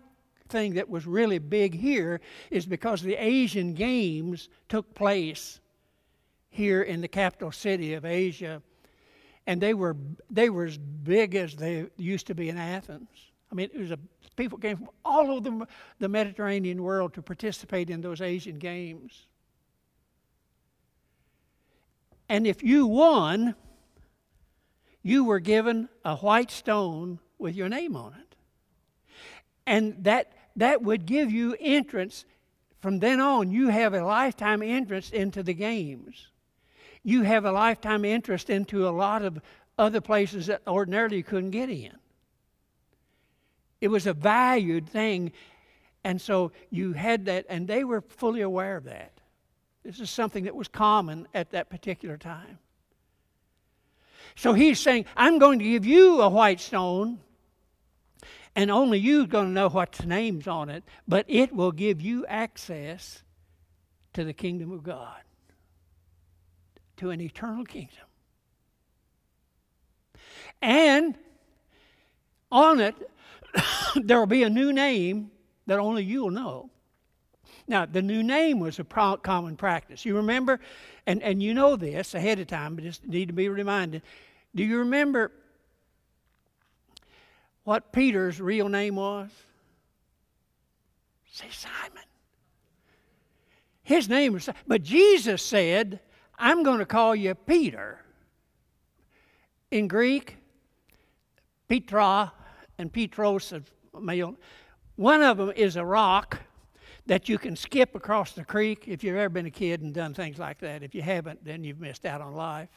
thing 0.49 0.75
that 0.75 0.89
was 0.89 1.05
really 1.05 1.39
big 1.39 1.73
here 1.73 2.21
is 2.51 2.65
because 2.65 3.01
the 3.01 3.15
Asian 3.15 3.73
Games 3.73 4.49
took 4.69 4.93
place 4.93 5.59
here 6.49 6.83
in 6.83 7.01
the 7.01 7.07
capital 7.07 7.51
city 7.51 7.93
of 7.93 8.05
Asia, 8.05 8.61
and 9.47 9.59
they 9.59 9.73
were 9.73 9.95
they 10.29 10.49
were 10.49 10.65
as 10.65 10.77
big 10.77 11.35
as 11.35 11.55
they 11.55 11.85
used 11.97 12.27
to 12.27 12.35
be 12.35 12.49
in 12.49 12.57
Athens. 12.57 13.09
I 13.51 13.55
mean, 13.55 13.69
it 13.73 13.79
was 13.79 13.91
a 13.91 13.99
people 14.35 14.57
came 14.57 14.77
from 14.77 14.89
all 15.05 15.31
over 15.31 15.41
the, 15.41 15.67
the 15.99 16.09
Mediterranean 16.09 16.81
world 16.81 17.13
to 17.13 17.21
participate 17.21 17.89
in 17.89 18.01
those 18.01 18.21
Asian 18.21 18.57
Games. 18.57 19.27
And 22.29 22.47
if 22.47 22.63
you 22.63 22.87
won, 22.87 23.55
you 25.03 25.23
were 25.23 25.39
given 25.39 25.89
a 26.03 26.15
white 26.15 26.49
stone 26.49 27.19
with 27.37 27.55
your 27.55 27.69
name 27.69 27.95
on 27.95 28.13
it. 28.13 28.32
And 29.65 30.03
that, 30.03 30.33
that 30.55 30.81
would 30.81 31.05
give 31.05 31.31
you 31.31 31.55
entrance. 31.59 32.25
From 32.79 32.99
then 32.99 33.19
on, 33.19 33.51
you 33.51 33.69
have 33.69 33.93
a 33.93 34.03
lifetime 34.03 34.61
entrance 34.61 35.09
into 35.09 35.43
the 35.43 35.53
games. 35.53 36.27
You 37.03 37.23
have 37.23 37.45
a 37.45 37.51
lifetime 37.51 38.05
interest 38.05 38.49
into 38.49 38.87
a 38.87 38.91
lot 38.91 39.23
of 39.23 39.41
other 39.77 40.01
places 40.01 40.47
that 40.47 40.61
ordinarily 40.67 41.17
you 41.17 41.23
couldn't 41.23 41.51
get 41.51 41.69
in. 41.69 41.93
It 43.81 43.87
was 43.87 44.07
a 44.07 44.13
valued 44.13 44.87
thing. 44.87 45.31
And 46.03 46.21
so 46.21 46.51
you 46.69 46.93
had 46.93 47.25
that, 47.25 47.45
and 47.49 47.67
they 47.67 47.83
were 47.83 48.01
fully 48.01 48.41
aware 48.41 48.77
of 48.77 48.85
that. 48.85 49.11
This 49.83 49.99
is 49.99 50.09
something 50.09 50.45
that 50.45 50.55
was 50.55 50.67
common 50.67 51.27
at 51.33 51.51
that 51.51 51.69
particular 51.69 52.17
time. 52.17 52.59
So 54.35 54.53
he's 54.53 54.79
saying, 54.79 55.05
I'm 55.15 55.37
going 55.39 55.59
to 55.59 55.65
give 55.65 55.85
you 55.85 56.21
a 56.21 56.29
white 56.29 56.59
stone 56.59 57.19
and 58.55 58.69
only 58.69 58.99
you're 58.99 59.25
going 59.25 59.47
to 59.47 59.51
know 59.51 59.69
what's 59.69 60.03
name's 60.05 60.47
on 60.47 60.69
it, 60.69 60.83
but 61.07 61.25
it 61.27 61.53
will 61.53 61.71
give 61.71 62.01
you 62.01 62.25
access 62.27 63.23
to 64.13 64.23
the 64.23 64.33
kingdom 64.33 64.71
of 64.71 64.83
God, 64.83 65.21
to 66.97 67.09
an 67.09 67.19
eternal 67.19 67.65
kingdom. 67.65 68.05
And 70.61 71.17
on 72.51 72.79
it, 72.79 72.95
there 73.95 74.19
will 74.19 74.27
be 74.27 74.43
a 74.43 74.49
new 74.49 74.71
name 74.71 75.31
that 75.65 75.79
only 75.79 76.03
you 76.03 76.23
will 76.23 76.31
know. 76.31 76.69
Now, 77.67 77.85
the 77.85 78.01
new 78.01 78.23
name 78.23 78.59
was 78.59 78.79
a 78.79 78.83
common 78.83 79.55
practice. 79.55 80.05
You 80.05 80.17
remember, 80.17 80.59
and, 81.07 81.23
and 81.23 81.41
you 81.41 81.53
know 81.53 81.75
this 81.75 82.13
ahead 82.13 82.39
of 82.39 82.47
time, 82.47 82.75
but 82.75 82.83
just 82.83 83.07
need 83.07 83.29
to 83.29 83.33
be 83.33 83.49
reminded. 83.49 84.01
Do 84.53 84.63
you 84.63 84.79
remember 84.79 85.31
what 87.63 87.91
Peter's 87.91 88.41
real 88.41 88.69
name 88.69 88.95
was? 88.95 89.29
Say 91.31 91.47
Simon. 91.51 92.03
His 93.83 94.07
name 94.07 94.33
was, 94.33 94.49
but 94.67 94.83
Jesus 94.83 95.41
said, 95.41 95.99
I'm 96.37 96.63
going 96.63 96.79
to 96.79 96.85
call 96.85 97.15
you 97.15 97.35
Peter. 97.35 97.99
In 99.71 99.87
Greek, 99.87 100.37
Petra 101.67 102.31
and 102.77 102.93
Petros. 102.93 103.53
One 104.95 105.23
of 105.23 105.37
them 105.37 105.51
is 105.55 105.75
a 105.75 105.83
rock 105.83 106.39
that 107.07 107.27
you 107.27 107.37
can 107.37 107.55
skip 107.55 107.95
across 107.95 108.33
the 108.33 108.45
creek 108.45 108.85
if 108.87 109.03
you've 109.03 109.17
ever 109.17 109.29
been 109.29 109.47
a 109.47 109.51
kid 109.51 109.81
and 109.81 109.93
done 109.93 110.13
things 110.13 110.37
like 110.37 110.59
that. 110.59 110.83
If 110.83 110.95
you 110.95 111.01
haven't, 111.01 111.43
then 111.43 111.63
you've 111.63 111.81
missed 111.81 112.05
out 112.05 112.21
on 112.21 112.33
life. 112.33 112.69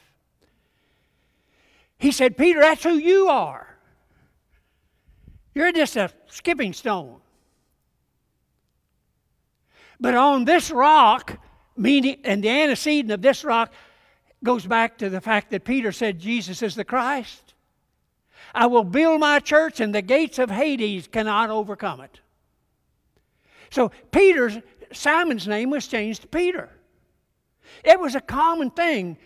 He 1.99 2.11
said, 2.11 2.37
Peter, 2.37 2.61
that's 2.61 2.83
who 2.83 2.95
you 2.95 3.29
are. 3.29 3.76
You're 5.57 5.73
just 5.73 5.97
a 5.97 6.11
skipping 6.27 6.75
stone. 6.75 7.17
But 9.99 10.15
on 10.15 10.45
this 10.45 10.71
rock, 10.71 11.39
meaning, 11.79 12.19
and 12.25 12.45
the 12.45 12.51
antecedent 12.51 13.11
of 13.11 13.23
this 13.23 13.43
rock 13.43 13.73
goes 14.45 14.67
back 14.67 14.99
to 14.99 15.09
the 15.09 15.23
fact 15.23 15.51
that 15.53 15.65
Peter 15.65 15.93
said 15.93 16.19
Jesus 16.19 16.61
is 16.61 16.75
the 16.75 16.85
Christ. 16.85 17.55
I 18.55 18.67
will 18.67 18.85
build 18.85 19.19
my 19.19 19.39
church, 19.39 19.81
and 19.81 19.95
the 19.95 20.03
gates 20.03 20.39
of 20.39 20.51
Hades 20.51 21.09
cannot 21.09 21.49
overcome 21.49 22.03
it. 22.03 22.21
So 23.71 23.93
Peter's 24.11 24.59
Simon's 24.93 25.49
name 25.49 25.71
was 25.71 25.87
changed 25.87 26.21
to 26.21 26.29
Peter. 26.29 26.69
It 27.83 27.99
was 27.99 28.15
a 28.15 28.21
common 28.21 28.71
thing. 28.73 29.17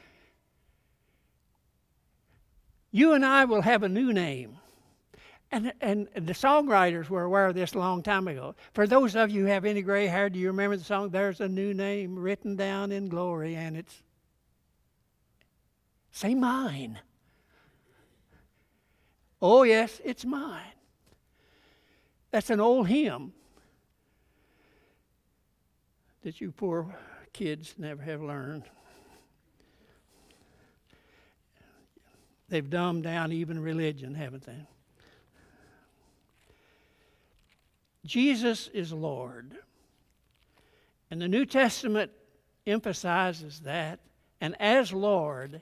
You 2.92 3.14
and 3.14 3.26
I 3.26 3.46
will 3.46 3.62
have 3.62 3.82
a 3.82 3.88
new 3.88 4.12
name. 4.12 4.59
And, 5.52 5.72
and 5.80 6.08
the 6.14 6.32
songwriters 6.32 7.08
were 7.08 7.24
aware 7.24 7.46
of 7.46 7.56
this 7.56 7.74
a 7.74 7.78
long 7.78 8.02
time 8.02 8.28
ago. 8.28 8.54
For 8.72 8.86
those 8.86 9.16
of 9.16 9.30
you 9.30 9.42
who 9.42 9.46
have 9.48 9.64
any 9.64 9.82
gray 9.82 10.06
hair, 10.06 10.30
do 10.30 10.38
you 10.38 10.46
remember 10.46 10.76
the 10.76 10.84
song, 10.84 11.10
There's 11.10 11.40
a 11.40 11.48
New 11.48 11.74
Name 11.74 12.16
Written 12.16 12.54
Down 12.54 12.92
in 12.92 13.08
Glory, 13.08 13.56
and 13.56 13.76
it's, 13.76 14.02
say 16.12 16.36
mine. 16.36 17.00
Oh, 19.42 19.64
yes, 19.64 20.00
it's 20.04 20.24
mine. 20.24 20.60
That's 22.30 22.50
an 22.50 22.60
old 22.60 22.86
hymn 22.86 23.32
that 26.22 26.40
you 26.40 26.52
poor 26.52 26.94
kids 27.32 27.74
never 27.76 28.02
have 28.02 28.22
learned. 28.22 28.64
They've 32.48 32.68
dumbed 32.68 33.04
down 33.04 33.32
even 33.32 33.58
religion, 33.58 34.14
haven't 34.14 34.44
they? 34.44 34.66
Jesus 38.04 38.68
is 38.68 38.92
Lord. 38.92 39.56
And 41.10 41.20
the 41.20 41.28
New 41.28 41.44
Testament 41.44 42.10
emphasizes 42.66 43.60
that. 43.60 44.00
And 44.40 44.56
as 44.60 44.92
Lord, 44.92 45.60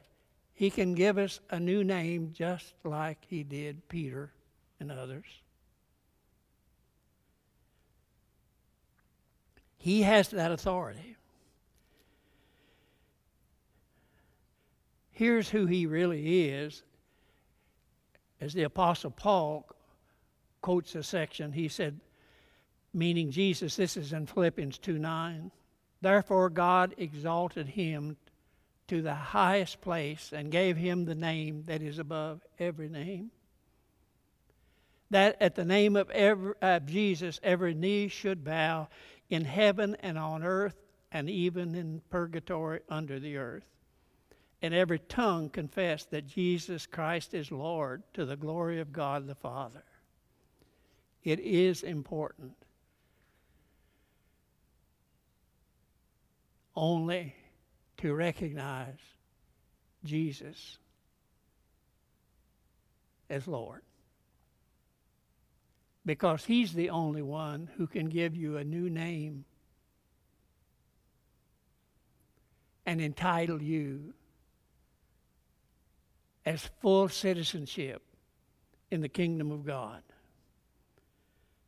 He 0.54 0.70
can 0.70 0.94
give 0.94 1.18
us 1.18 1.40
a 1.50 1.58
new 1.58 1.82
name 1.84 2.32
just 2.32 2.74
like 2.84 3.18
He 3.28 3.42
did 3.42 3.88
Peter 3.88 4.32
and 4.78 4.92
others. 4.92 5.26
He 9.78 10.02
has 10.02 10.28
that 10.30 10.52
authority. 10.52 11.16
Here's 15.12 15.48
who 15.48 15.66
he 15.66 15.86
really 15.86 16.48
is. 16.48 16.82
As 18.40 18.52
the 18.52 18.62
Apostle 18.64 19.10
Paul 19.10 19.68
quotes 20.62 20.94
a 20.94 21.02
section, 21.02 21.52
he 21.52 21.66
said, 21.66 21.98
meaning 22.92 23.30
Jesus, 23.30 23.76
this 23.76 23.96
is 23.96 24.12
in 24.12 24.26
Philippians 24.26 24.78
2 24.78 24.98
9. 24.98 25.50
Therefore, 26.00 26.48
God 26.50 26.94
exalted 26.96 27.68
him 27.68 28.16
to 28.88 29.02
the 29.02 29.14
highest 29.14 29.80
place 29.80 30.32
and 30.32 30.50
gave 30.50 30.76
him 30.76 31.04
the 31.04 31.14
name 31.14 31.64
that 31.66 31.82
is 31.82 31.98
above 31.98 32.40
every 32.58 32.88
name. 32.88 33.30
That 35.10 35.36
at 35.40 35.54
the 35.54 35.64
name 35.64 35.96
of 35.96 36.10
every, 36.10 36.54
uh, 36.60 36.80
Jesus, 36.80 37.40
every 37.42 37.74
knee 37.74 38.08
should 38.08 38.44
bow 38.44 38.88
in 39.30 39.44
heaven 39.44 39.96
and 40.00 40.18
on 40.18 40.42
earth 40.42 40.76
and 41.10 41.28
even 41.28 41.74
in 41.74 42.02
purgatory 42.10 42.80
under 42.88 43.18
the 43.18 43.36
earth. 43.36 43.64
And 44.60 44.74
every 44.74 44.98
tongue 44.98 45.50
confess 45.50 46.04
that 46.06 46.26
Jesus 46.26 46.86
Christ 46.86 47.32
is 47.32 47.52
Lord 47.52 48.02
to 48.14 48.24
the 48.24 48.36
glory 48.36 48.80
of 48.80 48.92
God 48.92 49.26
the 49.26 49.34
Father. 49.34 49.84
It 51.22 51.40
is 51.40 51.82
important. 51.82 52.54
Only 56.80 57.34
to 57.96 58.14
recognize 58.14 59.00
Jesus 60.04 60.78
as 63.28 63.48
Lord 63.48 63.82
because 66.06 66.44
He's 66.44 66.72
the 66.72 66.90
only 66.90 67.20
one 67.20 67.68
who 67.76 67.88
can 67.88 68.08
give 68.08 68.36
you 68.36 68.58
a 68.58 68.64
new 68.64 68.88
name 68.88 69.44
and 72.86 73.00
entitle 73.00 73.60
you 73.60 74.14
as 76.46 76.70
full 76.80 77.08
citizenship 77.08 78.02
in 78.92 79.00
the 79.00 79.08
kingdom 79.08 79.50
of 79.50 79.66
God. 79.66 80.02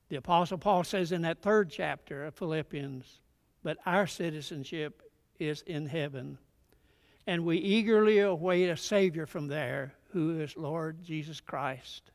The 0.08 0.16
Apostle 0.16 0.58
Paul 0.58 0.84
says 0.84 1.11
in 1.11 1.22
that 1.22 1.42
third 1.42 1.68
chapter 1.68 2.24
of 2.24 2.34
Philippians, 2.36 3.20
but 3.62 3.78
our 3.86 4.06
citizenship 4.06 5.02
is 5.38 5.62
in 5.62 5.86
heaven, 5.86 6.38
and 7.26 7.44
we 7.44 7.58
eagerly 7.58 8.18
await 8.18 8.68
a 8.68 8.76
Savior 8.76 9.26
from 9.26 9.48
there, 9.48 9.94
who 10.12 10.40
is 10.40 10.56
Lord 10.56 11.02
Jesus 11.02 11.40
Christ 11.40 12.11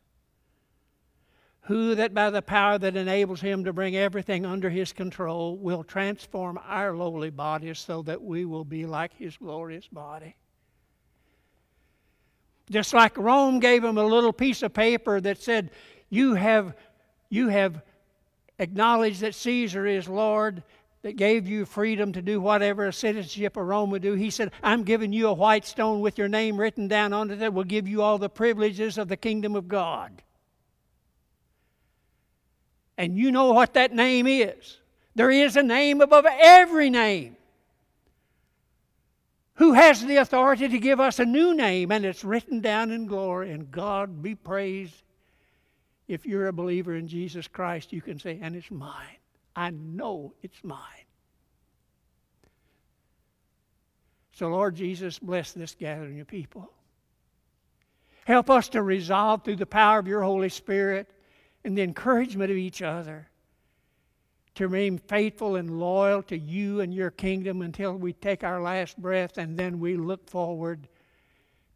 who 1.66 1.96
that 1.96 2.14
by 2.14 2.30
the 2.30 2.42
power 2.42 2.78
that 2.78 2.96
enables 2.96 3.42
him 3.42 3.64
to 3.64 3.74
bring 3.74 3.96
everything 3.96 4.46
under 4.46 4.70
his 4.70 4.94
control 4.94 5.58
will 5.58 5.84
transform 5.84 6.60
our 6.68 6.96
lowly 6.96 7.32
bodies 7.32 7.80
so 7.80 8.04
that 8.04 8.22
we 8.22 8.46
will 8.46 8.64
be 8.64 8.86
like 8.86 9.12
his 9.16 9.36
glorious 9.38 9.88
body. 9.88 10.36
Just 12.70 12.94
like 12.94 13.18
Rome 13.18 13.60
gave 13.60 13.84
him 13.84 13.98
a 13.98 14.06
little 14.06 14.34
piece 14.34 14.62
of 14.62 14.74
paper 14.74 15.20
that 15.22 15.42
said, 15.42 15.72
You 16.10 16.36
have, 16.36 16.76
you 17.30 17.48
have 17.48 17.82
acknowledged 18.60 19.22
that 19.22 19.34
Caesar 19.34 19.88
is 19.88 20.08
Lord, 20.08 20.62
that 21.06 21.18
gave 21.18 21.48
you 21.48 21.66
freedom 21.66 22.12
to 22.12 22.22
do 22.24 22.42
whatever 22.42 22.88
a 22.88 22.92
citizenship 22.92 23.56
of 23.58 23.68
Rome 23.68 23.92
would 23.92 24.02
do. 24.02 24.14
He 24.14 24.32
said, 24.32 24.52
I'm 24.64 24.82
giving 24.82 25.14
you 25.14 25.28
a 25.28 25.34
white 25.34 25.64
stone 25.64 26.02
with 26.02 26.18
your 26.18 26.28
name 26.28 26.60
written 26.60 26.88
down 26.88 27.14
on 27.14 27.30
it 27.30 27.36
that 27.42 27.54
will 27.54 27.64
give 27.64 27.88
you 27.88 28.02
all 28.02 28.18
the 28.18 28.28
privileges 28.28 28.98
of 28.98 29.08
the 29.08 29.16
kingdom 29.16 29.56
of 29.56 29.68
God. 29.68 30.24
And 32.98 33.16
you 33.16 33.32
know 33.32 33.54
what 33.54 33.76
that 33.76 33.94
name 33.94 34.26
is. 34.26 34.80
There 35.14 35.30
is 35.30 35.56
a 35.56 35.62
name 35.62 36.02
above 36.02 36.26
every 36.28 36.90
name. 36.90 37.38
Who 39.58 39.74
has 39.74 40.04
the 40.04 40.18
authority 40.18 40.68
to 40.68 40.80
give 40.80 41.00
us 41.00 41.20
a 41.20 41.26
new 41.26 41.54
name, 41.54 41.92
and 41.92 42.04
it's 42.04 42.24
written 42.24 42.62
down 42.62 42.90
in 42.90 43.06
glory, 43.06 43.52
and 43.52 43.70
God 43.70 44.24
be 44.24 44.34
praised. 44.34 45.04
If 46.08 46.26
you're 46.26 46.48
a 46.48 46.54
believer 46.54 46.96
in 46.96 47.08
Jesus 47.08 47.48
Christ, 47.48 47.94
you 47.94 48.02
can 48.02 48.18
say, 48.18 48.40
and 48.42 48.56
it's 48.56 48.72
mine. 48.72 49.18
I 49.56 49.70
know 49.70 50.34
it's 50.42 50.64
mine. 50.64 50.80
So, 54.34 54.50
Lord 54.50 54.76
Jesus, 54.76 55.18
bless 55.18 55.54
this 55.54 55.76
gathering 55.76 56.20
of 56.20 56.28
people. 56.28 56.70
Help 58.26 58.50
us 58.50 58.68
to 58.70 58.82
resolve 58.82 59.44
through 59.44 59.56
the 59.56 59.66
power 59.66 60.00
of 60.00 60.08
your 60.08 60.22
Holy 60.24 60.50
Spirit 60.50 61.10
and 61.64 61.78
the 61.78 61.84
encouragement 61.84 62.52
of 62.52 62.58
each 62.58 62.82
other 62.82 63.30
to 64.56 64.68
remain 64.68 64.98
faithful 64.98 65.56
and 65.58 65.80
loyal 65.80 66.24
to 66.24 66.38
you 66.38 66.82
and 66.82 66.94
your 66.94 67.12
kingdom 67.12 67.62
until 67.62 67.94
we 67.94 68.14
take 68.14 68.44
our 68.44 68.62
last 68.62 68.98
breath 68.98 69.38
and 69.38 69.58
then 69.58 69.80
we 69.80 69.96
look 69.96 70.30
forward 70.30 70.88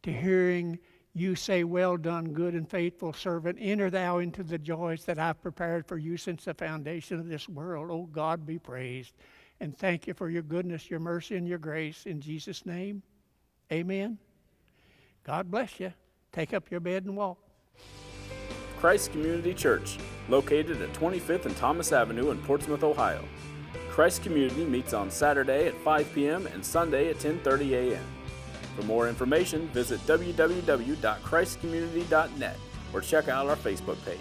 to 0.02 0.12
hearing 0.12 0.78
you 1.14 1.34
say, 1.34 1.64
Well 1.64 1.96
done, 1.96 2.32
good 2.32 2.54
and 2.54 2.68
faithful 2.68 3.12
servant. 3.12 3.58
Enter 3.60 3.90
thou 3.90 4.18
into 4.18 4.42
the 4.42 4.58
joys 4.58 5.04
that 5.04 5.18
I've 5.18 5.42
prepared 5.42 5.86
for 5.86 5.98
you 5.98 6.16
since 6.16 6.44
the 6.44 6.54
foundation 6.54 7.18
of 7.18 7.28
this 7.28 7.48
world. 7.48 7.90
Oh, 7.90 8.08
God 8.12 8.46
be 8.46 8.58
praised. 8.58 9.14
And 9.60 9.76
thank 9.76 10.06
you 10.06 10.14
for 10.14 10.30
your 10.30 10.42
goodness, 10.42 10.88
your 10.88 11.00
mercy, 11.00 11.36
and 11.36 11.46
your 11.46 11.58
grace. 11.58 12.06
In 12.06 12.20
Jesus' 12.20 12.64
name, 12.64 13.02
amen. 13.70 14.18
God 15.24 15.50
bless 15.50 15.78
you. 15.78 15.92
Take 16.32 16.54
up 16.54 16.70
your 16.70 16.80
bed 16.80 17.04
and 17.04 17.16
walk. 17.16 17.38
Christ 18.78 19.12
Community 19.12 19.52
Church, 19.52 19.98
located 20.30 20.80
at 20.80 20.92
25th 20.94 21.44
and 21.44 21.56
Thomas 21.56 21.92
Avenue 21.92 22.30
in 22.30 22.38
Portsmouth, 22.38 22.82
Ohio. 22.82 23.22
Christ 23.90 24.22
Community 24.22 24.64
meets 24.64 24.94
on 24.94 25.10
Saturday 25.10 25.66
at 25.66 25.76
5 25.82 26.14
p.m. 26.14 26.46
and 26.46 26.64
Sunday 26.64 27.10
at 27.10 27.16
10:30 27.16 27.72
a.m. 27.72 28.19
For 28.80 28.86
more 28.86 29.08
information, 29.10 29.68
visit 29.68 30.00
www.christcommunity.net 30.06 32.56
or 32.94 33.02
check 33.02 33.28
out 33.28 33.46
our 33.46 33.56
Facebook 33.56 34.02
page. 34.06 34.18